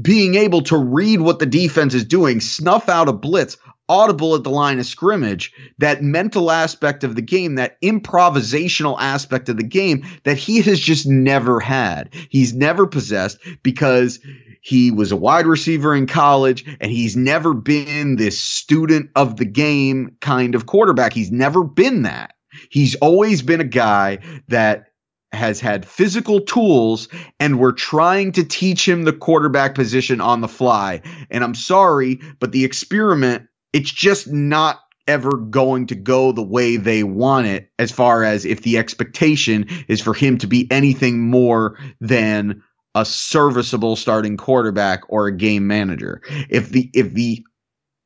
being 0.00 0.34
able 0.34 0.62
to 0.62 0.76
read 0.76 1.20
what 1.20 1.38
the 1.38 1.46
defense 1.46 1.94
is 1.94 2.04
doing, 2.04 2.40
snuff 2.40 2.88
out 2.88 3.08
a 3.08 3.12
blitz, 3.12 3.56
audible 3.88 4.34
at 4.34 4.44
the 4.44 4.50
line 4.50 4.78
of 4.78 4.86
scrimmage, 4.86 5.52
that 5.78 6.02
mental 6.02 6.50
aspect 6.50 7.04
of 7.04 7.16
the 7.16 7.22
game, 7.22 7.54
that 7.54 7.80
improvisational 7.80 8.96
aspect 8.98 9.48
of 9.48 9.56
the 9.56 9.62
game 9.62 10.06
that 10.24 10.36
he 10.36 10.60
has 10.60 10.78
just 10.78 11.06
never 11.06 11.58
had. 11.58 12.14
He's 12.28 12.54
never 12.54 12.86
possessed 12.86 13.38
because 13.62 14.20
he 14.60 14.90
was 14.90 15.12
a 15.12 15.16
wide 15.16 15.46
receiver 15.46 15.94
in 15.94 16.06
college 16.06 16.64
and 16.80 16.92
he's 16.92 17.16
never 17.16 17.54
been 17.54 18.16
this 18.16 18.40
student 18.40 19.10
of 19.16 19.36
the 19.36 19.46
game 19.46 20.16
kind 20.20 20.54
of 20.54 20.66
quarterback. 20.66 21.12
He's 21.12 21.32
never 21.32 21.64
been 21.64 22.02
that. 22.02 22.34
He's 22.70 22.94
always 22.96 23.42
been 23.42 23.60
a 23.60 23.64
guy 23.64 24.18
that 24.48 24.87
has 25.32 25.60
had 25.60 25.86
physical 25.86 26.40
tools 26.40 27.08
and 27.38 27.58
we're 27.58 27.72
trying 27.72 28.32
to 28.32 28.44
teach 28.44 28.88
him 28.88 29.02
the 29.02 29.12
quarterback 29.12 29.74
position 29.74 30.20
on 30.20 30.40
the 30.40 30.48
fly. 30.48 31.02
And 31.30 31.44
I'm 31.44 31.54
sorry, 31.54 32.20
but 32.40 32.52
the 32.52 32.64
experiment, 32.64 33.46
it's 33.72 33.90
just 33.90 34.32
not 34.32 34.80
ever 35.06 35.36
going 35.36 35.86
to 35.86 35.94
go 35.94 36.32
the 36.32 36.42
way 36.42 36.76
they 36.76 37.02
want 37.02 37.46
it 37.46 37.70
as 37.78 37.90
far 37.90 38.24
as 38.24 38.44
if 38.44 38.62
the 38.62 38.78
expectation 38.78 39.66
is 39.88 40.00
for 40.00 40.14
him 40.14 40.38
to 40.38 40.46
be 40.46 40.70
anything 40.70 41.20
more 41.20 41.78
than 42.00 42.62
a 42.94 43.04
serviceable 43.04 43.96
starting 43.96 44.36
quarterback 44.36 45.02
or 45.08 45.26
a 45.26 45.36
game 45.36 45.66
manager. 45.66 46.20
If 46.50 46.70
the 46.70 46.90
if 46.94 47.14
the 47.14 47.44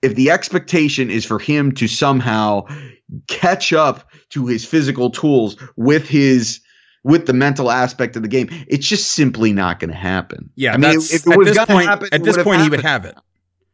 if 0.02 0.14
the 0.14 0.30
expectation 0.30 1.10
is 1.10 1.24
for 1.24 1.38
him 1.38 1.72
to 1.72 1.88
somehow 1.88 2.66
catch 3.28 3.72
up 3.72 4.10
to 4.30 4.46
his 4.46 4.64
physical 4.64 5.10
tools 5.10 5.56
with 5.76 6.08
his 6.08 6.60
with 7.04 7.26
the 7.26 7.32
mental 7.32 7.70
aspect 7.70 8.16
of 8.16 8.22
the 8.22 8.28
game, 8.28 8.48
it's 8.68 8.86
just 8.86 9.12
simply 9.12 9.52
not 9.52 9.80
going 9.80 9.90
to 9.90 9.96
happen. 9.96 10.50
Yeah, 10.54 10.74
I 10.74 10.76
mean, 10.76 10.98
if 10.98 11.26
it 11.26 11.36
was 11.36 11.56
going 11.56 11.84
to 11.84 11.90
happen, 11.90 12.08
at 12.12 12.22
this 12.22 12.36
point, 12.36 12.60
happened. 12.60 12.62
he 12.64 12.70
would 12.70 12.80
have 12.82 13.04
it. 13.04 13.16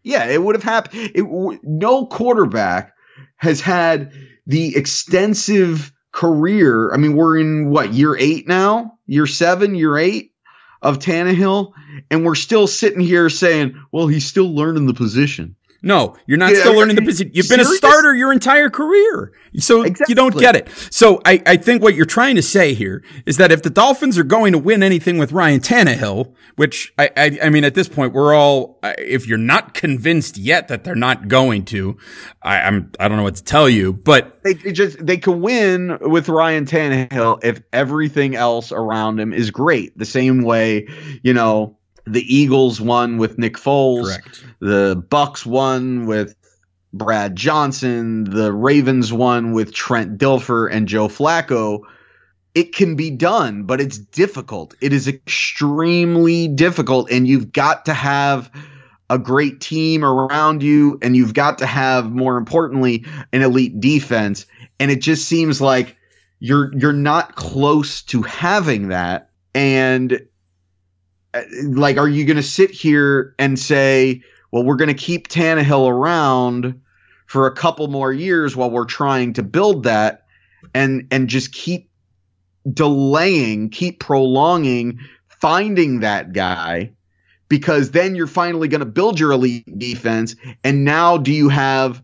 Yeah, 0.03 0.27
it 0.27 0.43
would 0.43 0.55
have 0.55 0.65
happened. 0.65 1.11
It, 1.15 1.61
no 1.63 2.07
quarterback 2.07 2.95
has 3.37 3.61
had 3.61 4.13
the 4.47 4.77
extensive 4.77 5.93
career. 6.13 6.93
I 6.93 6.97
mean, 6.97 7.15
we're 7.15 7.39
in 7.39 7.71
what 7.71 7.93
year 7.93 8.17
eight 8.17 8.49
now, 8.49 8.99
year 9.07 9.27
seven, 9.27 9.75
year 9.75 9.99
eight 9.99 10.33
of 10.81 10.99
Tannehill, 10.99 11.73
and 12.11 12.25
we're 12.25 12.35
still 12.35 12.67
sitting 12.67 13.01
here 13.01 13.29
saying, 13.29 13.83
"Well, 13.93 14.07
he's 14.07 14.27
still 14.27 14.55
learning 14.55 14.87
the 14.87 14.95
position." 14.95 15.57
No, 15.81 16.17
you're 16.27 16.39
not 16.39 16.53
yeah, 16.53 16.61
still 16.61 16.75
learning 16.75 16.97
the 16.97 17.03
position. 17.03 17.31
You've 17.33 17.47
serious? 17.47 17.69
been 17.69 17.75
a 17.75 17.79
starter 17.79 18.13
your 18.13 18.33
entire 18.33 18.69
career. 18.69 19.33
So 19.59 19.83
exactly. 19.83 20.07
you 20.11 20.17
don't 20.17 20.37
get 20.37 20.57
it. 20.57 20.69
So 20.91 21.21
I, 21.25 21.41
I 21.47 21.57
think 21.57 21.83
what 21.83 21.95
you're 21.95 22.05
trying 22.05 22.35
to 22.35 22.43
say 22.43 22.75
here 22.75 23.05
is 23.27 23.37
that 23.37 23.53
if 23.53 23.63
the 23.63 23.71
Dolphins 23.71 24.19
are 24.19 24.25
going 24.25 24.53
to 24.53 24.59
win 24.59 24.83
anything 24.83 25.19
with 25.19 25.31
Ryan 25.31 25.61
Tannehill, 25.61 26.35
which 26.57 26.93
I, 26.99 27.11
I, 27.17 27.39
I 27.45 27.51
mean, 27.51 27.63
at 27.63 27.77
this 27.77 27.89
point, 27.89 28.13
we're 28.13 28.35
all, 28.35 28.81
if 28.99 29.29
you're 29.29 29.39
not 29.39 29.73
convinced 29.73 30.37
yet 30.37 30.67
that 30.67 30.83
they're 30.83 30.97
not 30.97 31.29
going 31.29 31.65
to, 31.67 31.97
I, 32.43 32.61
I'm, 32.63 32.91
I 32.99 33.07
don't 33.07 33.17
know 33.17 33.23
what 33.23 33.37
to 33.37 33.45
tell 33.45 33.69
you, 33.69 33.93
but 33.93 34.43
they, 34.43 34.55
they 34.55 34.73
just, 34.73 35.05
they 35.05 35.17
can 35.17 35.41
win 35.41 35.97
with 36.01 36.29
Ryan 36.29 36.67
Tannehill 36.67 37.45
if 37.45 37.63
everything 37.73 38.35
else 38.35 38.73
around 38.73 39.21
him 39.21 39.33
is 39.33 39.53
great. 39.53 39.97
The 39.97 40.05
same 40.05 40.43
way, 40.43 40.89
you 41.23 41.35
know, 41.35 41.78
the 42.13 42.35
Eagles 42.35 42.81
won 42.81 43.19
with 43.19 43.39
Nick 43.39 43.55
Foles. 43.55 44.05
Correct. 44.05 44.45
The 44.61 44.97
Bucs 44.97 45.45
won 45.47 46.07
with 46.07 46.35
Brad 46.93 47.37
Johnson. 47.37 48.25
The 48.25 48.53
Ravens 48.53 49.13
won 49.13 49.53
with 49.53 49.73
Trent 49.73 50.19
Dilfer 50.19 50.71
and 50.71 50.89
Joe 50.89 51.09
Flacco. 51.09 51.81
It 52.55 52.75
can 52.75 52.97
be 52.97 53.11
done, 53.11 53.65
but 53.65 53.81
it's 53.81 53.99
difficult. 53.99 54.75
It 54.81 54.93
is 54.93 55.07
extremely 55.07 56.49
difficult, 56.49 57.11
and 57.11 57.29
you've 57.29 57.53
got 57.53 57.85
to 57.85 57.95
have 57.95 58.51
a 59.11 59.19
great 59.19 59.61
team 59.61 60.05
around 60.05 60.63
you, 60.63 60.99
and 61.03 61.17
you've 61.17 61.35
got 61.35 61.59
to 61.59 61.67
have, 61.67 62.11
more 62.11 62.37
importantly, 62.37 63.05
an 63.33 63.43
elite 63.43 63.81
defense. 63.81 64.47
And 64.81 64.91
it 64.91 65.01
just 65.01 65.27
seems 65.29 65.61
like 65.61 65.97
you're 66.41 66.77
you're 66.77 66.93
not 66.93 67.37
close 67.37 68.03
to 68.03 68.23
having 68.23 68.89
that. 68.89 69.31
And 69.55 70.28
Uh, 71.35 71.43
like, 71.63 71.99
are 71.99 72.09
you 72.09 72.25
going 72.25 72.37
to 72.37 72.43
sit 72.43 72.71
here 72.71 73.35
and 73.39 73.59
say, 73.59 74.23
well, 74.51 74.65
we're 74.65 74.77
going 74.77 74.89
to 74.89 74.95
keep 74.95 75.29
Tannehill 75.29 75.89
around 75.89 76.81
for 77.27 77.47
a 77.47 77.55
couple 77.55 77.89
more 77.89 78.13
years 78.13 78.57
while 78.57 78.71
we're 78.71 78.87
trying 78.87 79.35
to 79.35 79.43
build 79.43 79.85
that 79.85 80.27
and 80.75 81.07
and 81.11 81.29
just 81.29 81.53
keep 81.53 81.91
delaying, 82.71 83.71
keep 83.71 84.01
prolonging 84.01 85.01
finding 85.29 86.01
that 86.01 86.33
guy? 86.33 86.93
Because 87.49 87.91
then 87.91 88.15
you're 88.15 88.27
finally 88.27 88.69
going 88.69 88.81
to 88.81 88.87
build 88.87 89.21
your 89.21 89.33
elite 89.33 89.79
defense 89.79 90.37
and 90.65 90.85
now 90.85 91.17
do 91.17 91.33
you 91.33 91.49
have 91.49 92.03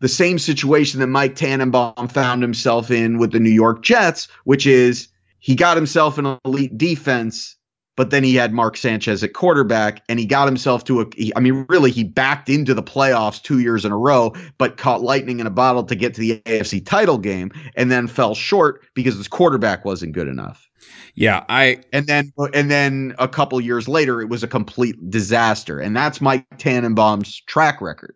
the 0.00 0.08
same 0.08 0.38
situation 0.38 1.00
that 1.00 1.08
Mike 1.08 1.34
Tannenbaum 1.34 2.08
found 2.08 2.42
himself 2.42 2.90
in 2.90 3.18
with 3.18 3.32
the 3.32 3.40
New 3.40 3.50
York 3.50 3.82
Jets, 3.82 4.28
which 4.44 4.66
is 4.66 5.08
he 5.40 5.56
got 5.56 5.76
himself 5.76 6.18
an 6.18 6.38
elite 6.44 6.76
defense 6.78 7.56
but 7.98 8.10
then 8.10 8.22
he 8.22 8.36
had 8.36 8.52
Mark 8.52 8.76
Sanchez 8.76 9.24
at 9.24 9.32
quarterback 9.32 10.04
and 10.08 10.20
he 10.20 10.24
got 10.24 10.46
himself 10.46 10.84
to 10.84 11.00
a 11.00 11.06
I 11.34 11.40
mean 11.40 11.66
really 11.68 11.90
he 11.90 12.04
backed 12.04 12.48
into 12.48 12.72
the 12.72 12.82
playoffs 12.82 13.42
2 13.42 13.58
years 13.58 13.84
in 13.84 13.90
a 13.90 13.98
row 13.98 14.32
but 14.56 14.76
caught 14.76 15.02
lightning 15.02 15.40
in 15.40 15.48
a 15.48 15.50
bottle 15.50 15.82
to 15.82 15.96
get 15.96 16.14
to 16.14 16.20
the 16.20 16.40
AFC 16.46 16.86
title 16.86 17.18
game 17.18 17.50
and 17.74 17.90
then 17.90 18.06
fell 18.06 18.36
short 18.36 18.86
because 18.94 19.16
his 19.16 19.26
quarterback 19.26 19.84
wasn't 19.84 20.12
good 20.12 20.28
enough. 20.28 20.70
Yeah, 21.16 21.44
I 21.48 21.80
and 21.92 22.06
then 22.06 22.32
and 22.54 22.70
then 22.70 23.16
a 23.18 23.26
couple 23.26 23.60
years 23.60 23.88
later 23.88 24.22
it 24.22 24.28
was 24.28 24.44
a 24.44 24.48
complete 24.48 24.94
disaster 25.10 25.80
and 25.80 25.96
that's 25.96 26.20
Mike 26.20 26.46
Tannenbaum's 26.56 27.40
track 27.48 27.80
record. 27.80 28.14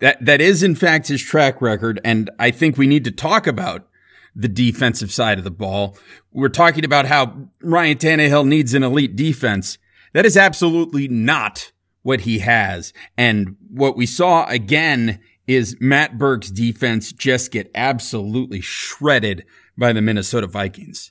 That 0.00 0.24
that 0.24 0.40
is 0.40 0.64
in 0.64 0.74
fact 0.74 1.06
his 1.06 1.22
track 1.22 1.62
record 1.62 2.00
and 2.04 2.30
I 2.40 2.50
think 2.50 2.76
we 2.76 2.88
need 2.88 3.04
to 3.04 3.12
talk 3.12 3.46
about 3.46 3.86
the 4.34 4.48
defensive 4.48 5.12
side 5.12 5.38
of 5.38 5.44
the 5.44 5.50
ball. 5.50 5.96
We're 6.32 6.48
talking 6.48 6.84
about 6.84 7.06
how 7.06 7.48
Ryan 7.62 7.98
Tannehill 7.98 8.46
needs 8.46 8.74
an 8.74 8.82
elite 8.82 9.16
defense. 9.16 9.78
That 10.12 10.26
is 10.26 10.36
absolutely 10.36 11.08
not 11.08 11.72
what 12.02 12.22
he 12.22 12.40
has. 12.40 12.92
And 13.16 13.56
what 13.70 13.96
we 13.96 14.06
saw 14.06 14.46
again 14.46 15.20
is 15.46 15.76
Matt 15.80 16.18
Burke's 16.18 16.50
defense 16.50 17.12
just 17.12 17.50
get 17.50 17.70
absolutely 17.74 18.60
shredded 18.60 19.44
by 19.76 19.92
the 19.92 20.02
Minnesota 20.02 20.46
Vikings. 20.46 21.10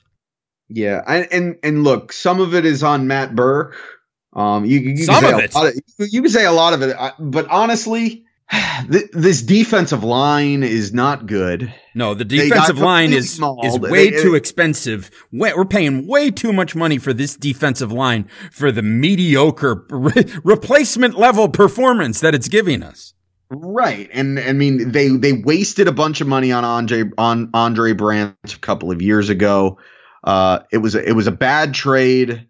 Yeah, 0.69 1.03
and 1.07 1.57
and 1.61 1.83
look, 1.83 2.13
some 2.13 2.39
of 2.39 2.55
it 2.55 2.65
is 2.65 2.83
on 2.83 3.05
Matt 3.05 3.35
Burke. 3.35 3.75
Um, 4.31 4.65
you, 4.65 4.79
you 4.79 4.97
some 5.03 5.23
of 5.23 5.39
it. 5.39 5.55
Of, 5.55 5.73
you 5.99 6.21
can 6.21 6.31
say 6.31 6.45
a 6.45 6.51
lot 6.51 6.73
of 6.73 6.81
it, 6.81 6.95
but 7.19 7.47
honestly, 7.49 8.25
this 8.87 9.41
defensive 9.41 10.03
line 10.03 10.63
is 10.63 10.93
not 10.93 11.25
good. 11.25 11.73
No, 11.95 12.13
the 12.13 12.25
defensive 12.25 12.77
line 12.77 13.13
is 13.13 13.33
small. 13.33 13.65
is 13.65 13.79
way 13.79 14.09
they, 14.09 14.21
too 14.21 14.35
expensive. 14.35 15.09
We're 15.31 15.65
paying 15.65 16.07
way 16.07 16.31
too 16.31 16.53
much 16.53 16.75
money 16.75 16.97
for 16.97 17.13
this 17.13 17.35
defensive 17.35 17.91
line 17.91 18.27
for 18.51 18.71
the 18.71 18.81
mediocre 18.81 19.85
re- 19.89 20.25
replacement 20.43 21.17
level 21.17 21.49
performance 21.49 22.19
that 22.19 22.35
it's 22.35 22.47
giving 22.47 22.83
us. 22.83 23.13
Right, 23.49 24.09
and 24.11 24.39
I 24.39 24.53
mean 24.53 24.91
they 24.91 25.09
they 25.09 25.33
wasted 25.33 25.87
a 25.87 25.91
bunch 25.91 26.21
of 26.21 26.27
money 26.27 26.51
on 26.51 26.63
Andre 26.63 27.03
on 27.17 27.49
Andre 27.53 27.93
Branch 27.93 28.35
a 28.45 28.59
couple 28.59 28.91
of 28.91 29.01
years 29.01 29.29
ago. 29.29 29.77
Uh, 30.23 30.59
it 30.71 30.77
was 30.77 30.95
a, 30.95 31.07
it 31.07 31.13
was 31.13 31.27
a 31.27 31.31
bad 31.31 31.73
trade, 31.73 32.47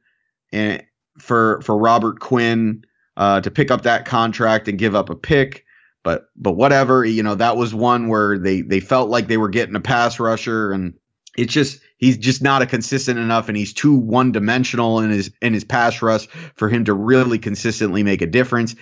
and 0.53 0.79
eh, 0.79 0.83
for 1.19 1.61
for 1.61 1.77
Robert 1.77 2.19
Quinn 2.19 2.85
uh, 3.17 3.41
to 3.41 3.51
pick 3.51 3.69
up 3.69 3.81
that 3.81 4.05
contract 4.05 4.67
and 4.67 4.77
give 4.77 4.95
up 4.95 5.09
a 5.09 5.15
pick. 5.15 5.65
But 6.03 6.29
but 6.35 6.53
whatever. 6.53 7.03
You 7.03 7.23
know, 7.23 7.35
that 7.35 7.57
was 7.57 7.73
one 7.73 8.07
where 8.07 8.37
they 8.37 8.61
they 8.61 8.79
felt 8.79 9.09
like 9.09 9.27
they 9.27 9.37
were 9.37 9.49
getting 9.49 9.75
a 9.75 9.81
pass 9.81 10.19
rusher, 10.19 10.71
and 10.71 10.93
it's 11.37 11.53
just 11.53 11.79
he's 11.97 12.17
just 12.17 12.41
not 12.41 12.61
a 12.61 12.67
consistent 12.67 13.17
enough, 13.17 13.47
and 13.47 13.57
he's 13.57 13.73
too 13.73 13.95
one 13.95 14.31
dimensional 14.31 14.99
in 14.99 15.09
his 15.09 15.31
in 15.41 15.53
his 15.53 15.63
pass 15.63 16.01
rush 16.01 16.27
for 16.55 16.69
him 16.69 16.85
to 16.85 16.93
really 16.93 17.39
consistently 17.39 18.03
make 18.03 18.21
a 18.21 18.27
difference. 18.27 18.75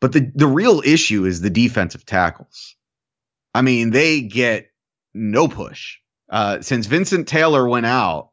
But 0.00 0.12
the 0.12 0.32
the 0.34 0.46
real 0.46 0.82
issue 0.84 1.24
is 1.26 1.40
the 1.40 1.50
defensive 1.50 2.04
tackles. 2.04 2.74
I 3.54 3.62
mean, 3.62 3.90
they 3.90 4.22
get 4.22 4.70
no 5.12 5.46
push 5.46 5.98
uh, 6.28 6.60
since 6.62 6.86
Vincent 6.86 7.28
Taylor 7.28 7.68
went 7.68 7.86
out. 7.86 8.30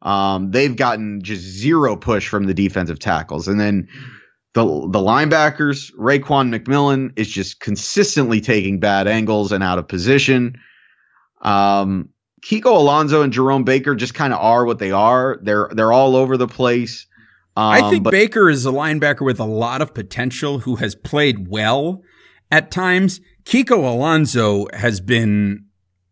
Um, 0.00 0.50
they've 0.50 0.74
gotten 0.74 1.22
just 1.22 1.42
zero 1.42 1.94
push 1.94 2.28
from 2.28 2.44
the 2.44 2.54
defensive 2.54 2.98
tackles, 2.98 3.46
and 3.46 3.60
then 3.60 3.88
the 4.54 4.64
the 4.64 4.98
linebackers, 4.98 5.92
Raekwon 5.94 6.54
McMillan 6.54 7.12
is 7.16 7.28
just 7.28 7.60
consistently 7.60 8.40
taking 8.40 8.80
bad 8.80 9.08
angles 9.08 9.52
and 9.52 9.62
out 9.64 9.78
of 9.78 9.88
position. 9.88 10.58
Um, 11.40 12.10
Kiko 12.42 12.76
Alonso 12.76 13.22
and 13.22 13.32
Jerome 13.32 13.64
Baker 13.64 13.94
just 13.94 14.14
kind 14.14 14.32
of 14.32 14.40
are 14.40 14.64
what 14.66 14.78
they 14.78 14.90
are. 14.90 15.38
They're 15.42 15.68
they're 15.72 15.92
all 15.92 16.16
over 16.16 16.36
the 16.36 16.48
place. 16.48 17.06
Um, 17.56 17.64
I 17.64 17.90
think 17.90 18.04
but- 18.04 18.10
Baker 18.10 18.50
is 18.50 18.66
a 18.66 18.70
linebacker 18.70 19.24
with 19.24 19.40
a 19.40 19.44
lot 19.44 19.80
of 19.80 19.94
potential 19.94 20.60
who 20.60 20.76
has 20.76 20.94
played 20.94 21.48
well 21.48 22.02
at 22.50 22.70
times. 22.70 23.20
Kiko 23.44 23.78
Alonso 23.84 24.66
has 24.72 25.00
been 25.00 25.66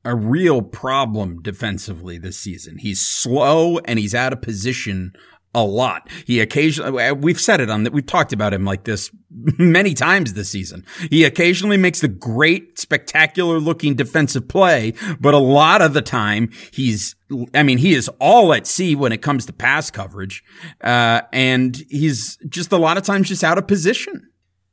a 0.04 0.16
real 0.16 0.62
problem 0.62 1.42
defensively 1.42 2.18
this 2.18 2.38
season. 2.38 2.78
He's 2.78 3.00
slow 3.00 3.78
and 3.80 3.98
he's 3.98 4.14
out 4.14 4.32
of 4.32 4.40
position 4.40 5.12
a 5.54 5.64
lot. 5.64 6.08
He 6.26 6.40
occasionally, 6.40 7.12
we've 7.12 7.40
said 7.40 7.60
it 7.60 7.70
on 7.70 7.84
that. 7.84 7.92
We've 7.92 8.06
talked 8.06 8.32
about 8.32 8.54
him 8.54 8.64
like 8.64 8.84
this 8.84 9.10
many 9.30 9.94
times 9.94 10.34
this 10.34 10.50
season. 10.50 10.84
He 11.10 11.24
occasionally 11.24 11.76
makes 11.76 12.00
the 12.00 12.08
great, 12.08 12.78
spectacular 12.78 13.58
looking 13.58 13.94
defensive 13.94 14.48
play, 14.48 14.94
but 15.18 15.34
a 15.34 15.38
lot 15.38 15.82
of 15.82 15.92
the 15.92 16.02
time 16.02 16.50
he's, 16.72 17.16
I 17.52 17.64
mean, 17.64 17.78
he 17.78 17.94
is 17.94 18.08
all 18.20 18.54
at 18.54 18.66
sea 18.66 18.94
when 18.94 19.12
it 19.12 19.22
comes 19.22 19.46
to 19.46 19.52
pass 19.52 19.90
coverage. 19.90 20.44
Uh, 20.80 21.22
and 21.32 21.76
he's 21.88 22.38
just 22.48 22.70
a 22.72 22.78
lot 22.78 22.96
of 22.96 23.02
times 23.02 23.28
just 23.28 23.42
out 23.42 23.58
of 23.58 23.66
position. 23.66 24.28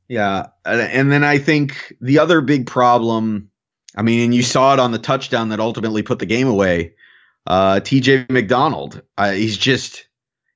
Yeah. 0.08 0.48
And 0.64 1.12
then 1.12 1.24
I 1.24 1.40
think 1.40 1.94
the 2.00 2.20
other 2.20 2.42
big 2.42 2.68
problem, 2.68 3.50
I 3.96 4.04
mean, 4.04 4.22
and 4.22 4.36
you 4.36 4.44
saw 4.44 4.74
it 4.74 4.80
on 4.80 4.92
the 4.92 5.00
touchdown 5.00 5.50
that 5.50 5.60
ultimately 5.60 6.04
put 6.04 6.20
the 6.20 6.26
game 6.26 6.48
away. 6.48 6.94
Uh, 7.48 7.80
TJ 7.80 8.30
McDonald, 8.30 9.02
uh, 9.18 9.32
he's 9.32 9.58
just, 9.58 10.07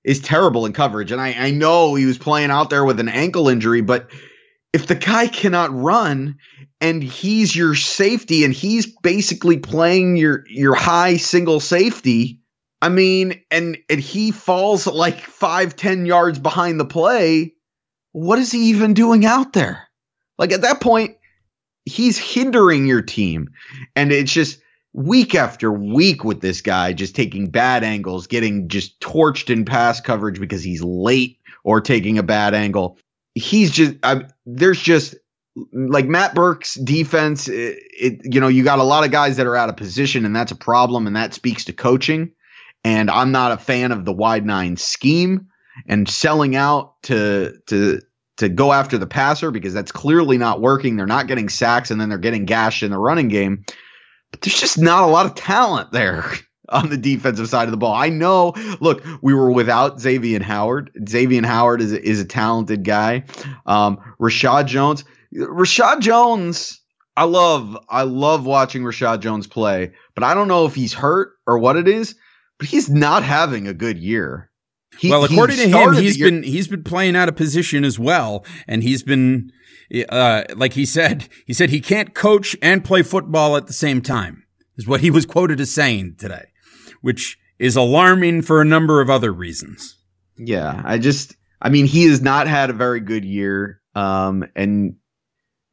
is 0.04 0.20
terrible 0.20 0.66
in 0.66 0.74
coverage. 0.74 1.12
And 1.12 1.22
I, 1.22 1.34
I 1.34 1.52
know 1.52 1.95
he 1.95 2.06
was 2.06 2.18
playing 2.18 2.52
out 2.52 2.70
there 2.70 2.84
with 2.84 2.99
an 2.99 3.10
ankle 3.10 3.49
injury, 3.49 3.82
but 3.82 4.10
if 4.74 4.88
the 4.88 4.95
guy 4.95 5.28
cannot 5.28 5.74
run 5.74 6.38
and 6.80 7.04
he's 7.04 7.56
your 7.56 7.76
safety 7.76 8.45
and 8.45 8.54
he's 8.54 8.86
basically 9.02 9.58
playing 9.58 10.16
your 10.16 10.43
your 10.47 10.74
high 10.74 11.18
single 11.18 11.60
safety, 11.60 12.39
I 12.82 12.89
mean, 12.89 13.41
and 13.52 13.78
and 13.89 13.99
he 13.99 14.32
falls 14.32 14.88
like 14.88 15.20
five, 15.20 15.76
ten 15.76 16.06
yards 16.06 16.39
behind 16.39 16.80
the 16.80 16.86
play, 16.86 17.54
what 18.12 18.39
is 18.39 18.52
he 18.52 18.70
even 18.70 18.93
doing 18.93 19.26
out 19.26 19.54
there? 19.54 19.88
Like 20.38 20.52
at 20.52 20.62
that 20.62 20.82
point, 20.82 21.18
he's 21.86 22.18
hindering 22.18 22.88
your 22.88 23.02
team. 23.02 23.49
And 23.95 24.12
it's 24.12 24.34
just 24.34 24.60
week 24.93 25.35
after 25.35 25.71
week 25.71 26.23
with 26.23 26.41
this 26.41 26.61
guy 26.61 26.93
just 26.93 27.15
taking 27.15 27.49
bad 27.49 27.83
angles, 27.83 28.27
getting 28.27 28.67
just 28.67 28.99
torched 28.99 29.49
in 29.49 29.65
pass 29.65 30.01
coverage 30.01 30.39
because 30.39 30.63
he's 30.63 30.83
late 30.83 31.39
or 31.63 31.81
taking 31.81 32.17
a 32.17 32.23
bad 32.23 32.53
angle. 32.53 32.97
He's 33.33 33.71
just 33.71 33.95
I, 34.03 34.25
there's 34.45 34.81
just 34.81 35.15
like 35.73 36.05
Matt 36.05 36.35
Burke's 36.35 36.75
defense. 36.75 37.47
It, 37.47 37.79
it, 37.99 38.33
you 38.33 38.41
know 38.41 38.47
you 38.47 38.63
got 38.63 38.79
a 38.79 38.83
lot 38.83 39.05
of 39.05 39.11
guys 39.11 39.37
that 39.37 39.47
are 39.47 39.55
out 39.55 39.69
of 39.69 39.77
position, 39.77 40.25
and 40.25 40.35
that's 40.35 40.51
a 40.51 40.57
problem, 40.57 41.07
and 41.07 41.15
that 41.15 41.33
speaks 41.33 41.65
to 41.65 41.73
coaching. 41.73 42.31
And 42.83 43.11
I'm 43.11 43.31
not 43.31 43.51
a 43.51 43.57
fan 43.57 43.91
of 43.91 44.05
the 44.05 44.13
wide 44.13 44.45
nine 44.45 44.75
scheme 44.75 45.47
and 45.87 46.09
selling 46.09 46.55
out 46.55 47.01
to 47.03 47.57
to 47.67 48.01
to 48.37 48.49
go 48.49 48.73
after 48.73 48.97
the 48.97 49.07
passer 49.07 49.51
because 49.51 49.73
that's 49.73 49.91
clearly 49.91 50.37
not 50.37 50.59
working. 50.59 50.95
They're 50.95 51.05
not 51.05 51.27
getting 51.27 51.47
sacks, 51.47 51.91
and 51.91 52.01
then 52.01 52.09
they're 52.09 52.17
getting 52.17 52.45
gashed 52.45 52.83
in 52.83 52.91
the 52.91 52.97
running 52.97 53.29
game 53.29 53.63
but 54.32 54.41
there's 54.41 54.59
just 54.59 54.79
not 54.79 55.03
a 55.03 55.07
lot 55.07 55.25
of 55.25 55.36
talent 55.36 55.91
there 55.91 56.25
on 56.69 56.89
the 56.89 56.97
defensive 56.97 57.49
side 57.49 57.65
of 57.65 57.71
the 57.71 57.77
ball. 57.77 57.93
I 57.93 58.09
know, 58.09 58.53
look, 58.79 59.03
we 59.21 59.34
were 59.34 59.51
without 59.51 59.99
Xavier 59.99 60.41
Howard. 60.41 60.91
Xavier 61.07 61.45
Howard 61.45 61.82
is, 61.82 61.91
is 61.91 62.21
a 62.21 62.25
talented 62.25 62.84
guy. 62.84 63.25
Um, 63.65 63.99
Reshad 64.19 64.67
Jones, 64.67 65.03
Reshad 65.34 65.99
Jones, 65.99 66.82
I 67.15 67.25
love, 67.25 67.77
I 67.89 68.03
love 68.03 68.45
watching 68.45 68.84
Reshad 68.84 69.19
Jones 69.19 69.47
play, 69.47 69.91
but 70.15 70.23
I 70.23 70.34
don't 70.34 70.47
know 70.47 70.65
if 70.65 70.73
he's 70.73 70.93
hurt 70.93 71.34
or 71.45 71.59
what 71.59 71.75
it 71.75 71.88
is, 71.88 72.15
but 72.57 72.67
he's 72.67 72.89
not 72.89 73.23
having 73.23 73.67
a 73.67 73.73
good 73.73 73.97
year. 73.97 74.49
He, 74.97 75.09
well, 75.09 75.23
according 75.23 75.57
to 75.57 75.67
him, 75.69 75.93
he's 75.93 76.17
been 76.17 76.43
he's 76.43 76.67
been 76.67 76.84
playing 76.84 77.15
out 77.15 77.29
of 77.29 77.36
position 77.36 77.86
as 77.86 77.97
well, 77.97 78.45
and 78.67 78.84
he's 78.84 79.03
been 79.03 79.51
uh, 80.09 80.43
like 80.55 80.73
he 80.73 80.85
said, 80.85 81.27
he 81.45 81.53
said 81.53 81.69
he 81.69 81.81
can't 81.81 82.13
coach 82.13 82.55
and 82.61 82.83
play 82.83 83.03
football 83.03 83.57
at 83.57 83.67
the 83.67 83.73
same 83.73 84.01
time, 84.01 84.45
is 84.77 84.87
what 84.87 85.01
he 85.01 85.11
was 85.11 85.25
quoted 85.25 85.59
as 85.59 85.73
saying 85.73 86.15
today, 86.17 86.45
which 87.01 87.37
is 87.59 87.75
alarming 87.75 88.41
for 88.41 88.61
a 88.61 88.65
number 88.65 89.01
of 89.01 89.09
other 89.09 89.31
reasons. 89.31 89.97
Yeah, 90.37 90.81
I 90.83 90.97
just, 90.97 91.35
I 91.61 91.69
mean, 91.69 91.85
he 91.85 92.05
has 92.05 92.21
not 92.21 92.47
had 92.47 92.69
a 92.69 92.73
very 92.73 92.99
good 93.01 93.25
year. 93.25 93.81
Um, 93.93 94.45
and, 94.55 94.95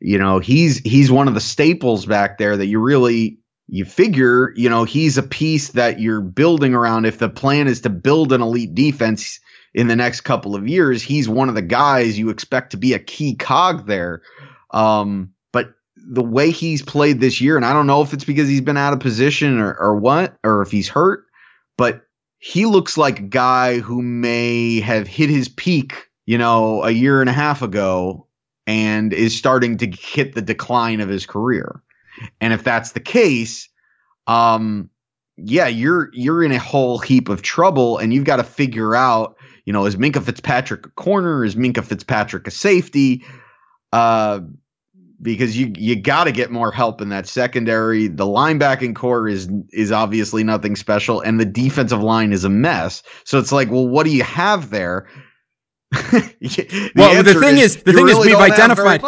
you 0.00 0.18
know, 0.18 0.40
he's, 0.40 0.78
he's 0.78 1.10
one 1.10 1.28
of 1.28 1.34
the 1.34 1.40
staples 1.40 2.04
back 2.04 2.36
there 2.36 2.56
that 2.56 2.66
you 2.66 2.80
really, 2.80 3.38
you 3.68 3.84
figure, 3.84 4.52
you 4.56 4.68
know, 4.68 4.84
he's 4.84 5.18
a 5.18 5.22
piece 5.22 5.70
that 5.70 6.00
you're 6.00 6.20
building 6.20 6.74
around. 6.74 7.06
If 7.06 7.18
the 7.18 7.28
plan 7.28 7.68
is 7.68 7.82
to 7.82 7.90
build 7.90 8.32
an 8.32 8.42
elite 8.42 8.74
defense, 8.74 9.40
in 9.74 9.88
the 9.88 9.96
next 9.96 10.22
couple 10.22 10.54
of 10.54 10.66
years, 10.66 11.02
he's 11.02 11.28
one 11.28 11.48
of 11.48 11.54
the 11.54 11.62
guys 11.62 12.18
you 12.18 12.30
expect 12.30 12.70
to 12.70 12.76
be 12.76 12.94
a 12.94 12.98
key 12.98 13.34
cog 13.34 13.86
there. 13.86 14.22
Um, 14.70 15.32
but 15.52 15.74
the 15.96 16.22
way 16.22 16.50
he's 16.50 16.82
played 16.82 17.20
this 17.20 17.40
year, 17.40 17.56
and 17.56 17.64
I 17.64 17.72
don't 17.72 17.86
know 17.86 18.02
if 18.02 18.12
it's 18.12 18.24
because 18.24 18.48
he's 18.48 18.60
been 18.60 18.76
out 18.76 18.92
of 18.92 19.00
position 19.00 19.58
or, 19.58 19.74
or 19.74 19.96
what, 19.96 20.36
or 20.44 20.62
if 20.62 20.70
he's 20.70 20.88
hurt, 20.88 21.26
but 21.76 22.02
he 22.38 22.66
looks 22.66 22.96
like 22.96 23.18
a 23.18 23.22
guy 23.22 23.78
who 23.78 24.00
may 24.00 24.80
have 24.80 25.06
hit 25.06 25.28
his 25.28 25.48
peak, 25.48 26.08
you 26.26 26.38
know, 26.38 26.82
a 26.84 26.90
year 26.90 27.20
and 27.20 27.28
a 27.28 27.32
half 27.32 27.62
ago 27.62 28.26
and 28.66 29.12
is 29.12 29.36
starting 29.36 29.78
to 29.78 29.90
hit 29.90 30.34
the 30.34 30.42
decline 30.42 31.00
of 31.00 31.08
his 31.08 31.26
career. 31.26 31.82
And 32.40 32.52
if 32.52 32.62
that's 32.62 32.92
the 32.92 33.00
case, 33.00 33.68
um, 34.26 34.90
yeah, 35.38 35.68
you're 35.68 36.10
you're 36.12 36.42
in 36.42 36.52
a 36.52 36.58
whole 36.58 36.98
heap 36.98 37.28
of 37.28 37.42
trouble, 37.42 37.96
and 37.96 38.12
you've 38.12 38.24
got 38.24 38.36
to 38.36 38.44
figure 38.44 38.94
out 38.94 39.37
you 39.68 39.72
know, 39.74 39.84
is 39.84 39.96
Minkah 39.96 40.24
Fitzpatrick 40.24 40.86
a 40.86 40.88
corner? 40.92 41.44
Is 41.44 41.54
Minkah 41.54 41.84
Fitzpatrick 41.84 42.46
a 42.46 42.50
safety? 42.50 43.22
Uh, 43.92 44.40
because 45.20 45.58
you 45.58 45.74
you 45.76 45.94
got 45.94 46.24
to 46.24 46.32
get 46.32 46.50
more 46.50 46.72
help 46.72 47.02
in 47.02 47.10
that 47.10 47.26
secondary. 47.26 48.08
The 48.08 48.24
linebacking 48.24 48.96
corps 48.96 49.28
is 49.28 49.46
is 49.70 49.92
obviously 49.92 50.42
nothing 50.42 50.74
special, 50.74 51.20
and 51.20 51.38
the 51.38 51.44
defensive 51.44 52.02
line 52.02 52.32
is 52.32 52.44
a 52.44 52.48
mess. 52.48 53.02
So 53.24 53.38
it's 53.38 53.52
like, 53.52 53.70
well, 53.70 53.86
what 53.86 54.04
do 54.06 54.10
you 54.10 54.22
have 54.22 54.70
there? 54.70 55.06
the 55.92 56.90
well, 56.96 57.22
the 57.22 57.34
thing 57.34 57.58
is, 57.58 57.76
is 57.76 57.82
the 57.82 57.92
thing 57.92 58.06
really 58.06 58.30
is, 58.30 58.36
we've 58.38 58.52
identified. 58.52 59.02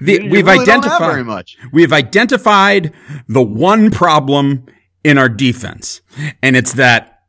The, 0.00 0.28
we've 0.28 0.44
really 0.44 0.58
identified. 0.58 1.46
We've 1.72 1.92
identified 1.92 2.92
the 3.28 3.42
one 3.42 3.92
problem 3.92 4.66
in 5.04 5.18
our 5.18 5.28
defense, 5.28 6.00
and 6.42 6.56
it's 6.56 6.72
that 6.72 7.20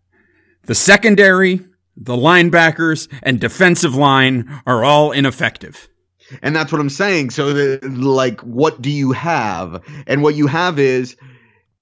the 0.63 0.73
secondary 0.73 1.67
the 1.95 2.15
linebackers 2.15 3.07
and 3.23 3.39
defensive 3.39 3.95
line 3.95 4.61
are 4.65 4.83
all 4.83 5.11
ineffective. 5.11 5.89
And 6.41 6.55
that's 6.55 6.71
what 6.71 6.79
I'm 6.79 6.89
saying. 6.89 7.31
So, 7.31 7.53
the, 7.53 7.87
like, 7.89 8.41
what 8.41 8.81
do 8.81 8.89
you 8.89 9.11
have? 9.11 9.83
And 10.07 10.23
what 10.23 10.35
you 10.35 10.47
have 10.47 10.79
is, 10.79 11.17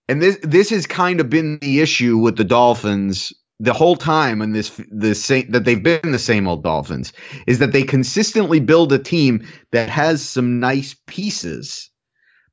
and 0.08 0.22
this 0.22 0.40
this 0.42 0.72
has 0.72 0.88
kind 0.88 1.20
of 1.20 1.30
been 1.30 1.60
the 1.60 1.82
issue 1.82 2.18
with 2.18 2.36
the 2.36 2.44
Dolphins 2.44 3.32
the 3.60 3.74
whole 3.74 3.96
time, 3.96 4.42
and 4.42 4.56
this 4.56 4.72
the 4.90 5.14
same 5.14 5.52
that 5.52 5.66
they've 5.66 5.84
been 5.84 6.12
the 6.12 6.20
same 6.20 6.48
old 6.48 6.64
Dolphins 6.64 7.14
is 7.46 7.60
that 7.60 7.72
they 7.72 7.84
consistently 7.84 8.60
build 8.60 8.92
a 8.92 9.00
team 9.00 9.46
that 9.72 9.90
has 9.90 10.28
some 10.28 10.60
nice 10.60 10.96
pieces, 11.06 11.92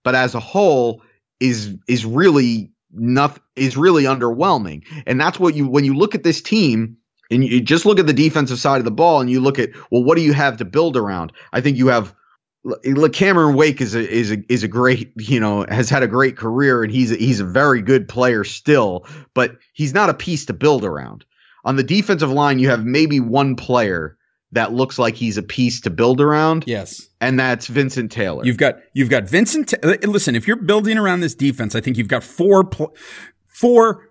but 0.04 0.14
as 0.14 0.34
a 0.34 0.40
whole 0.40 1.02
is 1.40 1.76
is 1.88 2.04
really 2.04 2.72
nothing 2.92 3.42
is 3.54 3.76
really 3.76 4.04
underwhelming. 4.04 4.84
And 5.06 5.18
that's 5.18 5.40
what 5.40 5.54
you 5.54 5.66
when 5.68 5.84
you 5.84 5.94
look 5.94 6.14
at 6.14 6.22
this 6.22 6.42
team 6.42 6.98
and 7.30 7.44
you 7.44 7.60
just 7.60 7.86
look 7.86 7.98
at 7.98 8.06
the 8.06 8.12
defensive 8.12 8.58
side 8.58 8.78
of 8.78 8.84
the 8.84 8.90
ball 8.90 9.20
and 9.20 9.30
you 9.30 9.40
look 9.40 9.58
at 9.58 9.70
well 9.90 10.02
what 10.02 10.16
do 10.16 10.22
you 10.22 10.32
have 10.32 10.56
to 10.56 10.64
build 10.64 10.96
around 10.96 11.32
i 11.52 11.60
think 11.60 11.76
you 11.76 11.88
have 11.88 12.14
look 12.84 13.12
cameron 13.12 13.54
wake 13.54 13.80
is 13.80 13.94
a 13.94 14.08
is 14.08 14.32
a 14.32 14.38
is 14.52 14.62
a 14.62 14.68
great 14.68 15.12
you 15.16 15.38
know 15.38 15.64
has 15.68 15.88
had 15.88 16.02
a 16.02 16.08
great 16.08 16.36
career 16.36 16.82
and 16.82 16.92
he's 16.92 17.12
a, 17.12 17.16
he's 17.16 17.40
a 17.40 17.44
very 17.44 17.82
good 17.82 18.08
player 18.08 18.44
still 18.44 19.06
but 19.34 19.56
he's 19.72 19.94
not 19.94 20.10
a 20.10 20.14
piece 20.14 20.46
to 20.46 20.52
build 20.52 20.84
around 20.84 21.24
on 21.64 21.76
the 21.76 21.84
defensive 21.84 22.30
line 22.30 22.58
you 22.58 22.68
have 22.68 22.84
maybe 22.84 23.20
one 23.20 23.54
player 23.54 24.16
that 24.52 24.72
looks 24.72 24.98
like 24.98 25.14
he's 25.14 25.36
a 25.36 25.42
piece 25.42 25.80
to 25.82 25.90
build 25.90 26.20
around. 26.20 26.64
Yes. 26.66 27.08
And 27.20 27.38
that's 27.38 27.66
Vincent 27.66 28.12
Taylor. 28.12 28.44
You've 28.44 28.56
got 28.56 28.76
you've 28.94 29.10
got 29.10 29.24
Vincent 29.24 29.74
listen, 30.04 30.34
if 30.34 30.46
you're 30.46 30.56
building 30.56 30.98
around 30.98 31.20
this 31.20 31.34
defense, 31.34 31.74
I 31.74 31.80
think 31.80 31.96
you've 31.96 32.08
got 32.08 32.22
four 32.22 32.64
pl- 32.64 32.94
four 33.46 34.05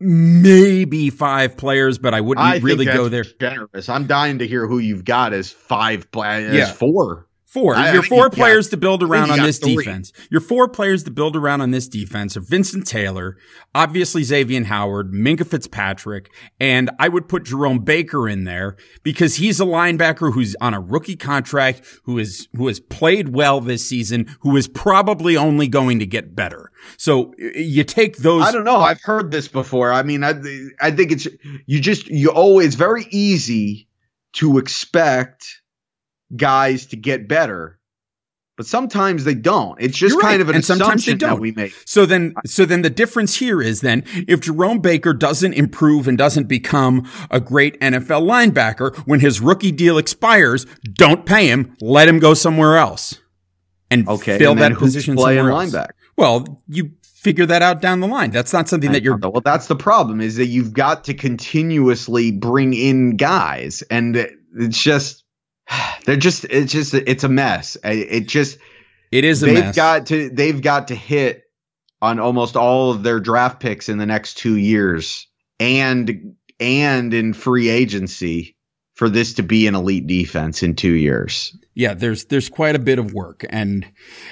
maybe 0.00 1.10
five 1.10 1.56
players, 1.56 1.98
but 1.98 2.14
I 2.14 2.20
wouldn't 2.20 2.46
I 2.46 2.58
really 2.58 2.84
go 2.84 3.08
there. 3.08 3.24
Generous. 3.24 3.88
I'm 3.88 4.06
dying 4.06 4.38
to 4.38 4.46
hear 4.46 4.66
who 4.66 4.78
you've 4.78 5.04
got 5.04 5.32
as 5.32 5.50
five 5.50 6.10
players. 6.10 6.54
Yeah. 6.54 6.72
four. 6.72 7.26
Four. 7.56 7.74
I, 7.74 7.94
Your 7.94 8.02
four 8.02 8.28
players 8.28 8.66
got, 8.66 8.72
to 8.72 8.76
build 8.76 9.02
around 9.02 9.30
on 9.30 9.38
this 9.38 9.58
three. 9.58 9.76
defense. 9.76 10.12
Your 10.30 10.42
four 10.42 10.68
players 10.68 11.04
to 11.04 11.10
build 11.10 11.36
around 11.36 11.62
on 11.62 11.70
this 11.70 11.88
defense 11.88 12.36
are 12.36 12.42
Vincent 12.42 12.86
Taylor, 12.86 13.38
obviously 13.74 14.24
Xavier 14.24 14.64
Howard, 14.64 15.12
Minkah 15.12 15.46
Fitzpatrick, 15.46 16.30
and 16.60 16.90
I 16.98 17.08
would 17.08 17.28
put 17.28 17.44
Jerome 17.44 17.78
Baker 17.78 18.28
in 18.28 18.44
there 18.44 18.76
because 19.02 19.36
he's 19.36 19.58
a 19.58 19.64
linebacker 19.64 20.34
who's 20.34 20.54
on 20.60 20.74
a 20.74 20.80
rookie 20.80 21.16
contract, 21.16 21.80
who 22.02 22.18
is 22.18 22.46
who 22.54 22.66
has 22.66 22.78
played 22.78 23.30
well 23.30 23.62
this 23.62 23.88
season, 23.88 24.26
who 24.40 24.54
is 24.56 24.68
probably 24.68 25.34
only 25.34 25.66
going 25.66 25.98
to 26.00 26.06
get 26.06 26.36
better. 26.36 26.65
So 26.96 27.34
you 27.38 27.84
take 27.84 28.18
those. 28.18 28.42
I 28.42 28.52
don't 28.52 28.64
know. 28.64 28.78
I've 28.78 29.02
heard 29.02 29.30
this 29.30 29.48
before. 29.48 29.92
I 29.92 30.02
mean, 30.02 30.24
I 30.24 30.34
I 30.80 30.90
think 30.90 31.12
it's 31.12 31.28
you 31.66 31.80
just 31.80 32.08
you 32.08 32.30
always 32.30 32.74
very 32.74 33.06
easy 33.10 33.88
to 34.34 34.58
expect 34.58 35.62
guys 36.36 36.86
to 36.86 36.96
get 36.96 37.28
better 37.28 37.78
but 38.56 38.64
sometimes 38.64 39.24
they 39.24 39.34
don't. 39.34 39.78
It's 39.80 39.96
just 39.96 40.18
kind 40.18 40.40
of 40.40 40.48
an 40.48 40.54
and 40.56 40.64
assumption 40.64 41.18
that 41.18 41.38
we 41.38 41.52
make. 41.52 41.74
So 41.84 42.06
then, 42.06 42.34
so 42.46 42.64
then 42.64 42.80
the 42.80 42.90
difference 42.90 43.36
here 43.36 43.60
is 43.60 43.82
then 43.82 44.02
if 44.26 44.40
Jerome 44.40 44.78
Baker 44.78 45.12
doesn't 45.12 45.52
improve 45.52 46.08
and 46.08 46.16
doesn't 46.16 46.48
become 46.48 47.08
a 47.30 47.38
great 47.38 47.78
NFL 47.80 48.22
linebacker 48.22 48.96
when 49.00 49.20
his 49.20 49.40
rookie 49.40 49.72
deal 49.72 49.98
expires, 49.98 50.64
don't 50.94 51.26
pay 51.26 51.48
him. 51.48 51.76
Let 51.82 52.08
him 52.08 52.18
go 52.18 52.32
somewhere 52.32 52.78
else 52.78 53.20
and 53.90 54.08
okay, 54.08 54.38
fill 54.38 54.52
and 54.52 54.60
that 54.60 54.74
position 54.78 55.18
somewhere 55.18 55.50
else. 55.50 55.70
Linebacker? 55.72 55.90
Well, 56.16 56.62
you 56.68 56.92
figure 57.02 57.46
that 57.46 57.62
out 57.62 57.80
down 57.80 58.00
the 58.00 58.06
line. 58.06 58.30
That's 58.30 58.52
not 58.52 58.68
something 58.68 58.92
that 58.92 59.02
you're. 59.02 59.16
Well, 59.16 59.42
that's 59.44 59.66
the 59.66 59.76
problem 59.76 60.20
is 60.20 60.36
that 60.36 60.46
you've 60.46 60.72
got 60.72 61.04
to 61.04 61.14
continuously 61.14 62.30
bring 62.30 62.72
in 62.72 63.16
guys, 63.16 63.82
and 63.90 64.16
it's 64.56 64.82
just 64.82 65.24
they're 66.06 66.16
just 66.16 66.44
it's 66.44 66.72
just 66.72 66.94
it's 66.94 67.24
a 67.24 67.28
mess. 67.28 67.76
It 67.84 68.28
just 68.28 68.58
it 69.10 69.24
is 69.24 69.42
a 69.42 69.46
mess. 69.46 69.54
they've 69.54 69.64
mess. 69.64 69.76
got 69.76 70.06
to 70.06 70.30
they've 70.30 70.62
got 70.62 70.88
to 70.88 70.94
hit 70.94 71.44
on 72.00 72.20
almost 72.20 72.56
all 72.56 72.90
of 72.90 73.02
their 73.02 73.20
draft 73.20 73.60
picks 73.60 73.88
in 73.88 73.98
the 73.98 74.06
next 74.06 74.34
two 74.34 74.56
years 74.56 75.26
and 75.58 76.36
and 76.60 77.12
in 77.12 77.32
free 77.32 77.68
agency 77.68 78.56
for 78.94 79.08
this 79.08 79.34
to 79.34 79.42
be 79.42 79.66
an 79.66 79.74
elite 79.74 80.06
defense 80.06 80.62
in 80.62 80.74
two 80.74 80.92
years. 80.92 81.56
Yeah, 81.74 81.94
there's 81.94 82.24
there's 82.26 82.48
quite 82.48 82.74
a 82.74 82.78
bit 82.78 82.98
of 82.98 83.12
work, 83.12 83.44
and 83.50 83.86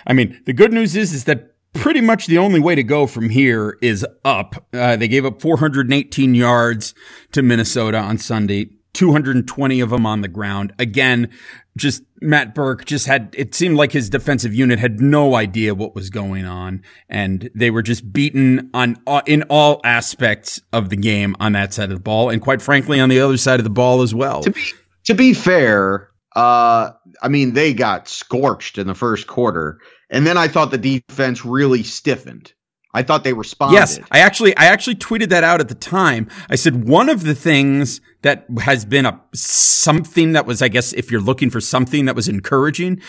I 0.07 0.13
mean 0.13 0.41
the 0.47 0.53
good 0.53 0.73
news 0.73 0.97
is 0.97 1.13
is 1.13 1.25
that 1.25 1.54
pretty 1.75 2.01
much 2.01 2.27
the 2.27 2.39
only 2.39 2.61
way 2.61 2.75
to 2.75 2.83
go 2.83 3.07
from 3.07 3.29
here 3.29 3.79
is 3.83 4.07
up. 4.25 4.67
Uh, 4.73 4.97
they 4.97 5.09
gave 5.09 5.25
up 5.27 5.43
418 5.43 6.35
yards 6.35 6.95
to 7.33 7.43
Minnesota 7.43 7.99
on 7.99 8.19
Sunday. 8.19 8.71
220 8.95 9.81
of 9.81 9.91
them 9.91 10.07
on 10.07 10.21
the 10.23 10.29
ground. 10.29 10.73
Again, 10.79 11.31
just 11.77 12.05
Matt 12.21 12.55
Burke 12.55 12.85
just 12.85 13.07
had, 13.07 13.35
it 13.37 13.55
seemed 13.55 13.77
like 13.77 13.91
his 13.91 14.09
defensive 14.09 14.55
unit 14.55 14.79
had 14.79 15.01
no 15.01 15.35
idea 15.35 15.75
what 15.75 15.95
was 15.95 16.11
going 16.11 16.45
on. 16.45 16.83
And 17.09 17.51
they 17.55 17.71
were 17.71 17.83
just 17.83 18.13
beaten 18.13 18.71
on, 18.73 18.97
uh, 19.07 19.23
in 19.27 19.43
all 19.51 19.81
aspects 19.85 20.61
of 20.73 20.89
the 20.89 20.97
game 20.97 21.35
on 21.41 21.53
that 21.53 21.75
side 21.75 21.91
of 21.91 21.99
the 21.99 22.03
ball. 22.03 22.31
And 22.31 22.41
quite 22.41 22.63
frankly, 22.63 23.01
on 23.01 23.09
the 23.09 23.21
other 23.21 23.37
side 23.37 23.59
of 23.59 23.65
the 23.65 23.71
ball 23.71 24.03
as 24.03 24.15
well. 24.15 24.43
To 24.43 24.53
be, 24.53 24.63
to 25.05 25.15
be 25.15 25.35
fair, 25.35 26.09
uh, 26.37 26.93
I 27.21 27.29
mean, 27.29 27.55
they 27.55 27.75
got 27.75 28.09
scorched 28.09 28.79
in 28.79 28.87
the 28.87 28.95
first 28.95 29.27
quarter. 29.27 29.79
And 30.15 30.25
then 30.25 30.39
I 30.39 30.47
thought 30.47 30.71
the 30.71 30.79
defense 30.79 31.45
really 31.45 31.83
stiffened. 31.83 32.53
I 32.97 33.03
thought 33.03 33.25
they 33.25 33.33
responded. 33.33 33.75
Yes, 33.75 33.99
I 34.13 34.21
actually, 34.21 34.57
I 34.57 34.67
actually 34.67 34.95
tweeted 34.95 35.31
that 35.31 35.43
out 35.43 35.61
at 35.61 35.69
the 35.69 35.75
time. 35.75 36.29
I 36.49 36.55
said 36.55 36.89
one 36.89 37.09
of 37.09 37.25
the 37.25 37.35
things 37.35 38.01
that 38.23 38.47
has 38.61 38.85
been 38.85 39.05
a 39.05 39.21
something 39.35 40.31
that 40.33 40.47
was, 40.47 40.63
I 40.63 40.69
guess, 40.69 40.93
if 40.93 41.11
you're 41.11 41.21
looking 41.21 41.51
for 41.51 41.61
something 41.61 42.05
that 42.05 42.15
was 42.15 42.29
encouraging 42.29 43.03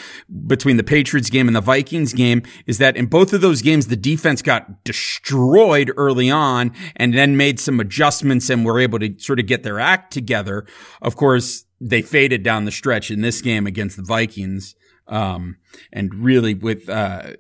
between 0.48 0.78
the 0.78 0.84
Patriots 0.84 1.30
game 1.30 1.46
and 1.46 1.56
the 1.56 1.62
Vikings 1.62 2.14
game, 2.14 2.42
is 2.66 2.80
that 2.80 2.98
in 2.98 3.06
both 3.06 3.32
of 3.32 3.42
those 3.42 3.62
games, 3.62 3.86
the 3.86 3.96
defense 3.96 4.42
got 4.42 4.84
destroyed 4.84 5.92
early 5.96 6.32
on 6.32 6.72
and 6.96 7.14
then 7.14 7.38
made 7.38 7.60
some 7.60 7.80
adjustments 7.80 8.50
and 8.50 8.66
were 8.66 8.80
able 8.80 8.98
to 8.98 9.14
sort 9.20 9.40
of 9.40 9.46
get 9.46 9.62
their 9.62 9.80
act 9.80 10.12
together. 10.12 10.66
Of 11.04 11.16
course, 11.16 11.66
they 11.80 12.02
faded 12.02 12.42
down 12.42 12.66
the 12.66 12.72
stretch 12.72 13.12
in 13.12 13.22
this 13.22 13.44
game 13.44 13.68
against 13.68 13.98
the 13.98 14.04
Vikings. 14.04 14.74
Um, 15.08 15.58
and 15.94 16.14
really 16.16 16.54
with, 16.54 16.90
uh, 16.90 17.34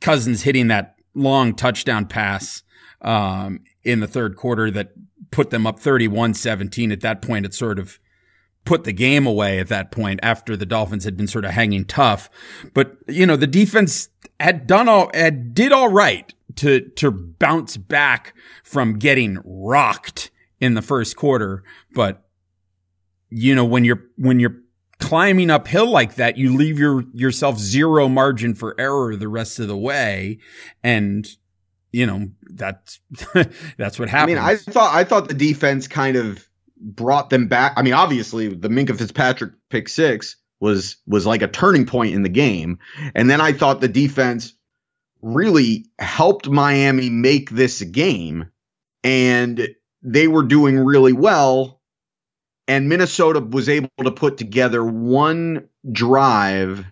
Cousins 0.00 0.42
hitting 0.42 0.68
that 0.68 0.96
long 1.14 1.54
touchdown 1.54 2.06
pass 2.06 2.62
um, 3.02 3.60
in 3.84 4.00
the 4.00 4.06
third 4.06 4.36
quarter 4.36 4.70
that 4.70 4.92
put 5.30 5.50
them 5.50 5.66
up 5.66 5.80
31-17. 5.80 6.92
At 6.92 7.00
that 7.00 7.22
point, 7.22 7.46
it 7.46 7.54
sort 7.54 7.78
of 7.78 7.98
put 8.64 8.84
the 8.84 8.92
game 8.92 9.26
away 9.26 9.58
at 9.58 9.68
that 9.68 9.90
point 9.90 10.20
after 10.22 10.56
the 10.56 10.66
Dolphins 10.66 11.04
had 11.04 11.16
been 11.16 11.26
sort 11.26 11.44
of 11.44 11.52
hanging 11.52 11.84
tough. 11.84 12.28
But, 12.74 12.96
you 13.06 13.26
know, 13.26 13.36
the 13.36 13.46
defense 13.46 14.08
had 14.40 14.66
done 14.66 14.88
all, 14.88 15.10
had 15.14 15.54
did 15.54 15.72
all 15.72 15.88
right 15.88 16.32
to, 16.56 16.80
to 16.96 17.10
bounce 17.10 17.76
back 17.76 18.34
from 18.62 18.98
getting 18.98 19.38
rocked 19.44 20.30
in 20.60 20.74
the 20.74 20.82
first 20.82 21.16
quarter. 21.16 21.62
But, 21.94 22.24
you 23.30 23.54
know, 23.54 23.64
when 23.64 23.84
you're, 23.84 24.02
when 24.16 24.38
you're 24.40 24.56
climbing 24.98 25.50
uphill 25.50 25.90
like 25.90 26.16
that, 26.16 26.36
you 26.36 26.56
leave 26.56 26.78
your 26.78 27.04
yourself 27.12 27.58
zero 27.58 28.08
margin 28.08 28.54
for 28.54 28.74
error 28.78 29.16
the 29.16 29.28
rest 29.28 29.58
of 29.58 29.68
the 29.68 29.76
way, 29.76 30.38
and 30.82 31.26
you 31.92 32.06
know 32.06 32.28
that's 32.50 33.00
that's 33.76 33.98
what 33.98 34.08
happened. 34.08 34.38
I 34.38 34.52
mean, 34.52 34.56
I 34.56 34.56
thought 34.56 34.94
I 34.94 35.04
thought 35.04 35.28
the 35.28 35.34
defense 35.34 35.88
kind 35.88 36.16
of 36.16 36.46
brought 36.80 37.30
them 37.30 37.48
back. 37.48 37.74
I 37.76 37.82
mean, 37.82 37.94
obviously 37.94 38.48
the 38.48 38.68
Minkah 38.68 38.96
Fitzpatrick 38.96 39.52
pick 39.70 39.88
six 39.88 40.36
was 40.60 40.96
was 41.06 41.26
like 41.26 41.42
a 41.42 41.48
turning 41.48 41.86
point 41.86 42.14
in 42.14 42.22
the 42.22 42.28
game, 42.28 42.78
and 43.14 43.30
then 43.30 43.40
I 43.40 43.52
thought 43.52 43.80
the 43.80 43.88
defense 43.88 44.54
really 45.22 45.86
helped 45.98 46.48
Miami 46.48 47.10
make 47.10 47.50
this 47.50 47.82
game, 47.82 48.50
and 49.02 49.68
they 50.02 50.28
were 50.28 50.44
doing 50.44 50.78
really 50.78 51.12
well 51.12 51.77
and 52.68 52.88
Minnesota 52.88 53.40
was 53.40 53.68
able 53.68 53.88
to 54.04 54.12
put 54.12 54.36
together 54.36 54.84
one 54.84 55.68
drive 55.90 56.84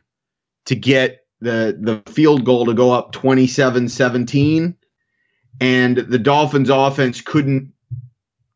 to 0.64 0.74
get 0.74 1.24
the 1.41 1.79
the 1.79 2.11
field 2.11 2.45
goal 2.45 2.66
to 2.66 2.74
go 2.74 2.91
up 2.91 3.12
27-17 3.12 4.74
and 5.61 5.97
the 5.97 6.18
Dolphins 6.18 6.70
offense 6.70 7.20
couldn't 7.20 7.72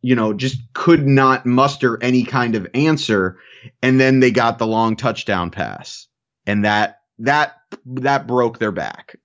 you 0.02 0.14
know 0.14 0.32
just 0.32 0.58
could 0.72 1.06
not 1.06 1.46
muster 1.46 2.02
any 2.02 2.24
kind 2.24 2.54
of 2.54 2.66
answer. 2.74 3.38
And 3.82 4.00
then 4.00 4.20
they 4.20 4.30
got 4.30 4.58
the 4.58 4.66
long 4.66 4.96
touchdown 4.96 5.50
pass. 5.50 6.06
And 6.46 6.64
that 6.64 7.00
that 7.18 7.56
that 7.86 8.26
broke 8.26 8.58
their 8.58 8.72
back. 8.72 9.16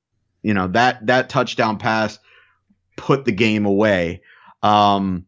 You 0.44 0.54
know 0.54 0.68
that 0.68 1.06
that 1.08 1.30
touchdown 1.30 1.78
pass 1.78 2.20
put 2.98 3.26
the 3.26 3.32
game 3.32 3.66
away. 3.66 4.22
Um 4.62 5.26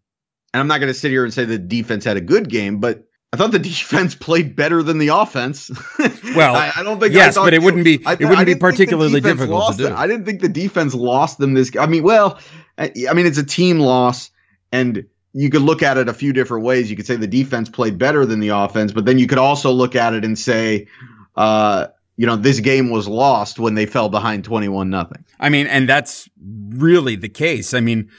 and 0.58 0.62
I'm 0.62 0.68
not 0.68 0.80
going 0.80 0.92
to 0.92 1.00
sit 1.00 1.12
here 1.12 1.24
and 1.24 1.32
say 1.32 1.46
the 1.46 1.60
defense 1.60 2.04
had 2.04 2.18
a 2.18 2.22
good 2.22 2.50
game, 2.50 2.80
but 2.80 3.04
I 3.32 3.38
thought 3.38 3.52
the 3.52 3.60
defense 3.60 4.16
played 4.16 4.56
better 4.56 4.82
than 4.82 4.98
the 4.98 5.10
offense. 5.10 5.70
well, 6.36 6.56
I, 6.56 6.72
I, 6.78 6.84
don't 6.84 7.00
think. 7.00 7.14
Yes, 7.14 7.36
but 7.36 7.54
it 7.54 7.62
wouldn't 7.62 7.84
be. 7.84 7.96
it 7.96 8.26
wouldn't 8.26 8.48
be 8.48 8.56
particularly 8.56 9.22
difficult 9.22 9.74
to 9.74 9.78
do. 9.78 9.88
It. 9.88 9.94
I 9.94 10.08
didn't 10.08 10.26
think 10.26 10.42
the 10.42 10.50
defense 10.50 10.96
lost 10.96 11.38
them 11.38 11.54
this. 11.54 11.72
I 11.80 11.86
mean, 11.86 12.02
well, 12.02 12.40
I, 12.76 12.92
I 13.08 13.14
mean, 13.14 13.28
it's 13.28 13.38
a 13.38 13.46
team 13.46 13.80
loss, 13.80 14.32
and 14.72 15.06
you 15.32 15.52
could 15.52 15.62
look 15.62 15.84
at 15.84 15.98
it 15.98 16.10
a 16.10 16.14
few 16.14 16.34
different 16.34 16.66
ways. 16.66 16.90
You 16.90 16.96
could 16.96 17.06
say 17.06 17.18
the 17.18 17.28
defense 17.28 17.70
played 17.70 18.00
better 18.00 18.26
than 18.26 18.40
the 18.40 18.50
offense, 18.50 18.92
but 18.92 19.06
then 19.06 19.20
you 19.20 19.28
could 19.28 19.38
also 19.38 19.72
look 19.72 19.96
at 19.96 20.16
it 20.16 20.26
and 20.26 20.40
say, 20.40 20.88
uh, 21.36 21.88
you 22.16 22.26
know, 22.26 22.36
this 22.36 22.62
game 22.62 22.90
was 22.90 23.08
lost 23.08 23.60
when 23.60 23.76
they 23.76 23.86
fell 23.86 24.10
behind 24.10 24.44
twenty-one 24.44 24.90
nothing. 24.90 25.24
I 25.40 25.50
mean, 25.50 25.68
and 25.68 25.88
that's 25.88 26.28
really 26.40 27.16
the 27.16 27.30
case. 27.30 27.76
I 27.76 27.80
mean 27.80 28.10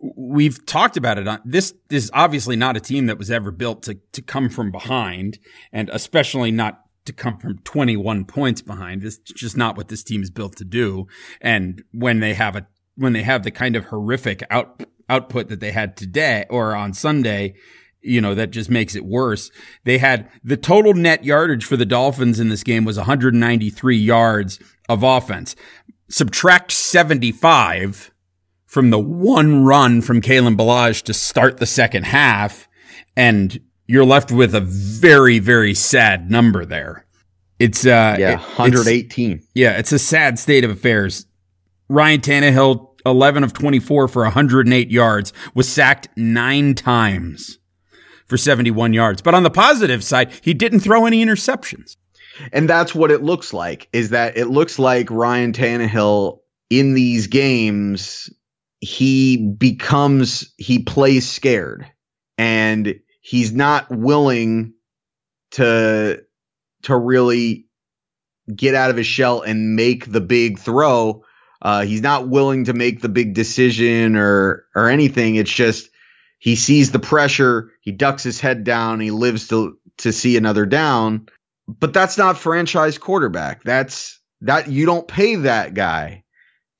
we've 0.00 0.64
talked 0.66 0.96
about 0.96 1.18
it. 1.18 1.40
This, 1.44 1.74
this 1.88 2.04
is 2.04 2.10
obviously 2.12 2.56
not 2.56 2.76
a 2.76 2.80
team 2.80 3.06
that 3.06 3.18
was 3.18 3.30
ever 3.30 3.50
built 3.50 3.82
to, 3.84 3.98
to 4.12 4.22
come 4.22 4.48
from 4.48 4.70
behind 4.70 5.38
and 5.72 5.88
especially 5.90 6.50
not 6.50 6.82
to 7.06 7.12
come 7.12 7.38
from 7.38 7.58
21 7.58 8.24
points 8.24 8.62
behind. 8.62 9.04
It's 9.04 9.18
just 9.18 9.56
not 9.56 9.76
what 9.76 9.88
this 9.88 10.02
team 10.02 10.22
is 10.22 10.30
built 10.30 10.56
to 10.56 10.64
do. 10.64 11.06
And 11.40 11.82
when 11.92 12.20
they 12.20 12.34
have 12.34 12.56
a, 12.56 12.66
when 12.96 13.12
they 13.12 13.22
have 13.22 13.42
the 13.42 13.50
kind 13.50 13.76
of 13.76 13.86
horrific 13.86 14.42
out, 14.50 14.82
output 15.08 15.48
that 15.48 15.60
they 15.60 15.70
had 15.70 15.96
today 15.96 16.46
or 16.50 16.74
on 16.74 16.92
Sunday, 16.92 17.54
you 18.02 18.20
know, 18.20 18.34
that 18.34 18.50
just 18.50 18.70
makes 18.70 18.94
it 18.94 19.04
worse. 19.04 19.50
They 19.84 19.98
had 19.98 20.28
the 20.44 20.56
total 20.56 20.94
net 20.94 21.24
yardage 21.24 21.64
for 21.64 21.76
the 21.76 21.86
Dolphins 21.86 22.40
in 22.40 22.48
this 22.48 22.62
game 22.62 22.84
was 22.84 22.96
193 22.96 23.96
yards 23.96 24.58
of 24.88 25.02
offense. 25.02 25.56
Subtract 26.08 26.70
75 26.70 28.12
from 28.76 28.90
the 28.90 28.98
one 28.98 29.64
run 29.64 30.02
from 30.02 30.20
Kalen 30.20 30.54
Ballage 30.54 31.04
to 31.04 31.14
start 31.14 31.56
the 31.56 31.64
second 31.64 32.04
half. 32.04 32.68
And 33.16 33.58
you're 33.86 34.04
left 34.04 34.30
with 34.30 34.54
a 34.54 34.60
very, 34.60 35.38
very 35.38 35.72
sad 35.72 36.30
number 36.30 36.66
there. 36.66 37.06
It's 37.58 37.86
uh 37.86 38.16
yeah, 38.18 38.36
118. 38.36 39.30
it's- 39.32 39.46
yeah, 39.54 39.78
it's 39.78 39.92
a 39.92 39.98
sad 39.98 40.38
state 40.38 40.62
of 40.62 40.70
affairs. 40.70 41.24
Ryan 41.88 42.20
Tannehill, 42.20 42.88
11 43.06 43.44
of 43.44 43.54
24 43.54 44.08
for 44.08 44.24
108 44.24 44.90
yards, 44.90 45.32
was 45.54 45.66
sacked 45.66 46.08
nine 46.14 46.74
times 46.74 47.58
for 48.26 48.36
71 48.36 48.92
yards. 48.92 49.22
But 49.22 49.34
on 49.34 49.42
the 49.42 49.50
positive 49.50 50.04
side, 50.04 50.32
he 50.42 50.52
didn't 50.52 50.80
throw 50.80 51.06
any 51.06 51.24
interceptions. 51.24 51.96
And 52.52 52.68
that's 52.68 52.94
what 52.94 53.10
it 53.10 53.22
looks 53.22 53.54
like 53.54 53.88
is 53.94 54.10
that 54.10 54.36
it 54.36 54.48
looks 54.48 54.78
like 54.78 55.10
Ryan 55.10 55.54
Tannehill 55.54 56.40
in 56.68 56.92
these 56.92 57.28
games, 57.28 58.28
he 58.80 59.36
becomes, 59.36 60.52
he 60.56 60.80
plays 60.80 61.28
scared 61.28 61.86
and 62.38 63.00
he's 63.20 63.52
not 63.52 63.90
willing 63.90 64.74
to, 65.52 66.22
to 66.82 66.96
really 66.96 67.66
get 68.54 68.74
out 68.74 68.90
of 68.90 68.96
his 68.96 69.06
shell 69.06 69.42
and 69.42 69.74
make 69.74 70.10
the 70.10 70.20
big 70.20 70.58
throw. 70.58 71.24
Uh, 71.60 71.82
he's 71.82 72.02
not 72.02 72.28
willing 72.28 72.64
to 72.64 72.72
make 72.72 73.00
the 73.00 73.08
big 73.08 73.34
decision 73.34 74.16
or, 74.16 74.66
or 74.74 74.88
anything. 74.88 75.36
It's 75.36 75.52
just, 75.52 75.88
he 76.38 76.54
sees 76.54 76.92
the 76.92 76.98
pressure, 76.98 77.72
he 77.80 77.92
ducks 77.92 78.22
his 78.22 78.40
head 78.40 78.62
down, 78.62 79.00
he 79.00 79.10
lives 79.10 79.48
to, 79.48 79.78
to 79.98 80.12
see 80.12 80.36
another 80.36 80.66
down 80.66 81.28
but 81.68 81.92
that's 81.92 82.18
not 82.18 82.38
franchise 82.38 82.98
quarterback. 82.98 83.62
That's 83.64 84.20
that 84.42 84.68
you 84.68 84.86
don't 84.86 85.08
pay 85.08 85.36
that 85.36 85.74
guy 85.74 86.24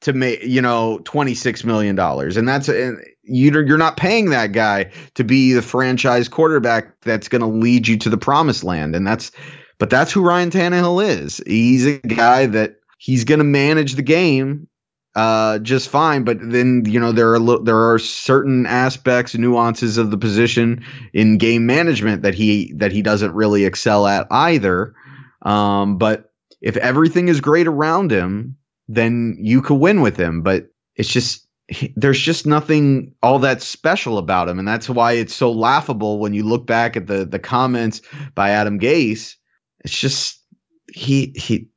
to 0.03 0.13
make 0.13 0.43
you 0.43 0.63
know 0.63 0.99
twenty 1.05 1.35
six 1.35 1.65
million 1.65 1.97
dollars, 1.97 2.37
and 2.37 2.49
that's 2.49 2.69
and 2.69 2.99
you 3.23 3.53
you're 3.53 3.79
not 3.79 3.97
paying 3.97 4.31
that 4.31 4.53
guy 4.53 4.93
to 5.15 5.25
be 5.25 5.53
the 5.53 5.63
franchise 5.63 6.29
quarterback 6.29 7.01
that's 7.01 7.29
going 7.29 7.43
to 7.43 7.49
lead 7.49 7.89
you 7.89 7.99
to 7.99 8.11
the 8.11 8.19
promised 8.19 8.65
land, 8.65 8.95
and 8.95 9.07
that's 9.07 9.33
but 9.79 9.91
that's 9.91 10.13
who 10.13 10.23
Ryan 10.23 10.51
Tannehill 10.51 11.07
is. 11.07 11.43
He's 11.47 11.87
a 11.87 11.99
guy 11.99 12.47
that 12.47 12.77
he's 12.99 13.25
going 13.25 13.39
to 13.39 13.45
manage 13.45 13.95
the 13.95 14.03
game 14.03 14.69
uh, 15.17 15.59
just 15.61 15.89
fine. 15.89 16.25
But 16.25 16.39
then 16.41 16.85
you 16.87 17.01
know 17.01 17.11
there 17.11 17.35
are 17.35 17.59
there 17.61 17.91
are 17.91 17.99
certain 17.99 18.67
aspects, 18.67 19.35
nuances 19.35 19.97
of 19.97 20.11
the 20.11 20.19
position 20.19 20.85
in 21.13 21.39
game 21.39 21.67
management 21.67 22.23
that 22.23 22.35
he 22.35 22.73
that 22.77 22.93
he 22.93 23.03
doesn't 23.03 23.33
really 23.33 23.65
excel 23.65 24.07
at 24.07 24.27
either. 24.31 24.95
Um, 25.43 25.97
but 25.97 26.31
if 26.61 26.77
everything 26.77 27.29
is 27.29 27.41
great 27.41 27.67
around 27.67 28.11
him, 28.11 28.59
then 28.89 29.37
you 29.41 29.63
could 29.63 29.77
win 29.77 30.01
with 30.01 30.17
him. 30.17 30.43
But 30.43 30.69
it's 30.95 31.09
just 31.09 31.47
there's 31.97 32.21
just 32.21 32.47
nothing 32.47 33.15
all 33.23 33.41
that 33.41 33.63
special 33.63 34.19
about 34.19 34.49
him, 34.49 34.59
and 34.59 34.69
that's 34.69 34.89
why 34.89 35.13
it's 35.13 35.35
so 35.35 35.51
laughable 35.51 36.19
when 36.19 36.33
you 36.33 36.45
look 36.45 36.67
back 36.67 36.97
at 36.97 37.07
the 37.07 37.25
the 37.25 37.39
comments 37.39 38.03
by 38.35 38.51
Adam 38.51 38.79
Gase. 38.79 39.35
It's 39.81 39.99
just 39.99 40.41
he 40.93 41.33
he 41.37 41.69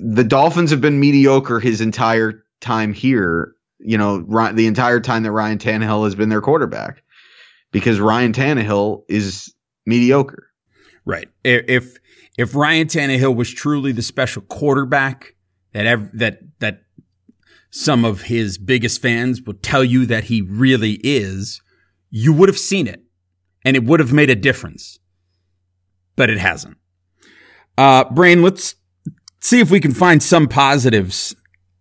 the 0.00 0.24
Dolphins 0.24 0.70
have 0.70 0.80
been 0.80 0.98
mediocre 0.98 1.60
his 1.60 1.80
entire 1.80 2.44
time 2.60 2.92
here. 2.92 3.54
You 3.80 3.98
know, 3.98 4.20
the 4.52 4.66
entire 4.66 5.00
time 5.00 5.22
that 5.22 5.32
Ryan 5.32 5.58
Tannehill 5.58 6.04
has 6.04 6.14
been 6.14 6.30
their 6.30 6.40
quarterback, 6.40 7.02
because 7.70 8.00
Ryan 8.00 8.32
Tannehill 8.32 9.04
is 9.08 9.54
mediocre. 9.86 10.48
Right. 11.04 11.28
If 11.44 11.98
if 12.36 12.54
Ryan 12.54 12.86
Tannehill 12.86 13.36
was 13.36 13.52
truly 13.52 13.92
the 13.92 14.02
special 14.02 14.42
quarterback 14.42 15.34
that 15.78 15.86
ev- 15.86 16.10
that 16.14 16.40
that 16.58 16.82
some 17.70 18.04
of 18.04 18.22
his 18.22 18.58
biggest 18.58 19.00
fans 19.00 19.40
will 19.42 19.54
tell 19.54 19.84
you 19.84 20.06
that 20.06 20.24
he 20.24 20.42
really 20.42 20.98
is, 21.04 21.62
you 22.10 22.32
would 22.32 22.48
have 22.48 22.58
seen 22.58 22.88
it, 22.88 23.04
and 23.64 23.76
it 23.76 23.84
would 23.84 24.00
have 24.00 24.12
made 24.12 24.28
a 24.28 24.34
difference. 24.34 24.98
But 26.16 26.30
it 26.30 26.38
hasn't. 26.38 26.78
Uh, 27.76 28.04
Brain, 28.10 28.42
let's 28.42 28.74
see 29.40 29.60
if 29.60 29.70
we 29.70 29.78
can 29.78 29.94
find 29.94 30.20
some 30.20 30.48
positives 30.48 31.36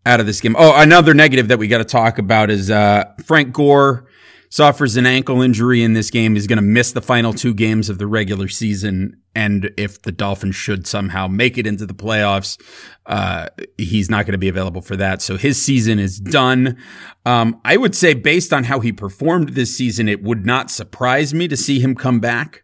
out 0.06 0.20
of 0.20 0.28
this 0.28 0.42
game. 0.42 0.56
Oh, 0.60 0.80
another 0.80 1.16
negative 1.16 1.48
that 1.48 1.58
we 1.58 1.68
got 1.68 1.80
to 1.80 1.84
talk 1.84 2.20
about 2.20 2.52
is 2.52 2.70
uh, 2.70 3.06
Frank 3.26 3.52
Gore 3.52 4.06
suffers 4.52 4.96
an 4.96 5.08
ankle 5.08 5.42
injury 5.42 5.82
in 5.82 5.94
this 5.94 6.12
game. 6.12 6.36
He's 6.36 6.46
going 6.46 6.58
to 6.58 6.62
miss 6.62 6.92
the 6.92 7.02
final 7.02 7.34
two 7.34 7.56
games 7.56 7.90
of 7.90 7.98
the 7.98 8.06
regular 8.06 8.48
season. 8.48 9.22
And 9.38 9.70
if 9.78 10.02
the 10.02 10.12
Dolphins 10.12 10.56
should 10.56 10.88
somehow 10.88 11.28
make 11.28 11.60
it 11.60 11.68
into 11.68 11.86
the 11.86 11.94
playoffs, 11.94 12.60
uh, 13.06 13.50
he's 13.78 14.10
not 14.10 14.26
going 14.26 14.32
to 14.32 14.40
be 14.40 14.50
available 14.50 14.82
for 14.82 14.96
that. 14.96 15.22
So 15.22 15.38
his 15.38 15.62
season 15.62 16.00
is 16.00 16.20
done. 16.20 16.76
Um, 17.24 17.62
I 17.64 17.78
would 17.78 17.94
say 17.94 18.16
based 18.16 18.52
on 18.52 18.64
how 18.64 18.80
he 18.80 18.92
performed 18.92 19.50
this 19.50 19.78
season, 19.78 20.10
it 20.10 20.24
would 20.24 20.44
not 20.48 20.72
surprise 20.72 21.36
me 21.36 21.48
to 21.50 21.56
see 21.56 21.80
him 21.80 21.94
come 21.94 22.20
back 22.20 22.64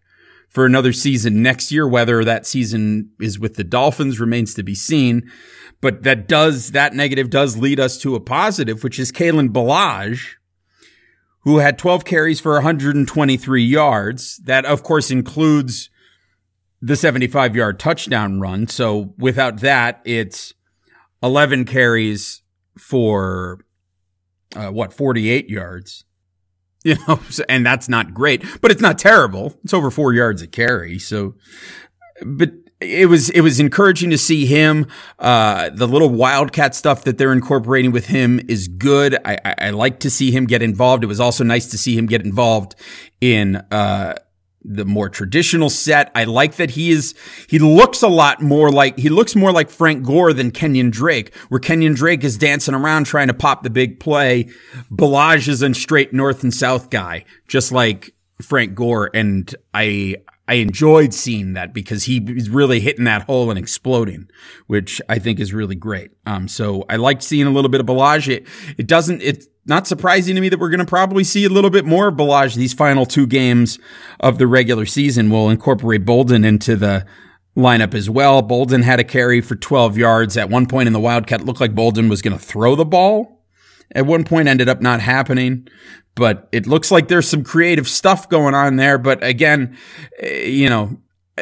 for 0.50 0.66
another 0.66 0.94
season 0.94 1.44
next 1.44 1.72
year. 1.72 1.88
Whether 1.88 2.26
that 2.26 2.48
season 2.48 3.12
is 3.22 3.38
with 3.38 3.54
the 3.54 3.64
Dolphins 3.64 4.20
remains 4.20 4.56
to 4.56 4.64
be 4.64 4.74
seen. 4.74 5.30
But 5.80 6.02
that 6.02 6.28
does, 6.28 6.72
that 6.72 6.96
negative 6.96 7.30
does 7.30 7.56
lead 7.56 7.80
us 7.80 8.00
to 8.00 8.16
a 8.16 8.20
positive, 8.20 8.84
which 8.84 8.98
is 8.98 9.12
Kalen 9.12 9.50
Ballage, 9.50 10.38
who 11.42 11.60
had 11.60 11.78
12 11.78 12.04
carries 12.04 12.40
for 12.40 12.54
123 12.54 13.64
yards. 13.64 14.38
That, 14.38 14.66
of 14.66 14.82
course, 14.82 15.12
includes 15.12 15.92
the 16.84 16.98
75 16.98 17.56
yard 17.56 17.80
touchdown 17.80 18.42
run. 18.42 18.68
So 18.68 19.14
without 19.18 19.62
that, 19.62 20.02
it's 20.04 20.54
11 21.24 21.64
carries 21.64 22.42
for, 22.78 23.62
uh, 24.54 24.70
what, 24.70 24.94
48 24.94 25.50
yards. 25.50 26.06
You 26.86 26.98
know, 27.08 27.22
and 27.48 27.66
that's 27.66 27.88
not 27.88 28.14
great, 28.14 28.44
but 28.60 28.70
it's 28.70 28.82
not 28.82 28.98
terrible. 29.00 29.58
It's 29.64 29.74
over 29.74 29.90
four 29.90 30.12
yards 30.12 30.42
a 30.42 30.48
carry. 30.48 31.00
So, 31.00 31.36
but 32.22 32.52
it 32.82 33.08
was 33.08 33.30
it 33.30 33.40
was 33.40 33.62
encouraging 33.62 34.10
to 34.10 34.18
see 34.18 34.46
him. 34.46 34.88
Uh, 35.18 35.70
the 35.70 35.88
little 35.88 36.10
wildcat 36.10 36.76
stuff 36.76 37.06
that 37.06 37.18
they're 37.18 37.32
incorporating 37.32 37.94
with 37.94 38.08
him 38.08 38.42
is 38.50 38.68
good. 38.68 39.16
I, 39.24 39.38
I, 39.46 39.56
I 39.60 39.70
like 39.70 40.02
to 40.02 40.10
see 40.10 40.32
him 40.32 40.46
get 40.46 40.62
involved. 40.62 41.06
It 41.06 41.08
was 41.08 41.22
also 41.22 41.46
nice 41.46 41.68
to 41.68 41.78
see 41.78 41.98
him 41.98 42.06
get 42.06 42.26
involved 42.26 42.76
in 43.22 43.56
uh, 43.72 44.16
the 44.66 44.86
more 44.86 45.10
traditional 45.10 45.70
set. 45.70 46.12
I 46.16 46.24
like 46.24 46.56
that 46.56 46.72
he 46.72 46.92
is 46.92 47.14
he 47.48 47.60
looks 47.60 48.02
a 48.02 48.08
lot 48.08 48.42
more 48.42 48.72
like 48.72 48.98
he 48.98 49.10
looks 49.10 49.36
more 49.36 49.52
like 49.52 49.70
Frank 49.70 50.04
Gore 50.04 50.34
than 50.34 50.52
Kenyan 50.52 50.92
Drake, 50.92 51.36
where 51.50 51.60
Kenyan 51.60 51.96
Drake 51.96 52.24
is 52.24 52.38
dancing 52.38 52.76
around 52.76 53.06
trying 53.06 53.28
to 53.28 53.34
pop 53.34 53.64
the 53.64 53.70
big 53.70 54.00
play. 54.00 54.50
Ballage 54.92 55.48
is 55.48 55.62
a 55.62 55.74
straight 55.74 56.14
north 56.14 56.44
and 56.44 56.54
south 56.54 56.90
guy, 56.90 57.26
just 57.48 57.72
like 57.72 58.14
Frank 58.42 58.76
Gore, 58.76 59.10
and 59.14 59.54
I 59.74 60.18
I 60.48 60.56
enjoyed 60.56 61.14
seeing 61.14 61.54
that 61.54 61.74
because 61.74 62.04
he 62.04 62.18
is 62.18 62.50
really 62.50 62.82
hitting 62.82 63.06
that 63.06 63.24
hole 63.24 63.50
and 63.50 63.58
exploding, 63.58 64.30
which 64.68 65.02
I 65.08 65.18
think 65.18 65.40
is 65.40 65.54
really 65.54 65.76
great. 65.76 66.12
Um, 66.26 66.48
so 66.50 66.84
I 66.90 66.98
liked 66.98 67.24
seeing 67.24 67.48
a 67.48 67.52
little 67.52 67.70
bit 67.70 67.80
of 67.80 67.88
Ballage. 67.88 68.28
It, 68.28 68.46
it 68.78 68.88
doesn't, 68.88 69.22
it's 69.22 69.48
not 69.66 69.88
surprising 69.88 70.36
to 70.36 70.42
me 70.42 70.50
that 70.50 70.60
we're 70.60 70.70
going 70.70 70.80
to 70.80 70.86
probably 70.86 71.24
see 71.24 71.46
a 71.46 71.50
little 71.50 71.70
bit 71.70 71.86
more 71.86 72.10
of 72.10 72.16
Ballage 72.16 72.56
these 72.56 72.74
final 72.74 73.06
two 73.06 73.26
games 73.26 73.80
of 74.20 74.38
the 74.38 74.48
regular 74.48 74.86
season. 74.86 75.30
We'll 75.30 75.50
incorporate 75.50 76.06
Bolden 76.06 76.44
into 76.44 76.76
the 76.76 77.06
lineup 77.56 77.94
as 77.94 78.10
well. 78.10 78.42
Bolden 78.42 78.82
had 78.82 79.00
a 79.00 79.06
carry 79.06 79.40
for 79.40 79.56
12 79.56 79.98
yards. 79.98 80.36
At 80.36 80.50
one 80.50 80.66
point 80.66 80.88
in 80.88 80.94
the 80.94 81.00
Wildcat, 81.00 81.46
looked 81.46 81.62
like 81.62 81.76
Bolden 81.76 82.10
was 82.10 82.22
going 82.22 82.38
to 82.38 82.44
throw 82.44 82.76
the 82.76 82.86
ball. 82.86 83.46
At 83.96 84.06
one 84.06 84.24
point 84.24 84.48
ended 84.48 84.68
up 84.68 84.82
not 84.82 85.00
happening 85.02 85.68
but 86.16 86.48
it 86.52 86.68
looks 86.68 86.92
like 86.92 87.08
there's 87.08 87.28
some 87.28 87.44
creative 87.44 87.88
stuff 87.88 88.30
going 88.30 88.54
on 88.54 88.76
there. 88.76 88.98
But 88.98 89.24
again, 89.24 89.78
eh, 90.20 90.46
you 90.46 90.70
know, 90.70 90.98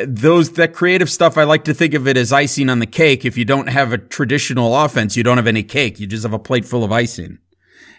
those 0.05 0.51
that 0.53 0.74
creative 0.74 1.09
stuff, 1.09 1.38
I 1.38 1.43
like 1.43 1.65
to 1.65 1.74
think 1.74 1.93
of 1.93 2.07
it 2.07 2.17
as 2.17 2.32
icing 2.32 2.69
on 2.69 2.80
the 2.80 2.86
cake. 2.86 3.26
If 3.26 3.38
you 3.38 3.45
don't 3.45 3.67
have 3.67 3.91
a 3.91 3.97
traditional 3.97 4.76
offense, 4.76 5.17
you 5.17 5.24
don't 5.24 5.38
have 5.38 5.47
any 5.47 5.63
cake. 5.63 5.99
You 5.99 6.07
just 6.07 6.24
have 6.24 6.34
a 6.34 6.39
plate 6.39 6.65
full 6.65 6.84
of 6.84 6.91
icing. 6.91 7.39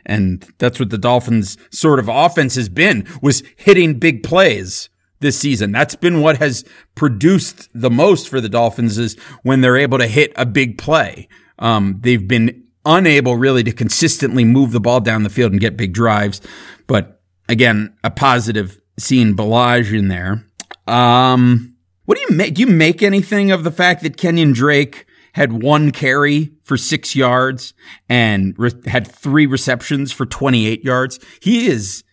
And 0.05 0.45
that's 0.59 0.81
what 0.81 0.91
the 0.91 0.99
Dolphins 0.99 1.57
sort 1.70 1.99
of 1.99 2.09
offense 2.09 2.57
has 2.57 2.68
been 2.68 3.07
was 3.20 3.43
hitting 3.57 3.99
big 3.99 4.23
plays 4.23 4.89
this 5.20 5.39
season. 5.39 5.70
That's 5.70 5.95
been 5.95 6.20
what 6.20 6.39
has 6.39 6.64
produced 6.95 7.68
the 7.73 7.91
most 7.91 8.29
for 8.29 8.41
the 8.41 8.49
Dolphins 8.49 8.99
is 8.99 9.16
when 9.43 9.61
they're 9.61 9.77
able 9.77 9.99
to 9.99 10.07
hit 10.07 10.33
a 10.35 10.45
big 10.45 10.79
play. 10.79 11.29
Um, 11.59 11.99
they've 12.01 12.27
been 12.27 12.62
unable 12.85 13.37
really 13.37 13.62
to 13.64 13.72
consistently 13.72 14.45
move 14.45 14.72
the 14.72 14.80
ball 14.80 15.01
down 15.01 15.22
the 15.22 15.30
field 15.30 15.53
and 15.53 15.61
get 15.61 15.76
big 15.76 15.93
drives. 15.93 16.41
But 16.87 17.20
again, 17.49 17.95
a 18.03 18.11
positive 18.11 18.80
seeing 18.99 19.37
Ballage 19.37 19.97
in 19.97 20.09
there. 20.09 20.45
Um, 20.87 21.76
what 22.05 22.18
do 22.18 22.24
you 22.28 22.37
make? 22.37 22.55
Do 22.55 22.61
you 22.61 22.66
make 22.66 23.03
anything 23.03 23.51
of 23.51 23.64
the 23.64 23.70
fact 23.70 24.03
that 24.03 24.16
Kenyan 24.16 24.55
Drake 24.55 25.07
had 25.35 25.62
one 25.62 25.93
carry 25.93 26.53
for 26.62 26.76
six 26.76 27.16
yards 27.16 27.74
and 28.09 28.55
re- 28.59 28.72
had 28.87 29.07
three 29.07 29.47
receptions 29.47 30.12
for 30.12 30.26
28 30.26 30.85
yards? 30.85 31.18
He 31.41 31.68
is, 31.68 32.05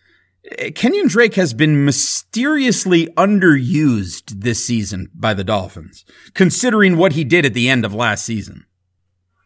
Kenyan 0.58 1.08
Drake 1.08 1.34
has 1.34 1.52
been 1.52 1.84
mysteriously 1.84 3.08
underused 3.08 4.40
this 4.40 4.64
season 4.64 5.10
by 5.14 5.34
the 5.34 5.44
Dolphins, 5.44 6.04
considering 6.34 6.96
what 6.96 7.12
he 7.12 7.24
did 7.24 7.44
at 7.44 7.54
the 7.54 7.68
end 7.68 7.84
of 7.84 7.94
last 7.94 8.24
season. 8.24 8.64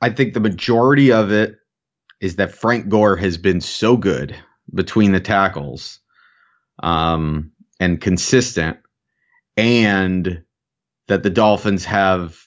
I 0.05 0.11
think 0.11 0.35
the 0.35 0.41
majority 0.41 1.13
of 1.13 1.33
it 1.33 1.57
is 2.21 2.37
that 2.37 2.53
Frank 2.53 2.91
Gore 2.91 3.17
has 3.17 3.39
been 3.39 3.63
so 3.63 3.97
good 3.97 4.37
between 4.73 5.13
the 5.13 5.21
tackles 5.21 5.99
um, 6.83 7.53
and 7.81 7.99
consistent 7.99 8.77
and 9.57 10.43
that 11.09 11.23
the 11.23 11.31
Dolphins 11.31 11.87
have 11.87 12.39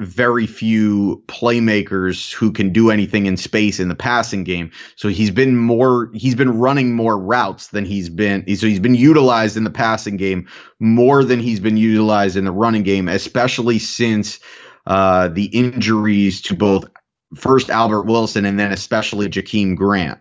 very 0.00 0.48
few 0.48 1.22
playmakers 1.28 2.32
who 2.32 2.50
can 2.50 2.72
do 2.72 2.90
anything 2.90 3.26
in 3.26 3.36
space 3.36 3.78
in 3.78 3.86
the 3.86 3.94
passing 3.94 4.42
game. 4.42 4.72
So 4.96 5.08
he's 5.08 5.30
been 5.30 5.56
more 5.56 6.10
he's 6.12 6.34
been 6.34 6.58
running 6.58 6.96
more 6.96 7.16
routes 7.16 7.68
than 7.68 7.84
he's 7.84 8.08
been 8.08 8.42
so 8.56 8.66
he's 8.66 8.80
been 8.80 8.96
utilized 8.96 9.56
in 9.56 9.62
the 9.62 9.70
passing 9.70 10.16
game 10.16 10.48
more 10.80 11.22
than 11.22 11.38
he's 11.38 11.60
been 11.60 11.76
utilized 11.76 12.36
in 12.36 12.44
the 12.44 12.50
running 12.50 12.82
game, 12.82 13.06
especially 13.06 13.78
since 13.78 14.40
uh, 14.86 15.28
the 15.28 15.44
injuries 15.44 16.42
to 16.42 16.54
both 16.54 16.84
first 17.34 17.70
Albert 17.70 18.02
Wilson 18.02 18.44
and 18.44 18.58
then 18.58 18.72
especially 18.72 19.28
Jakeem 19.28 19.76
Grant. 19.76 20.20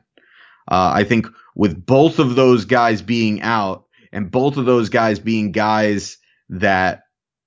Uh, 0.70 0.92
I 0.94 1.04
think 1.04 1.28
with 1.56 1.86
both 1.86 2.20
of 2.20 2.36
those 2.36 2.66
guys 2.66 3.02
being 3.02 3.42
out 3.42 3.86
and 4.12 4.32
both 4.32 4.58
of 4.58 4.66
those 4.66 4.90
guys 4.90 5.20
being 5.20 5.52
guys 5.52 6.18
that 6.50 7.04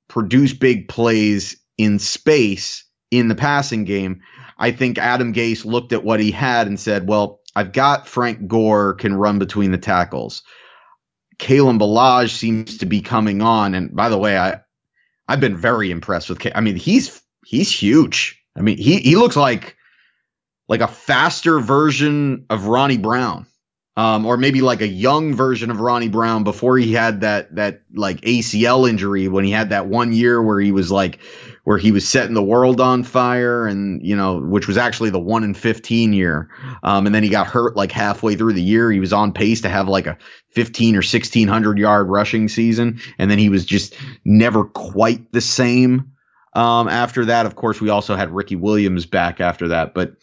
produce 0.08 0.52
big 0.52 0.88
plays 0.88 1.56
in 1.78 1.98
space 1.98 2.84
in 3.10 3.28
the 3.28 3.34
passing 3.34 3.84
game, 3.84 4.22
I 4.58 4.72
think 4.72 4.98
Adam 4.98 5.32
Gase 5.32 5.64
looked 5.64 5.92
at 5.92 6.04
what 6.04 6.20
he 6.20 6.30
had 6.30 6.66
and 6.66 6.78
said, 6.78 7.08
well, 7.08 7.40
I've 7.54 7.72
got 7.72 8.06
Frank 8.06 8.46
Gore 8.46 8.94
can 8.94 9.14
run 9.14 9.38
between 9.38 9.70
the 9.70 9.78
tackles. 9.78 10.42
Kalen 11.38 11.78
Ballage 11.78 12.30
seems 12.30 12.78
to 12.78 12.86
be 12.86 13.00
coming 13.00 13.42
on. 13.42 13.74
And 13.74 13.94
by 13.94 14.08
the 14.08 14.18
way, 14.18 14.36
I, 14.36 14.60
I've 15.28 15.40
been 15.40 15.56
very 15.56 15.90
impressed 15.90 16.28
with. 16.28 16.46
I 16.54 16.60
mean, 16.60 16.76
he's 16.76 17.20
he's 17.44 17.70
huge. 17.70 18.42
I 18.56 18.60
mean, 18.60 18.78
he 18.78 18.98
he 18.98 19.16
looks 19.16 19.36
like 19.36 19.76
like 20.68 20.80
a 20.80 20.88
faster 20.88 21.60
version 21.60 22.46
of 22.50 22.66
Ronnie 22.66 22.98
Brown 22.98 23.46
um, 23.96 24.26
or 24.26 24.36
maybe 24.36 24.60
like 24.60 24.82
a 24.82 24.86
young 24.86 25.34
version 25.34 25.70
of 25.70 25.80
Ronnie 25.80 26.08
Brown 26.08 26.44
before 26.44 26.76
he 26.76 26.92
had 26.92 27.22
that 27.22 27.54
that 27.54 27.82
like 27.94 28.20
ACL 28.20 28.88
injury 28.88 29.26
when 29.28 29.44
he 29.44 29.50
had 29.50 29.70
that 29.70 29.86
one 29.86 30.12
year 30.12 30.42
where 30.42 30.60
he 30.60 30.70
was 30.70 30.92
like 30.92 31.18
where 31.64 31.78
he 31.78 31.92
was 31.92 32.06
setting 32.06 32.34
the 32.34 32.42
world 32.42 32.80
on 32.80 33.04
fire 33.04 33.66
and 33.66 34.06
you 34.06 34.14
know 34.14 34.38
which 34.38 34.68
was 34.68 34.76
actually 34.76 35.10
the 35.10 35.18
one 35.18 35.44
in 35.44 35.54
15 35.54 36.12
year 36.12 36.50
um, 36.82 37.06
and 37.06 37.14
then 37.14 37.22
he 37.22 37.30
got 37.30 37.46
hurt 37.46 37.74
like 37.74 37.90
halfway 37.90 38.36
through 38.36 38.52
the 38.52 38.62
year 38.62 38.92
he 38.92 39.00
was 39.00 39.14
on 39.14 39.32
pace 39.32 39.62
to 39.62 39.68
have 39.68 39.88
like 39.88 40.06
a 40.06 40.18
15 40.56 40.94
or 40.94 40.98
1600 40.98 41.78
yard 41.78 42.08
rushing 42.08 42.48
season 42.48 43.00
and 43.18 43.30
then 43.30 43.38
he 43.38 43.50
was 43.50 43.64
just 43.64 43.94
never 44.24 44.64
quite 44.64 45.30
the 45.30 45.42
same 45.42 46.12
um, 46.54 46.88
after 46.88 47.26
that. 47.26 47.46
Of 47.46 47.54
course 47.54 47.80
we 47.80 47.90
also 47.90 48.16
had 48.16 48.30
Ricky 48.30 48.56
Williams 48.56 49.06
back 49.06 49.40
after 49.40 49.68
that 49.68 49.94
but 49.94 50.16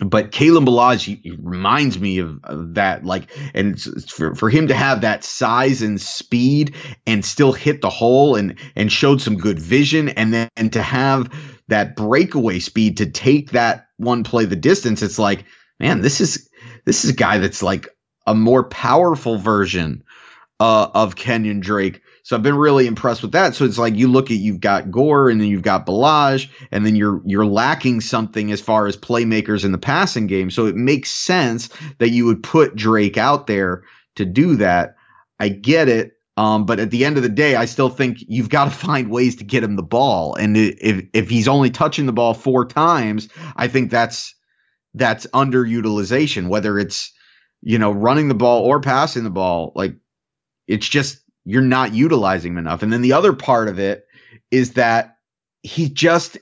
but 0.00 0.32
Kalen 0.32 0.66
Ballage 0.66 1.38
reminds 1.40 1.98
me 2.00 2.18
of, 2.18 2.40
of, 2.42 2.74
that, 2.74 3.04
like, 3.04 3.30
and 3.54 3.80
for, 3.80 4.34
for 4.34 4.50
him 4.50 4.68
to 4.68 4.74
have 4.74 5.02
that 5.02 5.22
size 5.22 5.82
and 5.82 6.00
speed 6.00 6.74
and 7.06 7.24
still 7.24 7.52
hit 7.52 7.80
the 7.80 7.90
hole 7.90 8.34
and, 8.34 8.58
and 8.74 8.90
showed 8.90 9.20
some 9.20 9.36
good 9.36 9.60
vision 9.60 10.08
and 10.08 10.34
then 10.34 10.48
and 10.56 10.72
to 10.72 10.82
have 10.82 11.32
that 11.68 11.94
breakaway 11.94 12.58
speed 12.58 12.96
to 12.96 13.06
take 13.06 13.52
that 13.52 13.86
one 13.96 14.24
play 14.24 14.46
the 14.46 14.56
distance, 14.56 15.00
it's 15.00 15.18
like, 15.18 15.44
man, 15.78 16.00
this 16.00 16.20
is, 16.20 16.50
this 16.84 17.04
is 17.04 17.10
a 17.10 17.16
guy 17.16 17.38
that's 17.38 17.62
like 17.62 17.88
a 18.26 18.34
more 18.34 18.64
powerful 18.64 19.38
version 19.38 20.04
uh, 20.60 20.88
of 20.94 21.16
Kenyan 21.16 21.60
Drake 21.60 22.02
so 22.24 22.34
I've 22.34 22.42
been 22.42 22.56
really 22.56 22.86
impressed 22.86 23.20
with 23.20 23.32
that. 23.32 23.54
So 23.54 23.66
it's 23.66 23.76
like 23.76 23.96
you 23.96 24.08
look 24.08 24.30
at 24.30 24.38
you've 24.38 24.60
got 24.60 24.90
Gore 24.90 25.28
and 25.28 25.38
then 25.38 25.48
you've 25.48 25.60
got 25.60 25.84
Ballage, 25.84 26.48
and 26.72 26.84
then 26.84 26.96
you're 26.96 27.20
you're 27.26 27.44
lacking 27.44 28.00
something 28.00 28.50
as 28.50 28.62
far 28.62 28.86
as 28.86 28.96
playmakers 28.96 29.66
in 29.66 29.72
the 29.72 29.78
passing 29.78 30.26
game. 30.26 30.50
So 30.50 30.64
it 30.64 30.74
makes 30.74 31.10
sense 31.10 31.68
that 31.98 32.08
you 32.08 32.24
would 32.24 32.42
put 32.42 32.74
Drake 32.74 33.18
out 33.18 33.46
there 33.46 33.84
to 34.16 34.24
do 34.24 34.56
that. 34.56 34.96
I 35.38 35.50
get 35.50 35.88
it. 35.88 36.12
Um, 36.36 36.64
but 36.64 36.80
at 36.80 36.90
the 36.90 37.04
end 37.04 37.18
of 37.18 37.22
the 37.22 37.28
day, 37.28 37.54
I 37.56 37.66
still 37.66 37.90
think 37.90 38.18
you've 38.26 38.48
got 38.48 38.64
to 38.64 38.70
find 38.86 39.10
ways 39.10 39.36
to 39.36 39.44
get 39.44 39.62
him 39.62 39.76
the 39.76 39.82
ball. 39.82 40.34
And 40.34 40.56
if 40.56 41.04
if 41.12 41.28
he's 41.28 41.46
only 41.46 41.68
touching 41.68 42.06
the 42.06 42.12
ball 42.14 42.32
four 42.32 42.64
times, 42.64 43.28
I 43.54 43.68
think 43.68 43.90
that's 43.90 44.34
that's 44.94 45.26
underutilization. 45.26 46.48
Whether 46.48 46.78
it's 46.78 47.12
you 47.64 47.78
know 47.78 47.90
running 47.90 48.28
the 48.28 48.34
ball 48.34 48.62
or 48.62 48.80
passing 48.80 49.24
the 49.24 49.30
ball, 49.30 49.72
like 49.74 49.96
it's 50.68 50.88
just 50.88 51.18
you're 51.44 51.62
not 51.62 51.94
utilizing 51.94 52.52
him 52.52 52.58
enough. 52.58 52.82
And 52.82 52.92
then 52.92 53.02
the 53.02 53.14
other 53.14 53.32
part 53.32 53.68
of 53.68 53.78
it 53.78 54.06
is 54.50 54.74
that 54.74 55.16
he 55.62 55.88
just 55.88 56.38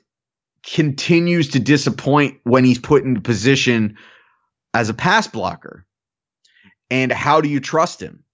continues 0.64 1.50
to 1.50 1.60
disappoint 1.60 2.40
when 2.44 2.64
he's 2.64 2.78
put 2.78 3.04
into 3.04 3.20
position 3.20 3.96
as 4.74 4.88
a 4.88 4.94
pass 4.94 5.26
blocker. 5.28 5.86
And 6.90 7.10
how 7.10 7.40
do 7.40 7.48
you 7.48 7.60
trust 7.60 8.00
him? 8.00 8.24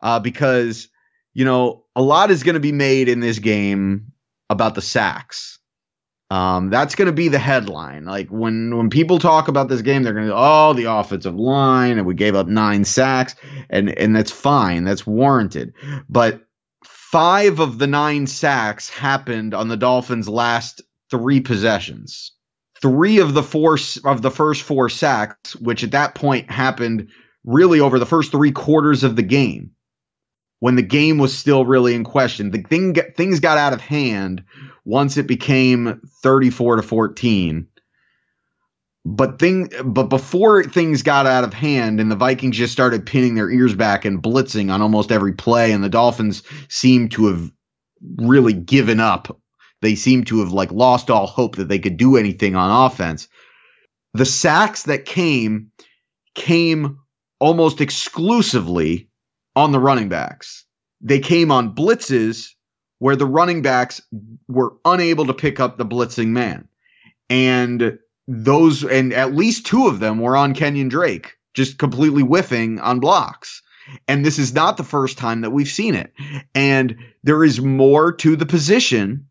Uh, 0.00 0.18
because, 0.18 0.88
you 1.34 1.44
know, 1.44 1.84
a 1.94 2.02
lot 2.02 2.30
is 2.30 2.42
going 2.42 2.54
to 2.54 2.60
be 2.60 2.72
made 2.72 3.08
in 3.08 3.20
this 3.20 3.38
game 3.38 4.12
about 4.48 4.74
the 4.74 4.82
sacks. 4.82 5.58
Um, 6.32 6.70
that's 6.70 6.94
going 6.94 7.06
to 7.06 7.12
be 7.12 7.28
the 7.28 7.38
headline. 7.38 8.06
Like 8.06 8.30
when 8.30 8.74
when 8.74 8.88
people 8.88 9.18
talk 9.18 9.48
about 9.48 9.68
this 9.68 9.82
game, 9.82 10.02
they're 10.02 10.14
going 10.14 10.28
to 10.28 10.34
oh 10.34 10.72
the 10.72 10.90
offensive 10.90 11.34
line 11.34 11.98
and 11.98 12.06
we 12.06 12.14
gave 12.14 12.34
up 12.34 12.46
nine 12.46 12.86
sacks 12.86 13.34
and 13.68 13.90
and 13.98 14.16
that's 14.16 14.30
fine, 14.30 14.84
that's 14.84 15.06
warranted. 15.06 15.74
But 16.08 16.40
five 16.86 17.60
of 17.60 17.78
the 17.78 17.86
nine 17.86 18.26
sacks 18.26 18.88
happened 18.88 19.52
on 19.52 19.68
the 19.68 19.76
Dolphins' 19.76 20.26
last 20.26 20.80
three 21.10 21.40
possessions. 21.40 22.32
Three 22.80 23.18
of 23.18 23.34
the 23.34 23.42
four 23.42 23.76
of 24.06 24.22
the 24.22 24.30
first 24.30 24.62
four 24.62 24.88
sacks, 24.88 25.54
which 25.56 25.84
at 25.84 25.90
that 25.90 26.14
point 26.14 26.50
happened 26.50 27.10
really 27.44 27.80
over 27.80 27.98
the 27.98 28.06
first 28.06 28.30
three 28.30 28.52
quarters 28.52 29.04
of 29.04 29.16
the 29.16 29.22
game 29.22 29.72
when 30.60 30.76
the 30.76 30.82
game 30.82 31.18
was 31.18 31.36
still 31.36 31.66
really 31.66 31.92
in 31.92 32.04
question. 32.04 32.52
The 32.52 32.62
thing 32.62 32.94
things 32.94 33.40
got 33.40 33.58
out 33.58 33.74
of 33.74 33.82
hand 33.82 34.44
once 34.84 35.16
it 35.16 35.26
became 35.26 36.00
34 36.22 36.76
to 36.76 36.82
14. 36.82 37.68
But 39.04 39.40
thing 39.40 39.68
but 39.84 40.04
before 40.04 40.62
things 40.62 41.02
got 41.02 41.26
out 41.26 41.44
of 41.44 41.52
hand 41.52 42.00
and 42.00 42.10
the 42.10 42.16
Vikings 42.16 42.56
just 42.56 42.72
started 42.72 43.04
pinning 43.04 43.34
their 43.34 43.50
ears 43.50 43.74
back 43.74 44.04
and 44.04 44.22
blitzing 44.22 44.72
on 44.72 44.80
almost 44.80 45.10
every 45.10 45.32
play 45.32 45.72
and 45.72 45.82
the 45.82 45.88
Dolphins 45.88 46.44
seemed 46.68 47.12
to 47.12 47.26
have 47.26 47.50
really 48.16 48.52
given 48.52 49.00
up. 49.00 49.40
They 49.80 49.96
seemed 49.96 50.28
to 50.28 50.40
have 50.40 50.52
like 50.52 50.70
lost 50.70 51.10
all 51.10 51.26
hope 51.26 51.56
that 51.56 51.68
they 51.68 51.80
could 51.80 51.96
do 51.96 52.16
anything 52.16 52.54
on 52.54 52.86
offense. 52.86 53.26
The 54.14 54.24
sacks 54.24 54.84
that 54.84 55.04
came 55.04 55.72
came 56.34 56.98
almost 57.40 57.80
exclusively 57.80 59.10
on 59.56 59.72
the 59.72 59.80
running 59.80 60.08
backs. 60.08 60.64
They 61.00 61.18
came 61.18 61.50
on 61.50 61.74
blitzes 61.74 62.50
where 63.02 63.16
the 63.16 63.26
running 63.26 63.62
backs 63.62 64.00
were 64.46 64.74
unable 64.84 65.26
to 65.26 65.34
pick 65.34 65.58
up 65.58 65.76
the 65.76 65.84
blitzing 65.84 66.28
man. 66.28 66.68
And 67.28 67.98
those, 68.28 68.84
and 68.84 69.12
at 69.12 69.34
least 69.34 69.66
two 69.66 69.88
of 69.88 69.98
them 69.98 70.20
were 70.20 70.36
on 70.36 70.54
Kenyan 70.54 70.88
Drake, 70.88 71.34
just 71.52 71.78
completely 71.78 72.22
whiffing 72.22 72.78
on 72.78 73.00
blocks. 73.00 73.62
And 74.06 74.24
this 74.24 74.38
is 74.38 74.54
not 74.54 74.76
the 74.76 74.84
first 74.84 75.18
time 75.18 75.40
that 75.40 75.50
we've 75.50 75.66
seen 75.66 75.96
it. 75.96 76.12
And 76.54 76.98
there 77.24 77.42
is 77.42 77.60
more 77.60 78.12
to 78.12 78.36
the 78.36 78.46
position 78.46 79.26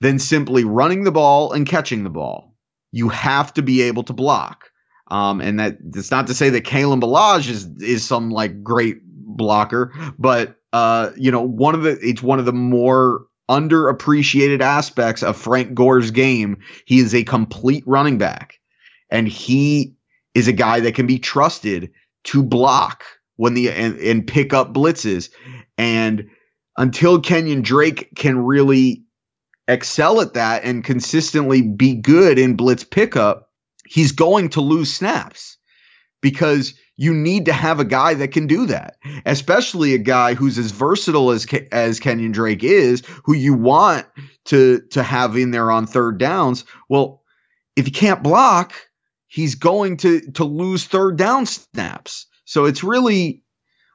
than 0.00 0.20
simply 0.20 0.62
running 0.62 1.02
the 1.02 1.10
ball 1.10 1.52
and 1.52 1.66
catching 1.66 2.04
the 2.04 2.10
ball. 2.10 2.54
You 2.92 3.08
have 3.08 3.52
to 3.54 3.62
be 3.62 3.82
able 3.82 4.04
to 4.04 4.12
block. 4.12 4.70
Um, 5.10 5.40
and 5.40 5.58
that 5.58 5.78
that's 5.82 6.12
not 6.12 6.28
to 6.28 6.34
say 6.34 6.50
that 6.50 6.64
Kalen 6.64 7.00
Ballage 7.00 7.50
is 7.50 7.66
is 7.82 8.04
some 8.04 8.30
like 8.30 8.62
great 8.62 9.00
blocker, 9.02 9.92
but 10.16 10.57
uh, 10.72 11.10
you 11.16 11.30
know, 11.30 11.42
one 11.42 11.74
of 11.74 11.82
the 11.82 11.98
it's 12.00 12.22
one 12.22 12.38
of 12.38 12.44
the 12.44 12.52
more 12.52 13.26
underappreciated 13.48 14.60
aspects 14.60 15.22
of 15.22 15.36
Frank 15.36 15.74
Gore's 15.74 16.10
game. 16.10 16.58
He 16.84 16.98
is 16.98 17.14
a 17.14 17.24
complete 17.24 17.84
running 17.86 18.18
back, 18.18 18.60
and 19.10 19.26
he 19.26 19.94
is 20.34 20.48
a 20.48 20.52
guy 20.52 20.80
that 20.80 20.94
can 20.94 21.06
be 21.06 21.18
trusted 21.18 21.90
to 22.24 22.42
block 22.42 23.04
when 23.36 23.54
the 23.54 23.70
and, 23.70 23.98
and 23.98 24.26
pick 24.26 24.52
up 24.52 24.74
blitzes. 24.74 25.30
And 25.78 26.28
until 26.76 27.20
Kenyan 27.20 27.62
Drake 27.62 28.10
can 28.14 28.38
really 28.38 29.04
excel 29.66 30.20
at 30.20 30.34
that 30.34 30.64
and 30.64 30.84
consistently 30.84 31.62
be 31.62 31.94
good 31.94 32.38
in 32.38 32.56
blitz 32.56 32.84
pickup, 32.84 33.50
he's 33.86 34.12
going 34.12 34.50
to 34.50 34.60
lose 34.60 34.92
snaps 34.92 35.56
because 36.20 36.74
you 37.00 37.14
need 37.14 37.46
to 37.46 37.52
have 37.52 37.78
a 37.78 37.84
guy 37.84 38.14
that 38.14 38.32
can 38.32 38.48
do 38.48 38.66
that, 38.66 38.96
especially 39.24 39.94
a 39.94 39.98
guy 39.98 40.34
who's 40.34 40.58
as 40.58 40.72
versatile 40.72 41.30
as 41.30 41.46
as 41.70 42.00
Kenyan 42.00 42.32
Drake 42.32 42.64
is, 42.64 43.04
who 43.24 43.34
you 43.34 43.54
want 43.54 44.04
to 44.46 44.80
to 44.90 45.02
have 45.02 45.36
in 45.36 45.52
there 45.52 45.70
on 45.70 45.86
third 45.86 46.18
downs. 46.18 46.64
Well, 46.88 47.22
if 47.76 47.86
he 47.86 47.92
can't 47.92 48.22
block, 48.22 48.74
he's 49.28 49.54
going 49.54 49.98
to 49.98 50.20
to 50.32 50.44
lose 50.44 50.86
third 50.86 51.16
down 51.16 51.46
snaps. 51.46 52.26
So 52.44 52.64
it's 52.64 52.82
really, 52.82 53.44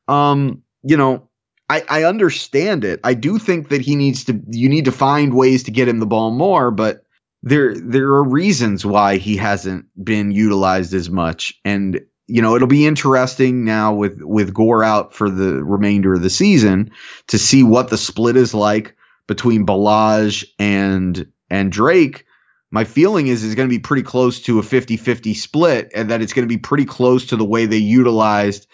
um, 0.08 0.64
you 0.82 0.96
know, 0.96 1.30
I, 1.68 1.84
I 1.90 2.04
understand 2.06 2.86
it. 2.86 3.02
I 3.04 3.16
do 3.16 3.38
think 3.38 3.68
that 3.70 3.82
he 3.82 3.98
needs 3.98 4.24
to. 4.26 4.42
You 4.48 4.70
need 4.70 4.86
to 4.86 4.94
find 4.94 5.34
ways 5.34 5.64
to 5.64 5.72
get 5.72 5.90
him 5.90 6.00
the 6.00 6.06
ball 6.06 6.32
more, 6.32 6.72
but 6.72 7.04
there 7.42 7.76
there 7.78 8.08
are 8.14 8.24
reasons 8.24 8.86
why 8.86 9.18
he 9.18 9.36
hasn't 9.36 9.88
been 10.02 10.32
utilized 10.32 10.94
as 10.94 11.10
much 11.10 11.60
and 11.66 12.00
you 12.28 12.42
know, 12.42 12.56
it'll 12.56 12.68
be 12.68 12.86
interesting 12.86 13.66
now 13.66 13.94
with 13.94 14.22
with 14.22 14.54
Gore 14.54 14.84
out 14.84 15.14
for 15.14 15.30
the 15.30 15.64
remainder 15.64 16.14
of 16.14 16.22
the 16.22 16.30
season 16.30 16.92
to 17.28 17.38
see 17.38 17.64
what 17.64 17.90
the 17.90 17.98
split 17.98 18.38
is 18.38 18.54
like 18.54 18.96
between 19.28 19.66
Ballage 19.66 20.46
and 20.58 21.32
and 21.50 21.72
Drake. 21.72 22.26
My 22.72 22.86
feeling 22.86 23.28
is 23.28 23.44
is 23.44 23.56
going 23.56 23.68
to 23.68 23.76
be 23.76 23.80
pretty 23.80 24.04
close 24.04 24.42
to 24.44 24.60
a 24.60 24.64
50-50 24.64 25.36
split 25.36 25.92
and 25.94 26.10
that 26.10 26.22
it's 26.22 26.34
going 26.34 26.48
to 26.48 26.54
be 26.54 26.60
pretty 26.60 26.86
close 26.86 27.28
to 27.28 27.36
the 27.36 27.46
way 27.46 27.66
they 27.66 27.78
utilized 27.78 28.68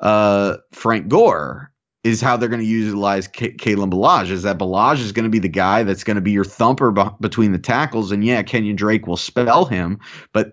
uh, 0.00 0.56
Frank 0.72 1.08
Gore 1.08 1.70
is 2.04 2.20
how 2.20 2.36
they're 2.36 2.50
going 2.50 2.60
to 2.60 2.66
utilize 2.66 3.26
K- 3.26 3.54
Kalen 3.54 3.90
Ballage. 3.90 4.30
Is 4.30 4.42
that 4.42 4.58
Ballage 4.58 5.00
is 5.00 5.12
going 5.12 5.24
to 5.24 5.30
be 5.30 5.38
the 5.38 5.48
guy 5.48 5.82
that's 5.82 6.04
going 6.04 6.16
to 6.16 6.20
be 6.20 6.32
your 6.32 6.44
thumper 6.44 6.90
b- 6.90 7.02
between 7.20 7.52
the 7.52 7.58
tackles, 7.58 8.12
and 8.12 8.22
yeah, 8.22 8.42
Kenyan 8.42 8.76
Drake 8.76 9.06
will 9.06 9.16
spell 9.16 9.64
him, 9.64 10.00
but 10.32 10.52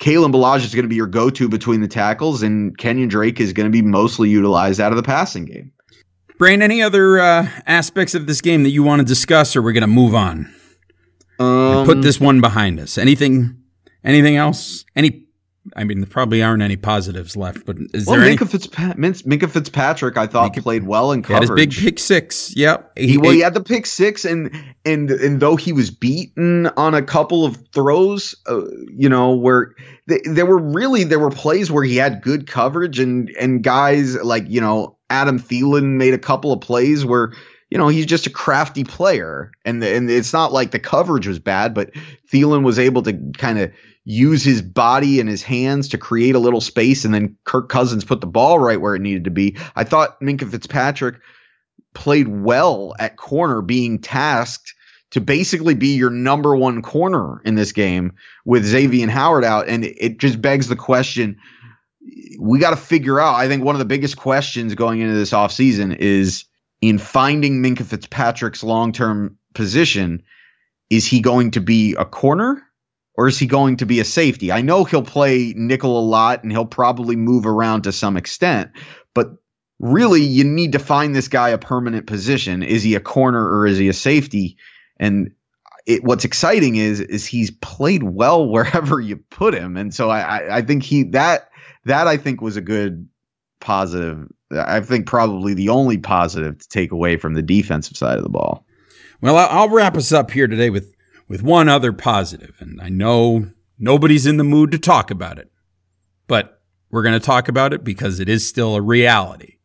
Kalen 0.00 0.32
Ballage 0.32 0.64
is 0.64 0.74
going 0.74 0.84
to 0.84 0.88
be 0.88 0.96
your 0.96 1.06
go-to 1.06 1.48
between 1.48 1.80
the 1.80 1.88
tackles, 1.88 2.42
and 2.42 2.76
Kenyan 2.78 3.08
Drake 3.08 3.40
is 3.40 3.52
going 3.52 3.66
to 3.66 3.70
be 3.70 3.82
mostly 3.82 4.28
utilized 4.28 4.80
out 4.80 4.92
of 4.92 4.96
the 4.96 5.02
passing 5.02 5.44
game. 5.44 5.72
Brain, 6.38 6.62
any 6.62 6.82
other 6.82 7.20
uh, 7.20 7.48
aspects 7.66 8.14
of 8.14 8.26
this 8.26 8.40
game 8.40 8.64
that 8.64 8.70
you 8.70 8.82
want 8.82 9.00
to 9.00 9.04
discuss, 9.04 9.54
or 9.54 9.62
we're 9.62 9.72
going 9.72 9.82
to 9.82 9.86
move 9.86 10.14
on? 10.14 10.52
Um, 11.38 11.86
put 11.86 12.02
this 12.02 12.20
one 12.20 12.40
behind 12.40 12.80
us. 12.80 12.98
Anything? 12.98 13.56
Anything 14.02 14.36
else? 14.36 14.84
Any 14.96 15.26
I 15.74 15.84
mean, 15.84 16.00
there 16.00 16.06
probably 16.06 16.42
aren't 16.42 16.62
any 16.62 16.76
positives 16.76 17.36
left, 17.36 17.64
but 17.64 17.76
is 17.94 18.06
well, 18.06 18.20
there 18.20 18.28
Minkah, 18.28 18.42
any? 18.42 18.94
Fitzpa- 18.96 19.22
Minkah 19.24 19.50
Fitzpatrick, 19.50 20.16
I 20.18 20.26
thought 20.26 20.52
Minkah- 20.52 20.62
played 20.62 20.86
well 20.86 21.10
in 21.12 21.24
He 21.24 21.32
had 21.32 21.42
his 21.42 21.50
big 21.50 21.72
pick 21.72 21.98
six. 21.98 22.54
Yep. 22.54 22.98
He, 22.98 23.16
well, 23.16 23.32
he 23.32 23.40
had 23.40 23.54
the 23.54 23.62
pick 23.62 23.86
six, 23.86 24.24
and 24.24 24.50
and 24.84 25.10
and 25.10 25.40
though 25.40 25.56
he 25.56 25.72
was 25.72 25.90
beaten 25.90 26.66
on 26.76 26.94
a 26.94 27.02
couple 27.02 27.46
of 27.46 27.56
throws, 27.72 28.34
uh, 28.46 28.60
you 28.94 29.08
know, 29.08 29.34
where 29.34 29.74
th- 30.08 30.22
there 30.26 30.46
were 30.46 30.58
really 30.58 31.04
there 31.04 31.18
were 31.18 31.30
plays 31.30 31.70
where 31.70 31.84
he 31.84 31.96
had 31.96 32.20
good 32.20 32.46
coverage, 32.46 32.98
and 32.98 33.30
and 33.40 33.62
guys 33.62 34.16
like 34.16 34.44
you 34.48 34.60
know 34.60 34.96
Adam 35.08 35.38
Thielen 35.38 35.96
made 35.96 36.12
a 36.12 36.18
couple 36.18 36.52
of 36.52 36.60
plays 36.60 37.04
where 37.06 37.32
you 37.74 37.78
know 37.78 37.88
he's 37.88 38.06
just 38.06 38.28
a 38.28 38.30
crafty 38.30 38.84
player, 38.84 39.50
and 39.64 39.82
and 39.82 40.08
it's 40.08 40.32
not 40.32 40.52
like 40.52 40.70
the 40.70 40.78
coverage 40.78 41.26
was 41.26 41.40
bad, 41.40 41.74
but 41.74 41.90
Thielen 42.32 42.62
was 42.62 42.78
able 42.78 43.02
to 43.02 43.32
kind 43.36 43.58
of 43.58 43.72
use 44.04 44.44
his 44.44 44.62
body 44.62 45.18
and 45.18 45.28
his 45.28 45.42
hands 45.42 45.88
to 45.88 45.98
create 45.98 46.36
a 46.36 46.38
little 46.38 46.60
space, 46.60 47.04
and 47.04 47.12
then 47.12 47.36
Kirk 47.42 47.68
Cousins 47.68 48.04
put 48.04 48.20
the 48.20 48.28
ball 48.28 48.60
right 48.60 48.80
where 48.80 48.94
it 48.94 49.02
needed 49.02 49.24
to 49.24 49.32
be. 49.32 49.56
I 49.74 49.82
thought 49.82 50.20
Minkah 50.20 50.48
Fitzpatrick 50.48 51.16
played 51.94 52.28
well 52.28 52.94
at 52.96 53.16
corner, 53.16 53.60
being 53.60 53.98
tasked 53.98 54.72
to 55.10 55.20
basically 55.20 55.74
be 55.74 55.96
your 55.96 56.10
number 56.10 56.54
one 56.54 56.80
corner 56.80 57.42
in 57.44 57.56
this 57.56 57.72
game 57.72 58.12
with 58.44 58.64
Xavier 58.64 59.02
and 59.02 59.10
Howard 59.10 59.42
out. 59.42 59.66
And 59.66 59.84
it 59.84 60.18
just 60.18 60.40
begs 60.40 60.68
the 60.68 60.76
question 60.76 61.38
we 62.38 62.60
got 62.60 62.70
to 62.70 62.76
figure 62.76 63.18
out. 63.18 63.34
I 63.34 63.48
think 63.48 63.64
one 63.64 63.74
of 63.74 63.80
the 63.80 63.84
biggest 63.84 64.16
questions 64.16 64.76
going 64.76 65.00
into 65.00 65.14
this 65.14 65.32
offseason 65.32 65.96
is 65.96 66.44
in 66.88 66.98
finding 66.98 67.62
Minkah 67.62 67.84
Fitzpatrick's 67.84 68.62
long 68.62 68.92
term 68.92 69.38
position, 69.54 70.22
is 70.90 71.06
he 71.06 71.20
going 71.20 71.52
to 71.52 71.60
be 71.60 71.94
a 71.94 72.04
corner? 72.04 72.62
Or 73.16 73.28
is 73.28 73.38
he 73.38 73.46
going 73.46 73.76
to 73.76 73.86
be 73.86 74.00
a 74.00 74.04
safety? 74.04 74.50
I 74.50 74.62
know 74.62 74.82
he'll 74.82 75.04
play 75.04 75.54
nickel 75.56 76.00
a 76.00 76.02
lot 76.02 76.42
and 76.42 76.50
he'll 76.50 76.66
probably 76.66 77.14
move 77.14 77.46
around 77.46 77.82
to 77.82 77.92
some 77.92 78.16
extent, 78.16 78.72
but 79.14 79.36
really 79.78 80.22
you 80.22 80.42
need 80.42 80.72
to 80.72 80.80
find 80.80 81.14
this 81.14 81.28
guy 81.28 81.50
a 81.50 81.58
permanent 81.58 82.08
position. 82.08 82.64
Is 82.64 82.82
he 82.82 82.96
a 82.96 83.00
corner 83.00 83.40
or 83.40 83.66
is 83.68 83.78
he 83.78 83.88
a 83.88 83.92
safety? 83.92 84.56
And 84.98 85.30
it, 85.86 86.02
what's 86.02 86.24
exciting 86.24 86.76
is 86.76 87.00
is 87.00 87.26
he's 87.26 87.50
played 87.50 88.02
well 88.02 88.48
wherever 88.50 89.00
you 89.00 89.16
put 89.16 89.54
him, 89.54 89.76
and 89.76 89.94
so 89.94 90.10
I, 90.10 90.20
I, 90.20 90.56
I 90.56 90.62
think 90.62 90.82
he 90.82 91.04
that 91.10 91.50
that 91.84 92.06
I 92.06 92.16
think 92.16 92.40
was 92.40 92.56
a 92.56 92.62
good 92.62 93.08
positive. 93.60 94.28
I 94.54 94.80
think 94.80 95.06
probably 95.06 95.54
the 95.54 95.68
only 95.68 95.98
positive 95.98 96.58
to 96.58 96.68
take 96.68 96.92
away 96.92 97.16
from 97.16 97.34
the 97.34 97.42
defensive 97.42 97.96
side 97.96 98.18
of 98.18 98.22
the 98.22 98.30
ball. 98.30 98.66
Well, 99.20 99.36
I'll 99.36 99.68
wrap 99.68 99.96
us 99.96 100.12
up 100.12 100.30
here 100.30 100.46
today 100.46 100.70
with 100.70 100.94
with 101.28 101.42
one 101.42 101.68
other 101.68 101.92
positive, 101.92 102.54
and 102.60 102.80
I 102.82 102.90
know 102.90 103.50
nobody's 103.78 104.26
in 104.26 104.36
the 104.36 104.44
mood 104.44 104.70
to 104.72 104.78
talk 104.78 105.10
about 105.10 105.38
it, 105.38 105.50
but 106.26 106.60
we're 106.90 107.02
going 107.02 107.18
to 107.18 107.26
talk 107.26 107.48
about 107.48 107.72
it 107.72 107.82
because 107.82 108.20
it 108.20 108.28
is 108.28 108.46
still 108.46 108.76
a 108.76 108.82
reality. 108.82 109.56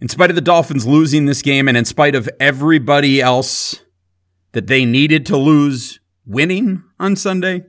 In 0.00 0.08
spite 0.08 0.30
of 0.30 0.36
the 0.36 0.42
Dolphins 0.42 0.86
losing 0.86 1.26
this 1.26 1.42
game, 1.42 1.68
and 1.68 1.76
in 1.76 1.84
spite 1.84 2.14
of 2.14 2.28
everybody 2.40 3.20
else 3.20 3.80
that 4.52 4.66
they 4.66 4.84
needed 4.84 5.24
to 5.26 5.36
lose 5.36 6.00
winning 6.26 6.82
on 6.98 7.16
Sunday, 7.16 7.64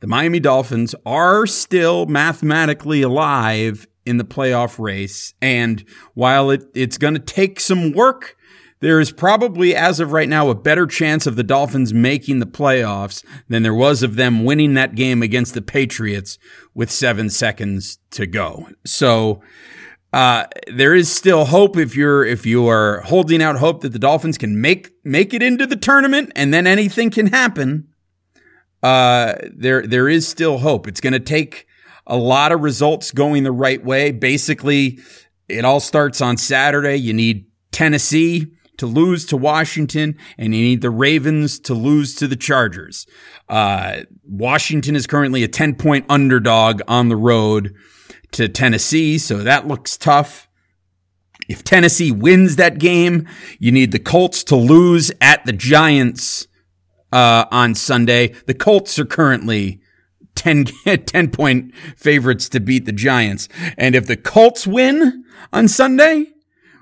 the 0.00 0.06
Miami 0.06 0.40
Dolphins 0.40 0.94
are 1.06 1.46
still 1.46 2.06
mathematically 2.06 3.02
alive 3.02 3.86
in 4.06 4.16
the 4.16 4.24
playoff 4.24 4.78
race. 4.78 5.34
And 5.40 5.84
while 6.14 6.50
it, 6.50 6.64
it's 6.74 6.98
going 6.98 7.14
to 7.14 7.20
take 7.20 7.60
some 7.60 7.92
work, 7.92 8.36
there 8.80 8.98
is 8.98 9.12
probably, 9.12 9.76
as 9.76 10.00
of 10.00 10.12
right 10.12 10.28
now, 10.28 10.48
a 10.48 10.54
better 10.54 10.86
chance 10.86 11.26
of 11.26 11.36
the 11.36 11.42
Dolphins 11.42 11.92
making 11.92 12.38
the 12.38 12.46
playoffs 12.46 13.22
than 13.48 13.62
there 13.62 13.74
was 13.74 14.02
of 14.02 14.16
them 14.16 14.44
winning 14.44 14.74
that 14.74 14.94
game 14.94 15.22
against 15.22 15.52
the 15.52 15.62
Patriots 15.62 16.38
with 16.74 16.90
seven 16.90 17.28
seconds 17.28 17.98
to 18.12 18.26
go. 18.26 18.68
So, 18.86 19.42
uh, 20.12 20.46
there 20.66 20.94
is 20.94 21.12
still 21.12 21.44
hope 21.44 21.76
if 21.76 21.94
you're 21.94 22.24
if 22.24 22.44
you 22.44 22.66
are 22.68 23.00
holding 23.02 23.40
out 23.40 23.56
hope 23.56 23.82
that 23.82 23.92
the 23.92 23.98
Dolphins 23.98 24.38
can 24.38 24.60
make 24.60 24.90
make 25.04 25.32
it 25.32 25.42
into 25.42 25.66
the 25.66 25.76
tournament 25.76 26.32
and 26.34 26.52
then 26.52 26.66
anything 26.66 27.10
can 27.10 27.28
happen. 27.28 27.86
Uh, 28.82 29.34
there 29.54 29.86
there 29.86 30.08
is 30.08 30.26
still 30.26 30.58
hope. 30.58 30.88
It's 30.88 31.00
going 31.00 31.12
to 31.12 31.20
take 31.20 31.66
a 32.10 32.16
lot 32.16 32.50
of 32.50 32.60
results 32.60 33.12
going 33.12 33.44
the 33.44 33.52
right 33.52 33.82
way. 33.82 34.10
Basically, 34.10 34.98
it 35.48 35.64
all 35.64 35.80
starts 35.80 36.20
on 36.20 36.36
Saturday. 36.36 36.96
You 36.96 37.14
need 37.14 37.46
Tennessee 37.70 38.48
to 38.78 38.86
lose 38.86 39.24
to 39.26 39.36
Washington, 39.36 40.16
and 40.36 40.54
you 40.54 40.60
need 40.60 40.82
the 40.82 40.90
Ravens 40.90 41.60
to 41.60 41.74
lose 41.74 42.14
to 42.16 42.26
the 42.26 42.36
Chargers. 42.36 43.06
Uh, 43.48 44.00
Washington 44.24 44.96
is 44.96 45.06
currently 45.06 45.44
a 45.44 45.48
10 45.48 45.76
point 45.76 46.04
underdog 46.08 46.82
on 46.88 47.08
the 47.08 47.16
road 47.16 47.74
to 48.32 48.48
Tennessee, 48.48 49.16
so 49.16 49.38
that 49.38 49.68
looks 49.68 49.96
tough. 49.96 50.48
If 51.48 51.62
Tennessee 51.62 52.10
wins 52.10 52.56
that 52.56 52.78
game, 52.78 53.28
you 53.58 53.70
need 53.70 53.92
the 53.92 53.98
Colts 53.98 54.42
to 54.44 54.56
lose 54.56 55.12
at 55.20 55.44
the 55.46 55.52
Giants 55.52 56.48
uh, 57.12 57.44
on 57.50 57.74
Sunday. 57.74 58.34
The 58.46 58.54
Colts 58.54 58.98
are 58.98 59.04
currently 59.04 59.79
10, 60.40 60.64
10 61.06 61.30
point 61.30 61.74
favorites 61.96 62.48
to 62.48 62.60
beat 62.60 62.86
the 62.86 62.92
Giants. 62.92 63.48
And 63.76 63.94
if 63.94 64.06
the 64.06 64.16
Colts 64.16 64.66
win 64.66 65.24
on 65.52 65.68
Sunday, 65.68 66.26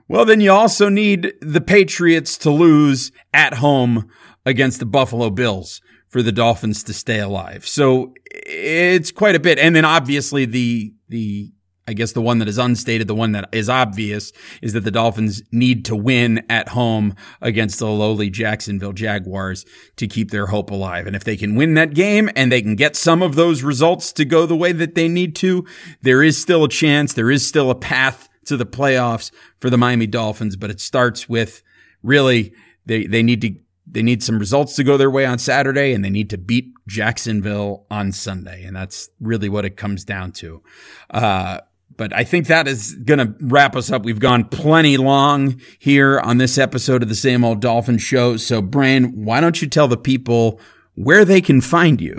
well, 0.07 0.25
then 0.25 0.41
you 0.41 0.53
also 0.53 0.89
need 0.89 1.33
the 1.41 1.61
Patriots 1.61 2.39
to 2.39 2.51
lose 2.51 3.13
at 3.35 3.55
home 3.55 4.09
against 4.47 4.79
the 4.79 4.87
Buffalo 4.87 5.29
Bills 5.29 5.83
for 6.09 6.23
the 6.23 6.33
Dolphins 6.33 6.83
to 6.85 6.95
stay 6.95 7.19
alive. 7.19 7.67
So 7.67 8.15
it's 8.31 9.11
quite 9.11 9.35
a 9.35 9.41
bit. 9.41 9.59
And 9.59 9.77
then 9.77 9.85
obviously 9.85 10.47
the, 10.47 10.95
the, 11.09 11.53
I 11.89 11.95
guess 11.95 12.12
the 12.12 12.20
one 12.20 12.39
that 12.41 12.49
is 12.49 12.59
unstated, 12.59 13.09
the 13.09 13.14
one 13.14 13.32
that 13.32 13.49
is 13.51 13.70
obvious 13.70 14.30
is 14.61 14.74
that 14.74 14.84
the 14.84 14.91
Dolphins 14.91 15.43
need 15.51 15.86
to 15.86 15.97
win 15.97 16.45
at 16.51 16.68
home 16.68 17.14
against 17.41 17.78
the 17.78 17.86
lowly 17.86 18.28
Jacksonville 18.28 18.93
Jaguars 18.93 19.64
to 19.97 20.07
keep 20.07 20.30
their 20.30 20.49
hope 20.49 20.70
alive. 20.70 21.07
And 21.07 21.16
if 21.16 21.24
they 21.24 21.34
can 21.34 21.55
win 21.55 21.72
that 21.74 21.95
game 21.95 22.28
and 22.36 22.53
they 22.53 22.61
can 22.61 22.76
get 22.76 22.95
some 22.95 23.22
of 23.22 23.36
those 23.36 23.62
results 23.62 24.12
to 24.12 24.26
go 24.26 24.45
the 24.45 24.55
way 24.55 24.72
that 24.72 24.97
they 24.97 25.09
need 25.09 25.34
to, 25.36 25.66
there 26.03 26.22
is 26.22 26.39
still 26.39 26.64
a 26.64 26.68
chance. 26.68 27.14
There 27.14 27.30
is 27.30 27.49
still 27.49 27.70
a 27.70 27.74
path 27.74 28.28
to 28.45 28.59
the 28.59 28.66
playoffs 28.66 29.30
for 29.59 29.70
the 29.70 29.78
Miami 29.78 30.07
Dolphins, 30.07 30.57
but 30.57 30.70
it 30.70 30.80
starts 30.80 31.26
with 31.26 31.62
really 32.03 32.53
they, 32.84 33.07
they 33.07 33.22
need 33.22 33.41
to 33.41 33.55
they 33.91 34.03
need 34.03 34.22
some 34.22 34.39
results 34.39 34.76
to 34.76 34.84
go 34.84 34.99
their 34.99 35.11
way 35.11 35.24
on 35.24 35.39
Saturday 35.39 35.95
and 35.95 36.05
they 36.05 36.11
need 36.11 36.28
to 36.28 36.36
beat 36.36 36.74
Jacksonville 36.86 37.86
on 37.91 38.12
Sunday. 38.12 38.64
And 38.64 38.76
that's 38.76 39.09
really 39.20 39.49
what 39.49 39.64
it 39.64 39.78
comes 39.78 40.05
down 40.05 40.32
to. 40.32 40.62
Uh, 41.09 41.61
but 41.99 42.15
I 42.15 42.25
think 42.25 42.47
that 42.47 42.67
is 42.69 42.95
going 42.95 43.19
to 43.19 43.35
wrap 43.41 43.77
us 43.77 43.91
up. 43.91 44.05
We've 44.05 44.21
gone 44.21 44.45
plenty 44.45 44.97
long 44.97 45.61
here 45.81 46.21
on 46.21 46.39
this 46.39 46.57
episode 46.57 47.03
of 47.03 47.09
the 47.09 47.15
Same 47.17 47.45
Old 47.45 47.61
Dolphin 47.61 47.99
Show. 47.99 48.39
So, 48.39 48.63
Brian, 48.63 49.25
why 49.25 49.41
don't 49.41 49.61
you 49.61 49.69
tell 49.69 49.89
the 49.89 49.97
people 49.99 50.61
where 50.95 51.25
they 51.25 51.41
can 51.41 51.61
find 51.61 52.01
you? 52.01 52.17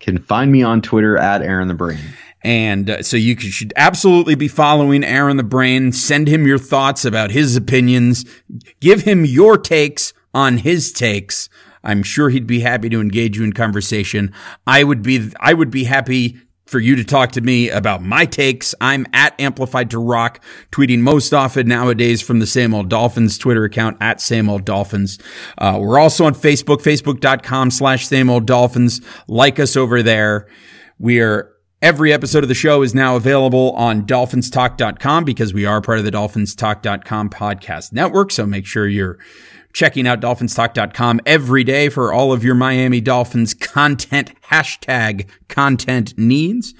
Can 0.00 0.18
find 0.18 0.52
me 0.52 0.62
on 0.62 0.82
Twitter 0.82 1.16
at 1.16 1.40
Aaron 1.40 1.68
the 1.68 1.74
Brain. 1.74 1.98
And 2.44 2.90
uh, 2.90 3.02
so 3.02 3.16
you 3.16 3.38
should 3.38 3.72
absolutely 3.74 4.34
be 4.34 4.48
following 4.48 5.02
Aaron 5.02 5.38
the 5.38 5.42
Brain. 5.42 5.92
Send 5.92 6.28
him 6.28 6.46
your 6.46 6.58
thoughts 6.58 7.04
about 7.04 7.30
his 7.30 7.56
opinions. 7.56 8.26
Give 8.80 9.00
him 9.02 9.24
your 9.24 9.56
takes 9.56 10.12
on 10.34 10.58
his 10.58 10.92
takes. 10.92 11.48
I'm 11.82 12.02
sure 12.02 12.28
he'd 12.28 12.46
be 12.46 12.60
happy 12.60 12.90
to 12.90 13.00
engage 13.00 13.38
you 13.38 13.44
in 13.44 13.54
conversation. 13.54 14.32
I 14.66 14.84
would 14.84 15.02
be, 15.02 15.32
I 15.40 15.54
would 15.54 15.70
be 15.70 15.84
happy 15.84 16.38
for 16.72 16.80
you 16.80 16.96
to 16.96 17.04
talk 17.04 17.30
to 17.32 17.40
me 17.40 17.68
about 17.70 18.02
my 18.02 18.24
takes. 18.24 18.74
I'm 18.80 19.06
at 19.12 19.38
Amplified 19.38 19.90
to 19.90 19.98
Rock, 19.98 20.42
tweeting 20.72 21.00
most 21.00 21.32
often 21.32 21.68
nowadays 21.68 22.22
from 22.22 22.40
the 22.40 22.46
Same 22.46 22.74
Old 22.74 22.88
Dolphins 22.88 23.38
Twitter 23.38 23.64
account 23.64 23.98
at 24.00 24.20
Same 24.20 24.48
Old 24.48 24.64
Dolphins. 24.64 25.18
Uh, 25.58 25.78
we're 25.80 25.98
also 25.98 26.24
on 26.24 26.34
Facebook, 26.34 26.78
facebook.com 26.78 27.70
slash 27.70 28.08
Same 28.08 28.30
Old 28.30 28.46
Dolphins. 28.46 29.02
Like 29.28 29.60
us 29.60 29.76
over 29.76 30.02
there. 30.02 30.48
We 30.98 31.20
are 31.20 31.52
Every 31.82 32.12
episode 32.12 32.44
of 32.44 32.48
the 32.48 32.54
show 32.54 32.82
is 32.82 32.94
now 32.94 33.16
available 33.16 33.72
on 33.72 34.06
dolphinstalk.com 34.06 35.24
because 35.24 35.52
we 35.52 35.66
are 35.66 35.80
part 35.80 35.98
of 35.98 36.04
the 36.04 36.12
dolphinstalk.com 36.12 37.28
podcast 37.30 37.92
network. 37.92 38.30
So 38.30 38.46
make 38.46 38.66
sure 38.66 38.86
you're 38.86 39.18
checking 39.72 40.06
out 40.06 40.20
dolphinstalk.com 40.20 41.20
every 41.26 41.64
day 41.64 41.88
for 41.88 42.12
all 42.12 42.32
of 42.32 42.44
your 42.44 42.54
Miami 42.54 43.00
Dolphins 43.00 43.54
content, 43.54 44.32
hashtag 44.42 45.28
content 45.48 46.16
needs. 46.18 46.74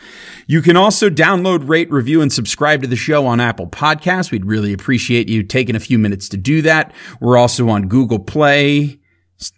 You 0.47 0.63
can 0.63 0.77
also 0.77 1.09
download, 1.09 1.69
rate, 1.69 1.91
review, 1.91 2.21
and 2.21 2.33
subscribe 2.33 2.83
to 2.83 2.89
the 2.89 2.97
show 2.97 3.27
on 3.27 3.41
Apple 3.41 3.67
Podcasts. 3.67 4.31
We'd 4.31 4.47
really 4.47 4.73
appreciate 4.73 5.29
you 5.29 5.43
taking 5.43 5.77
a 5.77 5.81
few 5.81 5.99
minutes 5.99 6.29
to 6.31 6.37
do 6.37 6.63
that. 6.63 6.93
We're 7.21 7.37
also 7.37 7.69
on 7.69 7.89
Google 7.89 8.19
Play, 8.19 8.99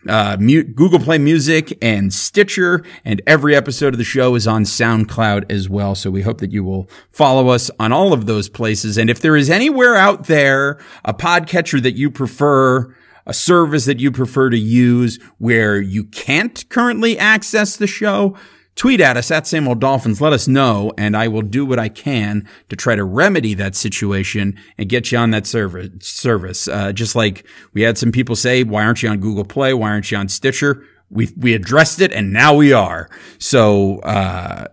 uh, 0.08 0.36
Google 0.36 1.00
Play 1.00 1.18
Music 1.18 1.76
and 1.82 2.12
Stitcher, 2.12 2.84
and 3.04 3.20
every 3.26 3.54
episode 3.56 3.94
of 3.94 3.98
the 3.98 4.04
show 4.04 4.34
is 4.34 4.46
on 4.46 4.62
SoundCloud 4.62 5.50
as 5.50 5.68
well. 5.68 5.94
So 5.94 6.10
we 6.10 6.22
hope 6.22 6.38
that 6.38 6.52
you 6.52 6.62
will 6.62 6.88
follow 7.10 7.48
us 7.48 7.70
on 7.80 7.92
all 7.92 8.12
of 8.12 8.26
those 8.26 8.48
places. 8.48 8.96
And 8.96 9.10
if 9.10 9.20
there 9.20 9.36
is 9.36 9.50
anywhere 9.50 9.96
out 9.96 10.26
there 10.26 10.78
a 11.04 11.12
podcatcher 11.12 11.82
that 11.82 11.96
you 11.96 12.10
prefer, 12.10 12.94
a 13.26 13.34
service 13.34 13.84
that 13.86 14.00
you 14.00 14.10
prefer 14.10 14.50
to 14.50 14.58
use 14.58 15.18
where 15.38 15.80
you 15.80 16.04
can't 16.04 16.68
currently 16.68 17.18
access 17.18 17.76
the 17.76 17.86
show, 17.86 18.36
tweet 18.76 19.00
at 19.00 19.16
us 19.16 19.30
at 19.30 19.46
same 19.46 19.68
old 19.68 19.80
dolphins. 19.80 20.20
Let 20.20 20.32
us 20.32 20.48
know, 20.48 20.92
and 20.98 21.16
I 21.16 21.28
will 21.28 21.42
do 21.42 21.64
what 21.64 21.78
I 21.78 21.88
can 21.88 22.48
to 22.68 22.76
try 22.76 22.94
to 22.96 23.04
remedy 23.04 23.54
that 23.54 23.74
situation 23.74 24.58
and 24.78 24.88
get 24.88 25.12
you 25.12 25.18
on 25.18 25.30
that 25.30 25.46
service. 25.46 25.90
Service, 26.00 26.68
uh, 26.68 26.92
just 26.92 27.14
like 27.14 27.46
we 27.72 27.82
had 27.82 27.98
some 27.98 28.12
people 28.12 28.36
say, 28.36 28.62
"Why 28.62 28.84
aren't 28.84 29.02
you 29.02 29.08
on 29.08 29.18
Google 29.20 29.44
Play? 29.44 29.74
Why 29.74 29.90
aren't 29.90 30.10
you 30.10 30.18
on 30.18 30.28
Stitcher?" 30.28 30.82
We 31.10 31.30
we 31.36 31.54
addressed 31.54 32.00
it, 32.00 32.12
and 32.12 32.32
now 32.32 32.54
we 32.54 32.72
are. 32.72 33.08
So, 33.38 33.98
uh, 34.00 34.66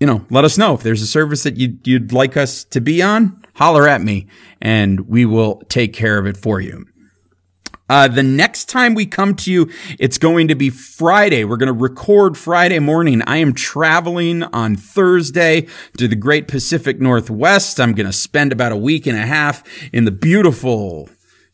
you 0.00 0.06
know, 0.06 0.24
let 0.30 0.44
us 0.44 0.56
know 0.56 0.74
if 0.74 0.82
there's 0.82 1.02
a 1.02 1.06
service 1.06 1.42
that 1.42 1.56
you'd, 1.56 1.84
you'd 1.86 2.12
like 2.12 2.36
us 2.36 2.62
to 2.64 2.80
be 2.80 3.02
on. 3.02 3.42
Holler 3.54 3.88
at 3.88 4.00
me, 4.00 4.28
and 4.60 5.00
we 5.08 5.24
will 5.24 5.60
take 5.68 5.92
care 5.92 6.18
of 6.18 6.26
it 6.26 6.36
for 6.36 6.60
you. 6.60 6.86
Uh, 7.88 8.08
the 8.08 8.22
next 8.22 8.66
time 8.66 8.94
we 8.94 9.06
come 9.06 9.34
to 9.34 9.50
you, 9.50 9.70
it's 9.98 10.18
going 10.18 10.48
to 10.48 10.54
be 10.54 10.70
Friday. 10.70 11.44
We're 11.44 11.56
going 11.56 11.68
to 11.68 11.72
record 11.72 12.36
Friday 12.36 12.78
morning. 12.78 13.22
I 13.22 13.38
am 13.38 13.54
traveling 13.54 14.42
on 14.42 14.76
Thursday 14.76 15.66
to 15.96 16.06
the 16.06 16.16
great 16.16 16.48
Pacific 16.48 17.00
Northwest. 17.00 17.80
I'm 17.80 17.94
going 17.94 18.06
to 18.06 18.12
spend 18.12 18.52
about 18.52 18.72
a 18.72 18.76
week 18.76 19.06
and 19.06 19.16
a 19.16 19.26
half 19.26 19.62
in 19.92 20.04
the 20.04 20.10
beautiful 20.10 21.08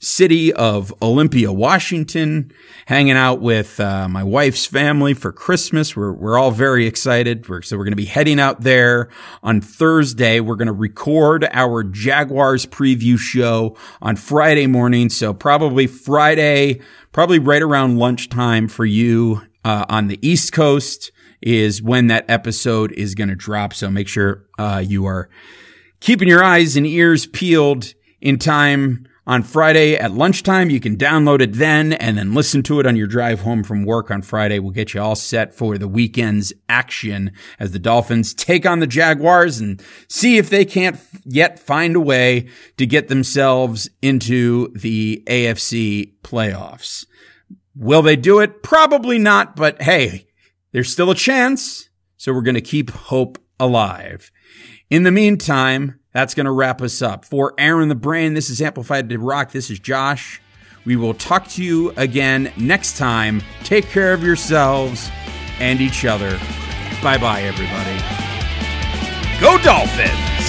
city 0.04 0.52
of 0.52 0.92
Olympia, 1.02 1.52
Washington, 1.52 2.52
hanging 2.86 3.16
out 3.16 3.40
with 3.40 3.80
uh, 3.80 4.08
my 4.08 4.22
wife's 4.22 4.66
family 4.66 5.14
for 5.14 5.32
Christmas. 5.32 5.96
We're, 5.96 6.12
we're 6.12 6.38
all 6.38 6.50
very 6.50 6.86
excited. 6.86 7.48
We're, 7.48 7.62
so 7.62 7.76
we're 7.76 7.84
going 7.84 7.92
to 7.92 7.96
be 7.96 8.04
heading 8.04 8.38
out 8.38 8.60
there 8.60 9.08
on 9.42 9.60
Thursday. 9.60 10.40
We're 10.40 10.56
going 10.56 10.66
to 10.66 10.72
record 10.72 11.48
our 11.52 11.82
Jaguars 11.82 12.66
preview 12.66 13.18
show 13.18 13.76
on 14.02 14.16
Friday 14.16 14.66
morning. 14.66 15.08
So 15.08 15.32
probably 15.32 15.86
Friday, 15.86 16.80
probably 17.12 17.38
right 17.38 17.62
around 17.62 17.98
lunchtime 17.98 18.68
for 18.68 18.84
you 18.84 19.42
uh, 19.64 19.86
on 19.88 20.08
the 20.08 20.18
East 20.26 20.52
Coast 20.52 21.10
is 21.40 21.82
when 21.82 22.06
that 22.08 22.24
episode 22.28 22.92
is 22.92 23.14
going 23.14 23.28
to 23.28 23.34
drop. 23.34 23.74
So 23.74 23.90
make 23.90 24.08
sure 24.08 24.44
uh, 24.58 24.82
you 24.84 25.06
are 25.06 25.28
keeping 26.00 26.28
your 26.28 26.44
eyes 26.44 26.76
and 26.76 26.86
ears 26.86 27.26
peeled 27.26 27.94
in 28.20 28.38
time 28.38 29.06
on 29.26 29.42
Friday 29.42 29.96
at 29.96 30.12
lunchtime. 30.12 30.70
You 30.70 30.80
can 30.80 30.96
download 30.96 31.40
it 31.40 31.54
then 31.54 31.92
and 31.94 32.18
then 32.18 32.34
listen 32.34 32.62
to 32.64 32.80
it 32.80 32.86
on 32.86 32.96
your 32.96 33.06
drive 33.06 33.40
home 33.40 33.64
from 33.64 33.84
work 33.84 34.10
on 34.10 34.22
Friday. 34.22 34.58
We'll 34.58 34.72
get 34.72 34.94
you 34.94 35.00
all 35.00 35.16
set 35.16 35.54
for 35.54 35.78
the 35.78 35.88
weekend's 35.88 36.52
action 36.68 37.32
as 37.58 37.72
the 37.72 37.78
Dolphins 37.78 38.34
take 38.34 38.66
on 38.66 38.80
the 38.80 38.86
Jaguars 38.86 39.60
and 39.60 39.82
see 40.08 40.36
if 40.36 40.50
they 40.50 40.64
can't 40.64 40.98
yet 41.24 41.58
find 41.58 41.96
a 41.96 42.00
way 42.00 42.48
to 42.76 42.86
get 42.86 43.08
themselves 43.08 43.88
into 44.02 44.68
the 44.74 45.22
AFC 45.26 46.12
playoffs. 46.22 47.06
Will 47.74 48.02
they 48.02 48.16
do 48.16 48.40
it? 48.40 48.62
Probably 48.62 49.18
not, 49.18 49.56
but 49.56 49.82
hey, 49.82 50.26
there's 50.72 50.92
still 50.92 51.10
a 51.10 51.14
chance. 51.14 51.88
So 52.16 52.32
we're 52.32 52.42
going 52.42 52.54
to 52.54 52.60
keep 52.60 52.90
hope 52.90 53.38
alive. 53.58 54.30
In 54.90 55.02
the 55.02 55.10
meantime, 55.10 55.98
that's 56.14 56.34
going 56.34 56.46
to 56.46 56.52
wrap 56.52 56.80
us 56.80 57.02
up. 57.02 57.26
For 57.26 57.52
Aaron 57.58 57.90
the 57.90 57.94
Brain, 57.94 58.32
this 58.32 58.48
is 58.48 58.62
Amplified 58.62 59.10
to 59.10 59.18
Rock. 59.18 59.52
This 59.52 59.68
is 59.68 59.78
Josh. 59.78 60.40
We 60.86 60.96
will 60.96 61.14
talk 61.14 61.48
to 61.48 61.64
you 61.64 61.92
again 61.96 62.52
next 62.56 62.96
time. 62.96 63.42
Take 63.64 63.86
care 63.86 64.14
of 64.14 64.22
yourselves 64.22 65.10
and 65.58 65.80
each 65.80 66.04
other. 66.04 66.38
Bye 67.02 67.18
bye, 67.18 67.42
everybody. 67.42 67.98
Go 69.40 69.58
Dolphins! 69.58 70.43